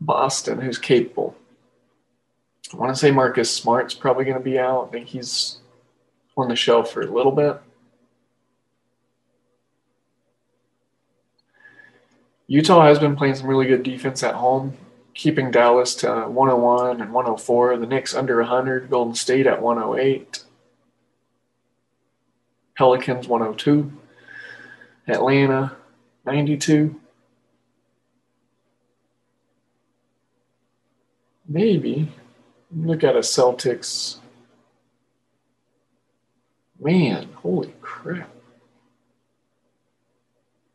Boston, 0.00 0.60
who's 0.60 0.78
capable. 0.78 1.36
I 2.72 2.76
want 2.76 2.94
to 2.94 3.00
say 3.00 3.10
Marcus 3.10 3.50
Smart's 3.50 3.94
probably 3.94 4.24
going 4.24 4.36
to 4.36 4.42
be 4.42 4.58
out. 4.58 4.88
I 4.88 4.90
think 4.90 5.08
he's 5.08 5.58
on 6.36 6.48
the 6.48 6.56
shelf 6.56 6.92
for 6.92 7.00
a 7.00 7.06
little 7.06 7.32
bit. 7.32 7.60
Utah 12.50 12.84
has 12.84 12.98
been 12.98 13.14
playing 13.14 13.36
some 13.36 13.46
really 13.46 13.68
good 13.68 13.84
defense 13.84 14.24
at 14.24 14.34
home, 14.34 14.76
keeping 15.14 15.52
Dallas 15.52 15.94
to 15.94 16.12
uh, 16.12 16.28
101 16.28 17.00
and 17.00 17.12
104. 17.12 17.76
The 17.76 17.86
Knicks 17.86 18.12
under 18.12 18.38
100, 18.38 18.90
Golden 18.90 19.14
State 19.14 19.46
at 19.46 19.62
108, 19.62 20.42
Pelicans 22.76 23.28
102, 23.28 23.92
Atlanta 25.06 25.76
92. 26.26 27.00
Maybe 31.46 32.08
look 32.76 33.04
at 33.04 33.14
a 33.14 33.20
Celtics. 33.20 34.16
Man, 36.80 37.28
holy 37.32 37.74
crap. 37.80 38.39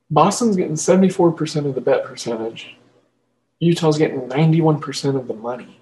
Boston's 0.10 0.56
getting 0.56 0.76
74% 0.76 1.66
of 1.66 1.76
the 1.76 1.82
bet 1.82 2.06
percentage. 2.06 2.76
Utah's 3.60 3.98
getting 3.98 4.22
91% 4.22 5.16
of 5.16 5.28
the 5.28 5.34
money. 5.34 5.80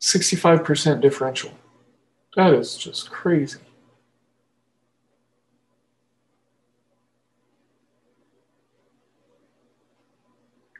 65% 0.00 1.00
differential. 1.00 1.52
That 2.36 2.54
is 2.54 2.76
just 2.76 3.10
crazy. 3.10 3.60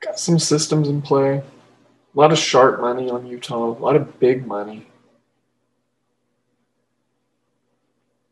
Got 0.01 0.19
some 0.19 0.39
systems 0.39 0.89
in 0.89 1.03
play. 1.03 1.39
A 1.39 2.19
lot 2.19 2.33
of 2.33 2.39
sharp 2.39 2.81
money 2.81 3.09
on 3.09 3.27
Utah, 3.27 3.67
a 3.67 3.79
lot 3.79 3.97
of 3.97 4.19
big 4.19 4.47
money. 4.47 4.87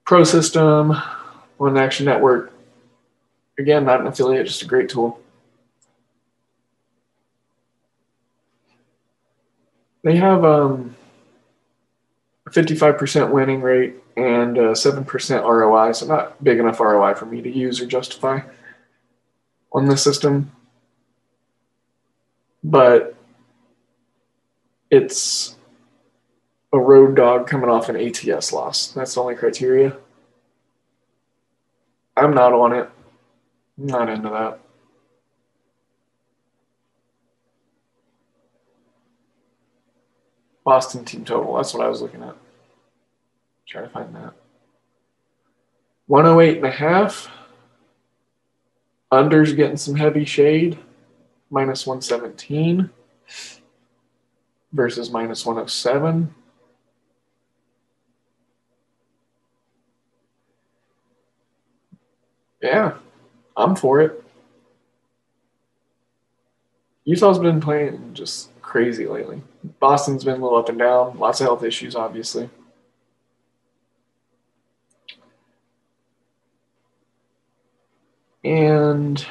Pro 0.04 0.24
System, 0.24 0.96
One 1.56 1.78
Action 1.78 2.06
Network, 2.06 2.52
Again, 3.60 3.84
not 3.84 4.00
an 4.00 4.06
affiliate, 4.06 4.46
just 4.46 4.62
a 4.62 4.66
great 4.66 4.88
tool. 4.88 5.20
They 10.02 10.16
have 10.16 10.46
um, 10.46 10.96
a 12.46 12.50
55% 12.50 13.30
winning 13.30 13.60
rate 13.60 13.96
and 14.16 14.56
7% 14.56 15.44
ROI, 15.44 15.92
so 15.92 16.06
not 16.06 16.42
big 16.42 16.58
enough 16.58 16.80
ROI 16.80 17.12
for 17.14 17.26
me 17.26 17.42
to 17.42 17.50
use 17.50 17.82
or 17.82 17.86
justify 17.86 18.40
on 19.72 19.88
this 19.88 20.02
system. 20.02 20.50
But 22.64 23.14
it's 24.90 25.54
a 26.72 26.78
road 26.78 27.14
dog 27.14 27.46
coming 27.46 27.68
off 27.68 27.90
an 27.90 27.96
ATS 27.96 28.54
loss. 28.54 28.92
That's 28.92 29.14
the 29.14 29.20
only 29.20 29.34
criteria. 29.34 29.98
I'm 32.16 32.32
not 32.32 32.54
on 32.54 32.72
it. 32.72 32.88
Not 33.82 34.10
into 34.10 34.28
that. 34.28 34.60
Boston 40.62 41.02
team 41.06 41.24
total. 41.24 41.56
That's 41.56 41.72
what 41.72 41.86
I 41.86 41.88
was 41.88 42.02
looking 42.02 42.22
at. 42.22 42.36
Try 43.66 43.80
to 43.80 43.88
find 43.88 44.14
that. 44.16 44.34
108 46.08 46.58
and 46.58 46.66
a 46.66 46.70
half. 46.70 47.30
Under's 49.10 49.54
getting 49.54 49.78
some 49.78 49.94
heavy 49.94 50.26
shade. 50.26 50.78
Minus 51.48 51.86
117 51.86 52.90
versus 54.74 55.10
minus 55.10 55.46
107. 55.46 56.34
Yeah, 62.62 62.98
I'm 63.60 63.76
for 63.76 64.00
it. 64.00 64.24
Utah's 67.04 67.38
been 67.38 67.60
playing 67.60 68.14
just 68.14 68.50
crazy 68.62 69.06
lately. 69.06 69.42
Boston's 69.78 70.24
been 70.24 70.40
a 70.40 70.42
little 70.42 70.58
up 70.58 70.68
and 70.68 70.78
down, 70.78 71.18
lots 71.18 71.40
of 71.40 71.46
health 71.46 71.64
issues, 71.64 71.94
obviously. 71.94 72.48
And 78.42 79.24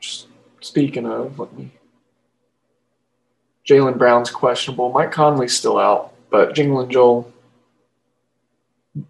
just 0.00 0.26
speaking 0.60 1.06
of, 1.06 1.38
let 1.38 1.56
me. 1.56 1.70
Jaylen 3.66 3.96
Brown's 3.96 4.30
questionable. 4.30 4.90
Mike 4.90 5.12
Conley's 5.12 5.56
still 5.56 5.78
out, 5.78 6.12
but 6.28 6.54
Jingle 6.54 6.80
and 6.80 6.90
Joel, 6.90 7.32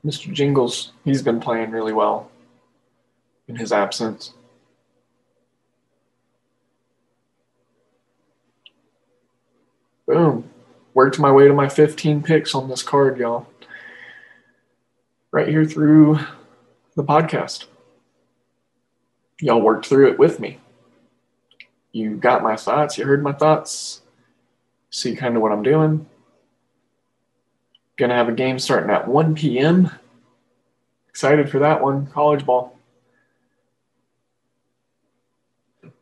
Mr. 0.05 0.33
Jingles, 0.33 0.93
he's 1.05 1.23
been 1.23 1.41
playing 1.41 1.71
really 1.71 1.93
well 1.93 2.30
in 3.51 3.57
his 3.57 3.73
absence. 3.73 4.33
Boom. 10.07 10.49
Worked 10.95 11.19
my 11.19 11.33
way 11.33 11.49
to 11.49 11.53
my 11.53 11.69
15 11.69 12.23
picks 12.23 12.55
on 12.55 12.69
this 12.69 12.83
card, 12.83 13.19
y'all. 13.19 13.47
Right 15.33 15.49
here 15.49 15.65
through 15.65 16.21
the 16.95 17.05
podcast. 17.05 17.67
Y'all 19.41 19.61
worked 19.61 19.87
through 19.87 20.11
it 20.11 20.19
with 20.19 20.39
me. 20.39 20.59
You 21.93 22.17
got 22.17 22.43
my 22.43 22.57
thoughts, 22.57 22.99
you 22.99 23.05
heard 23.05 23.23
my 23.23 23.33
thoughts, 23.33 24.03
see 24.91 25.17
kind 25.17 25.35
of 25.35 25.43
what 25.43 25.51
I'm 25.51 25.63
doing. 25.63 26.07
Gonna 27.97 28.15
have 28.15 28.29
a 28.29 28.33
game 28.33 28.61
starting 28.61 28.91
at 28.91 29.09
1 29.09 29.35
p.m. 29.35 29.91
Excited 31.09 31.51
for 31.51 31.59
that 31.59 31.83
one, 31.83 32.07
college 32.07 32.47
ball. 32.47 32.80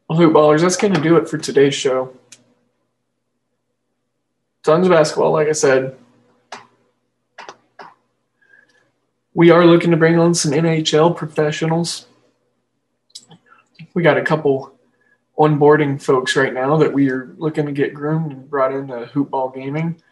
Well, 0.08 0.18
Hoop 0.18 0.32
Ballers, 0.32 0.62
that's 0.62 0.76
going 0.76 0.94
to 0.94 1.00
do 1.02 1.16
it 1.16 1.28
for 1.28 1.36
today's 1.36 1.74
show. 1.74 2.14
Of 4.66 4.88
basketball, 4.90 5.32
like 5.32 5.48
I 5.48 5.52
said. 5.52 5.96
We 9.32 9.50
are 9.50 9.64
looking 9.64 9.92
to 9.92 9.96
bring 9.96 10.18
on 10.18 10.34
some 10.34 10.52
NHL 10.52 11.16
professionals. 11.16 12.06
We 13.94 14.02
got 14.02 14.18
a 14.18 14.22
couple 14.22 14.74
onboarding 15.38 16.02
folks 16.02 16.36
right 16.36 16.52
now 16.52 16.76
that 16.78 16.92
we 16.92 17.10
are 17.10 17.34
looking 17.38 17.64
to 17.64 17.72
get 17.72 17.94
groomed 17.94 18.32
and 18.32 18.50
brought 18.50 18.74
into 18.74 19.06
hoop 19.06 19.30
ball 19.30 19.48
gaming. 19.48 20.02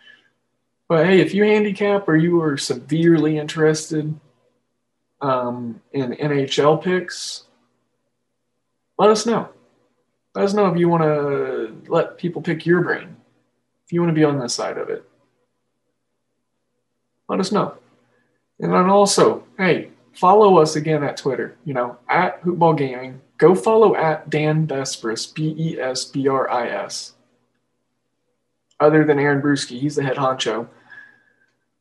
But 0.89 1.05
hey, 1.05 1.21
if 1.21 1.35
you 1.35 1.45
handicap 1.45 2.09
or 2.09 2.17
you 2.17 2.41
are 2.41 2.57
severely 2.57 3.37
interested 3.37 4.19
um, 5.21 5.83
in 5.93 6.13
NHL 6.13 6.83
picks, 6.83 7.45
let 8.99 9.11
us 9.11 9.27
know. 9.27 9.51
Let 10.37 10.45
us 10.45 10.53
know 10.53 10.67
if 10.67 10.79
you 10.79 10.91
want 10.91 11.03
to 11.03 11.91
let 11.91 12.19
people 12.19 12.43
pick 12.43 12.67
your 12.67 12.83
brain. 12.83 13.17
If 13.87 13.93
you 13.95 14.03
want 14.03 14.11
to 14.11 14.15
be 14.15 14.23
on 14.23 14.39
this 14.39 14.53
side 14.53 14.77
of 14.77 14.91
it, 14.91 15.03
let 17.27 17.41
us 17.41 17.51
know. 17.51 17.75
And 18.61 18.71
then 18.71 18.91
also, 18.91 19.45
hey, 19.57 19.93
follow 20.13 20.59
us 20.59 20.77
again 20.77 21.03
at 21.03 21.17
Twitter, 21.17 21.57
you 21.65 21.73
know, 21.73 21.97
at 22.11 22.43
Hoopball 22.43 22.77
Gaming. 22.77 23.23
Go 23.39 23.55
follow 23.55 23.97
at 23.97 24.29
Dan 24.29 24.67
Besbris, 24.67 25.35
B 25.35 25.55
E 25.59 25.81
S 25.81 26.05
B 26.05 26.29
R 26.29 26.51
I 26.51 26.69
S. 26.69 27.15
Other 28.79 29.07
than 29.07 29.19
Aaron 29.19 29.41
Brewski, 29.41 29.81
he's 29.81 29.97
the 29.97 30.03
head 30.03 30.19
honcho, 30.19 30.69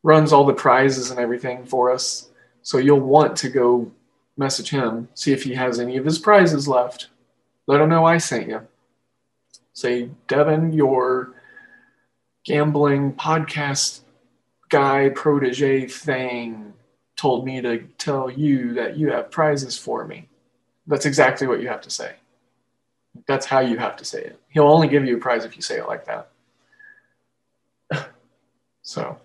runs 0.02 0.32
all 0.32 0.46
the 0.46 0.54
prizes 0.54 1.12
and 1.12 1.20
everything 1.20 1.66
for 1.66 1.92
us. 1.92 2.30
So 2.62 2.78
you'll 2.78 3.02
want 3.02 3.36
to 3.38 3.50
go 3.50 3.92
message 4.38 4.70
him, 4.70 5.10
see 5.14 5.34
if 5.34 5.44
he 5.44 5.56
has 5.56 5.78
any 5.78 5.98
of 5.98 6.06
his 6.06 6.20
prizes 6.20 6.70
left. 6.70 7.10
Let 7.68 7.80
them 7.80 7.90
know 7.90 8.06
I 8.06 8.18
sent 8.18 8.48
you. 8.48 8.62
Say, 9.74 10.10
Devin, 10.28 10.74
your 10.74 11.34
gambling 12.46 13.14
podcast 13.14 14.02
guy 14.70 15.10
protege 15.10 15.88
thing 15.88 16.74
told 17.16 17.46
me 17.46 17.62
to 17.62 17.80
tell 17.98 18.30
you 18.30 18.74
that 18.74 18.98
you 18.98 19.12
have 19.12 19.32
prizes 19.32 19.78
for 19.78 20.06
me. 20.06 20.28
That's 20.88 21.06
exactly 21.06 21.48
what 21.48 21.62
you 21.62 21.68
have 21.68 21.82
to 21.82 21.90
say. 21.90 22.16
That's 23.28 23.46
how 23.46 23.60
you 23.60 23.78
have 23.78 23.96
to 23.98 24.06
say 24.06 24.22
it. 24.22 24.40
He'll 24.50 24.68
only 24.68 24.88
give 24.88 25.06
you 25.06 25.18
a 25.18 25.20
prize 25.20 25.46
if 25.46 25.56
you 25.56 25.62
say 25.62 25.78
it 25.78 25.88
like 25.88 26.06
that. 26.06 26.30
so 28.82 29.18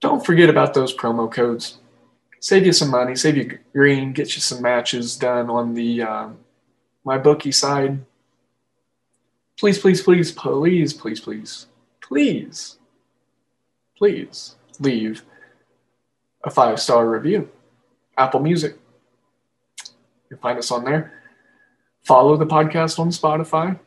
don't 0.00 0.24
forget 0.24 0.50
about 0.50 0.74
those 0.74 0.94
promo 0.94 1.30
codes. 1.30 1.78
Save 2.40 2.66
you 2.66 2.72
some 2.72 2.90
money, 2.90 3.14
save 3.16 3.36
you 3.36 3.58
green, 3.72 4.12
get 4.12 4.34
you 4.34 4.40
some 4.40 4.60
matches 4.60 5.16
done 5.16 5.48
on 5.48 5.74
the 5.74 6.02
um, 6.02 6.38
my 7.04 7.18
bookie 7.18 7.52
side. 7.52 8.04
Please, 9.58 9.78
please, 9.78 10.02
please, 10.02 10.32
please, 10.32 10.92
please, 10.92 10.92
please, 10.92 11.66
please, 12.00 12.78
please 13.96 14.56
leave 14.80 15.22
a 16.42 16.50
five 16.50 16.80
star 16.80 17.08
review. 17.08 17.48
Apple 18.16 18.40
Music. 18.40 18.78
You 20.30 20.36
find 20.36 20.58
us 20.58 20.70
on 20.70 20.84
there. 20.84 21.12
Follow 22.02 22.36
the 22.36 22.46
podcast 22.46 22.98
on 22.98 23.10
Spotify. 23.10 23.78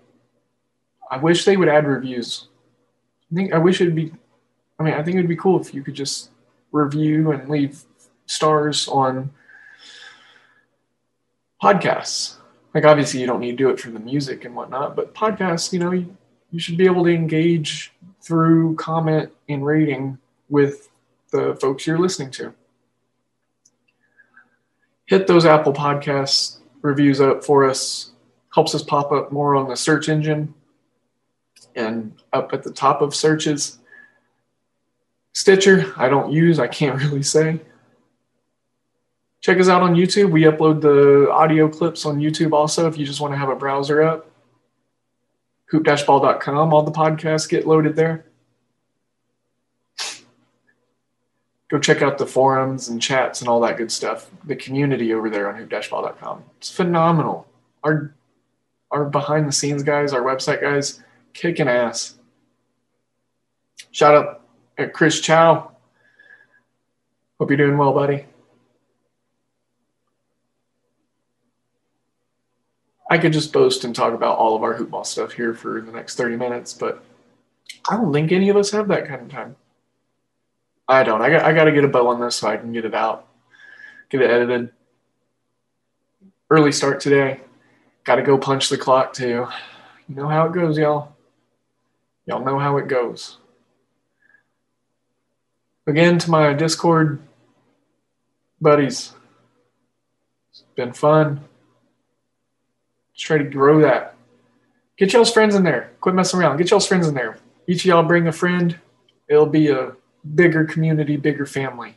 I 1.10 1.18
wish 1.18 1.46
they 1.46 1.58
would 1.58 1.70
add 1.70 1.88
reviews. 1.88 2.48
I 3.32 3.36
think 3.36 3.54
I 3.54 3.58
wish 3.58 3.82
it'd 3.82 3.96
be 3.96 4.12
I 4.80 4.84
mean, 4.84 4.94
I 4.94 5.04
think 5.04 5.18
it'd 5.18 5.28
be 5.28 5.36
cool 5.36 5.60
if 5.60 5.74
you 5.74 5.84
could 5.84 5.96
just 5.96 6.30
review 6.72 7.32
and 7.32 7.50
leave 7.50 7.84
stars 8.26 8.88
on 8.88 9.32
podcasts 11.62 12.37
like 12.78 12.86
obviously 12.86 13.20
you 13.20 13.26
don't 13.26 13.40
need 13.40 13.54
to 13.54 13.58
do 13.58 13.70
it 13.72 13.80
for 13.80 13.90
the 13.90 14.00
music 14.00 14.46
and 14.46 14.56
whatnot, 14.56 14.96
but 14.96 15.12
podcasts, 15.16 15.74
you 15.74 15.80
know, 15.80 15.92
you, 15.94 16.16
you 16.52 16.60
should 16.60 16.78
be 16.78 16.86
able 16.86 17.04
to 17.04 17.10
engage 17.10 17.92
through 18.22 18.76
comment 18.76 19.32
and 19.50 19.66
rating 19.66 20.20
with 20.48 20.88
the 21.32 21.58
folks 21.60 21.88
you're 21.88 21.98
listening 21.98 22.30
to. 22.30 22.54
Hit 25.08 25.26
those 25.26 25.44
Apple 25.44 25.74
Podcasts 25.74 26.60
reviews 26.84 27.20
up 27.20 27.44
for 27.44 27.68
us, 27.68 28.12
helps 28.54 28.76
us 28.76 28.84
pop 28.84 29.12
up 29.12 29.32
more 29.32 29.56
on 29.56 29.68
the 29.68 29.76
search 29.76 30.08
engine 30.08 30.54
and 31.76 32.14
up 32.32 32.54
at 32.54 32.62
the 32.62 32.72
top 32.72 33.02
of 33.02 33.16
searches. 33.16 33.80
Stitcher, 35.34 35.92
I 35.98 36.10
don't 36.10 36.32
use, 36.32 36.60
I 36.60 36.68
can't 36.68 37.02
really 37.02 37.24
say. 37.24 37.60
Check 39.48 39.62
us 39.62 39.70
out 39.70 39.82
on 39.82 39.96
YouTube. 39.96 40.30
We 40.30 40.42
upload 40.42 40.82
the 40.82 41.32
audio 41.32 41.70
clips 41.70 42.06
on 42.06 42.18
YouTube 42.18 42.52
also 42.52 42.86
if 42.86 42.98
you 42.98 43.06
just 43.06 43.22
want 43.22 43.32
to 43.34 43.38
have 43.38 43.48
a 43.48 43.56
browser 43.56 44.04
up. 44.04 44.30
Hoop-ball.com, 45.68 46.74
all 46.74 46.84
the 46.84 46.92
podcasts 46.92 47.48
get 47.48 47.66
loaded 47.66 47.96
there. 47.96 48.26
Go 51.70 51.80
check 51.80 52.02
out 52.02 52.18
the 52.18 52.28
forums 52.28 52.90
and 52.90 53.02
chats 53.02 53.40
and 53.40 53.48
all 53.48 53.62
that 53.62 53.78
good 53.78 53.90
stuff. 53.90 54.30
The 54.44 54.56
community 54.58 55.14
over 55.14 55.30
there 55.30 55.48
on 55.48 55.56
hoop-ball.com. 55.56 56.44
It's 56.58 56.70
phenomenal. 56.70 57.48
Our 57.86 58.14
our 58.92 59.06
behind 59.06 59.48
the 59.48 59.54
scenes 59.54 59.82
guys, 59.82 60.12
our 60.12 60.24
website 60.24 60.60
guys, 60.60 61.02
kicking 61.32 61.70
ass. 61.70 62.16
Shout 63.92 64.14
out 64.14 64.42
at 64.78 64.92
Chris 64.92 65.22
Chow. 65.22 65.72
Hope 67.40 67.50
you're 67.50 67.56
doing 67.56 67.78
well, 67.78 67.94
buddy. 67.94 68.26
I 73.10 73.18
could 73.18 73.34
just 73.34 73.54
boast 73.54 73.84
and 73.84 73.96
talk 73.96 74.14
about 74.14 74.38
all 74.38 74.56
of 74.56 74.64
our 74.64 74.76
hoopball 74.76 75.06
stuff 75.06 75.32
here 75.32 75.54
for 75.54 75.82
the 75.82 75.92
next 75.92 76.16
30 76.16 76.36
minutes, 76.36 76.74
but 76.74 77.04
I 77.90 77.96
don't 77.96 78.12
think 78.12 78.32
any 78.32 78.50
of 78.50 78.58
us 78.58 78.72
have 78.72 78.90
that 78.90 79.08
kind 79.08 79.22
of 79.22 79.30
time. 79.30 79.56
I 80.88 81.04
don't. 81.04 81.22
I 81.22 81.30
got 81.30 81.44
I 81.44 81.54
got 81.54 81.66
to 81.66 81.72
get 81.72 81.84
a 81.84 81.88
bow 81.88 82.08
on 82.08 82.20
this 82.20 82.38
so 82.38 82.48
I 82.48 82.58
can 82.58 82.72
get 82.72 82.86
it 82.86 82.94
out, 82.94 83.28
get 84.10 84.22
it 84.22 84.30
edited. 84.30 84.72
Early 86.50 86.72
start 86.72 87.02
today. 87.02 87.42
Got 88.06 88.16
to 88.16 88.24
go 88.24 88.38
punch 88.38 88.70
the 88.70 88.78
clock 88.78 89.12
too. 89.12 89.48
You 90.08 90.16
know 90.16 90.28
how 90.30 90.48
it 90.48 90.54
goes, 90.54 90.78
y'all. 90.78 91.14
Y'all 92.26 92.44
know 92.44 92.58
how 92.58 92.78
it 92.78 92.88
goes. 92.88 93.38
Again, 95.86 96.20
to 96.20 96.30
my 96.30 96.54
Discord 96.54 97.20
buddies, 98.62 99.14
it's 100.52 100.64
been 100.76 100.94
fun. 100.94 101.42
Try 103.18 103.40
to 103.40 103.44
grow 103.44 103.82
that. 103.82 104.16
Get 104.98 105.14
y'all's 105.14 105.32
friends 105.32 105.56
in 105.56 105.64
there. 105.64 105.92
Quit 106.02 106.16
messing 106.16 106.40
around. 106.40 106.58
Get 106.58 106.70
y'all's 106.70 106.88
friends 106.88 107.08
in 107.08 107.14
there. 107.14 107.38
Each 107.68 107.82
of 107.82 107.86
y'all 107.86 108.04
bring 108.04 108.28
a 108.28 108.32
friend. 108.32 108.80
It'll 109.28 109.46
be 109.46 109.70
a 109.70 109.94
bigger 110.36 110.66
community, 110.66 111.18
bigger 111.18 111.46
family. 111.46 111.96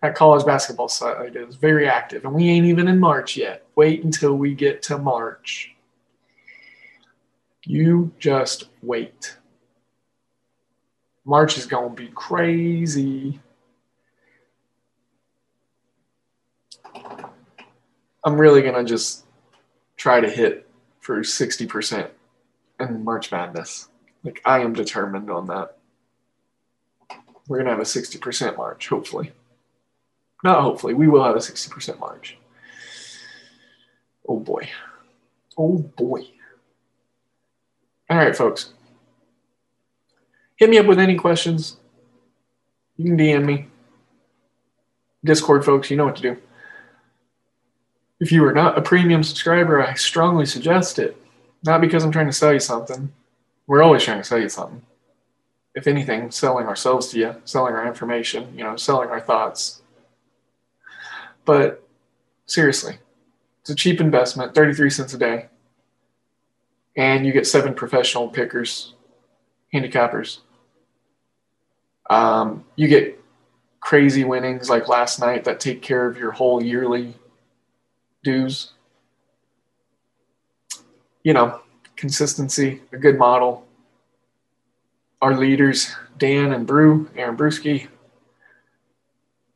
That 0.00 0.14
college 0.14 0.44
basketball 0.44 0.88
side 0.88 1.36
is 1.36 1.54
very 1.56 1.88
active, 1.88 2.24
and 2.24 2.34
we 2.34 2.48
ain't 2.48 2.66
even 2.66 2.88
in 2.88 2.98
March 2.98 3.36
yet. 3.36 3.64
Wait 3.76 4.02
until 4.02 4.34
we 4.34 4.54
get 4.54 4.82
to 4.84 4.98
March. 4.98 5.74
You 7.64 8.12
just 8.18 8.64
wait. 8.82 9.36
March 11.24 11.56
is 11.56 11.66
going 11.66 11.94
to 11.94 12.02
be 12.02 12.08
crazy. 12.08 13.40
I'm 18.24 18.36
really 18.36 18.62
going 18.62 18.74
to 18.74 18.84
just 18.84 19.24
try 20.02 20.20
to 20.20 20.28
hit 20.28 20.68
for 20.98 21.20
60% 21.20 22.10
in 22.80 23.04
March 23.04 23.30
Madness. 23.30 23.88
Like, 24.24 24.42
I 24.44 24.58
am 24.58 24.72
determined 24.72 25.30
on 25.30 25.46
that. 25.46 25.76
We're 27.46 27.58
going 27.58 27.66
to 27.66 27.70
have 27.70 27.78
a 27.78 27.84
60% 27.84 28.56
March, 28.56 28.88
hopefully. 28.88 29.30
Not 30.42 30.62
hopefully, 30.62 30.94
we 30.94 31.06
will 31.06 31.22
have 31.22 31.36
a 31.36 31.38
60% 31.38 32.00
March. 32.00 32.36
Oh 34.28 34.40
boy. 34.40 34.68
Oh 35.56 35.78
boy. 35.78 36.26
All 38.10 38.16
right, 38.16 38.34
folks. 38.34 38.72
Hit 40.56 40.68
me 40.68 40.78
up 40.78 40.86
with 40.86 40.98
any 40.98 41.14
questions. 41.14 41.76
You 42.96 43.04
can 43.04 43.16
DM 43.16 43.44
me. 43.44 43.68
Discord, 45.22 45.64
folks, 45.64 45.92
you 45.92 45.96
know 45.96 46.06
what 46.06 46.16
to 46.16 46.22
do. 46.22 46.36
If 48.22 48.30
you 48.30 48.44
are 48.44 48.52
not 48.52 48.78
a 48.78 48.82
premium 48.82 49.24
subscriber, 49.24 49.84
I 49.84 49.94
strongly 49.94 50.46
suggest 50.46 51.00
it. 51.00 51.16
Not 51.64 51.80
because 51.80 52.04
I'm 52.04 52.12
trying 52.12 52.28
to 52.28 52.32
sell 52.32 52.52
you 52.52 52.60
something. 52.60 53.12
We're 53.66 53.82
always 53.82 54.04
trying 54.04 54.18
to 54.18 54.24
sell 54.24 54.38
you 54.38 54.48
something. 54.48 54.80
If 55.74 55.88
anything, 55.88 56.30
selling 56.30 56.68
ourselves 56.68 57.08
to 57.08 57.18
you, 57.18 57.34
selling 57.44 57.74
our 57.74 57.84
information, 57.84 58.56
you 58.56 58.62
know, 58.62 58.76
selling 58.76 59.08
our 59.08 59.20
thoughts. 59.20 59.82
But 61.44 61.84
seriously, 62.46 62.98
it's 63.62 63.70
a 63.70 63.74
cheap 63.74 64.00
investment, 64.00 64.54
33 64.54 64.88
cents 64.90 65.14
a 65.14 65.18
day. 65.18 65.48
And 66.96 67.26
you 67.26 67.32
get 67.32 67.48
seven 67.48 67.74
professional 67.74 68.28
pickers, 68.28 68.94
handicappers. 69.74 70.38
Um, 72.08 72.66
you 72.76 72.86
get 72.86 73.20
crazy 73.80 74.22
winnings 74.22 74.70
like 74.70 74.86
last 74.86 75.18
night 75.18 75.42
that 75.42 75.58
take 75.58 75.82
care 75.82 76.06
of 76.06 76.16
your 76.16 76.30
whole 76.30 76.62
yearly 76.62 77.16
dues. 78.22 78.72
You 81.22 81.34
know, 81.34 81.60
consistency, 81.96 82.82
a 82.92 82.96
good 82.96 83.18
model. 83.18 83.66
Our 85.20 85.36
leaders, 85.36 85.94
Dan 86.18 86.52
and 86.52 86.66
Brew, 86.66 87.08
Aaron 87.16 87.36
Brewski, 87.36 87.88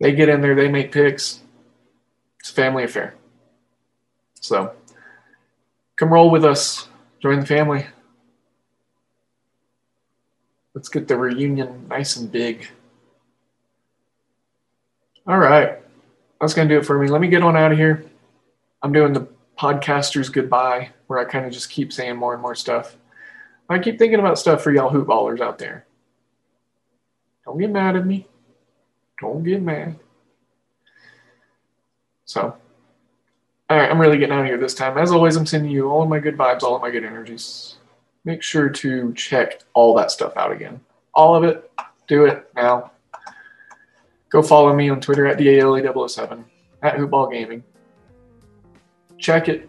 they 0.01 0.13
get 0.13 0.29
in 0.29 0.41
there, 0.41 0.55
they 0.55 0.69
make 0.69 0.93
picks. 0.93 1.41
It's 2.41 2.51
a 2.51 2.55
family 2.55 2.85
affair. 2.85 3.15
So 4.41 4.73
come 5.97 6.13
roll 6.13 6.31
with 6.31 6.45
us, 6.45 6.89
join 7.21 7.41
the 7.41 7.47
family. 7.47 7.87
Let's 10.75 10.89
get 10.91 11.09
the 11.09 11.17
reunion 11.17 11.89
nice 11.89 12.17
and 12.17 12.31
big. 12.31 12.69
All 15.27 15.39
right. 15.39 15.79
That's 16.41 16.53
going 16.53 16.69
to 16.69 16.75
do 16.75 16.79
it 16.79 16.85
for 16.85 16.99
me. 16.99 17.09
Let 17.09 17.23
me 17.23 17.29
get 17.29 17.43
on 17.43 17.57
out 17.57 17.73
of 17.73 17.79
here. 17.79 18.05
I'm 18.87 18.93
doing 18.93 19.13
the 19.13 19.27
podcaster's 19.59 20.29
goodbye, 20.29 20.91
where 21.09 21.19
I 21.19 21.25
kind 21.25 21.45
of 21.45 21.51
just 21.51 21.71
keep 21.71 21.93
saying 21.93 22.15
more 22.15 22.35
and 22.35 22.41
more 22.41 22.55
stuff. 22.55 22.97
I 23.69 23.81
keep 23.81 23.99
thinking 23.99 24.21
about 24.21 24.39
stuff 24.39 24.63
for 24.63 24.71
y'all 24.71 24.93
hoopballers 24.93 25.41
out 25.41 25.59
there. 25.59 25.87
Don't 27.45 27.59
get 27.59 27.71
mad 27.71 27.97
at 27.97 28.07
me. 28.07 28.29
Don't 29.21 29.43
get 29.43 29.61
mad. 29.61 29.99
So, 32.27 32.57
all 33.69 33.77
right, 33.77 33.91
I'm 33.91 34.01
really 34.01 34.19
getting 34.19 34.37
out 34.37 34.43
of 34.43 34.47
here 34.47 34.57
this 34.57 34.75
time. 34.75 34.97
As 34.99 35.11
always, 35.11 35.35
I'm 35.35 35.47
sending 35.47 35.73
you 35.73 35.91
all 35.91 36.05
of 36.05 36.09
my 36.09 36.21
good 36.21 36.37
vibes, 36.37 36.63
all 36.63 36.77
of 36.77 36.83
my 36.83 36.93
good 36.93 37.03
energies. 37.03 37.79
Make 38.25 38.41
sure 38.41 38.69
to 38.69 39.13
check 39.15 39.63
all 39.75 39.97
that 39.97 40.13
stuff 40.13 40.37
out 40.37 40.53
again. 40.53 40.79
All 41.13 41.35
of 41.35 41.43
it. 41.43 41.69
Do 42.07 42.27
it 42.27 42.49
now. 42.55 42.93
Go 44.29 44.45
follow 44.45 44.73
me 44.73 44.91
on 44.91 45.01
Twitter 45.01 45.27
at 45.27 45.39
DALE007, 45.39 46.45
at 46.83 46.95
Hoopball 46.95 47.33
Gaming 47.33 47.65
check 49.19 49.49
it. 49.49 49.69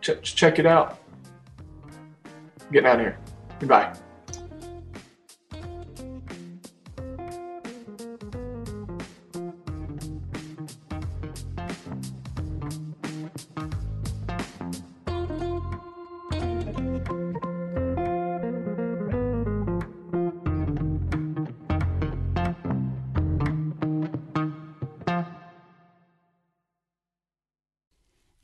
Ch- 0.00 0.20
check 0.22 0.58
it 0.58 0.66
out. 0.66 0.98
getting 2.72 2.88
out 2.88 2.96
of 2.96 3.00
here. 3.00 3.18
Goodbye. 3.60 3.94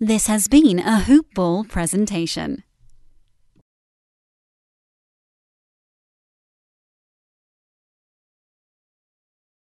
This 0.00 0.28
has 0.28 0.46
been 0.46 0.78
a 0.78 1.00
Hoop 1.00 1.34
Ball 1.34 1.64
presentation. 1.64 2.62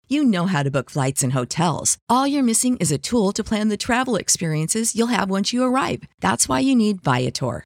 You 0.08 0.24
know 0.24 0.46
how 0.46 0.64
to 0.64 0.72
book 0.72 0.90
flights 0.90 1.24
and 1.24 1.34
hotels. 1.34 1.98
All 2.08 2.26
you're 2.26 2.42
missing 2.42 2.78
is 2.78 2.90
a 2.90 2.98
tool 2.98 3.34
to 3.34 3.44
plan 3.44 3.68
the 3.68 3.76
travel 3.76 4.16
experiences 4.16 4.96
you'll 4.96 5.08
have 5.08 5.30
once 5.30 5.52
you 5.52 5.62
arrive. 5.62 6.04
That's 6.22 6.48
why 6.48 6.62
you 6.62 6.74
need 6.74 7.02
Viator. 7.02 7.66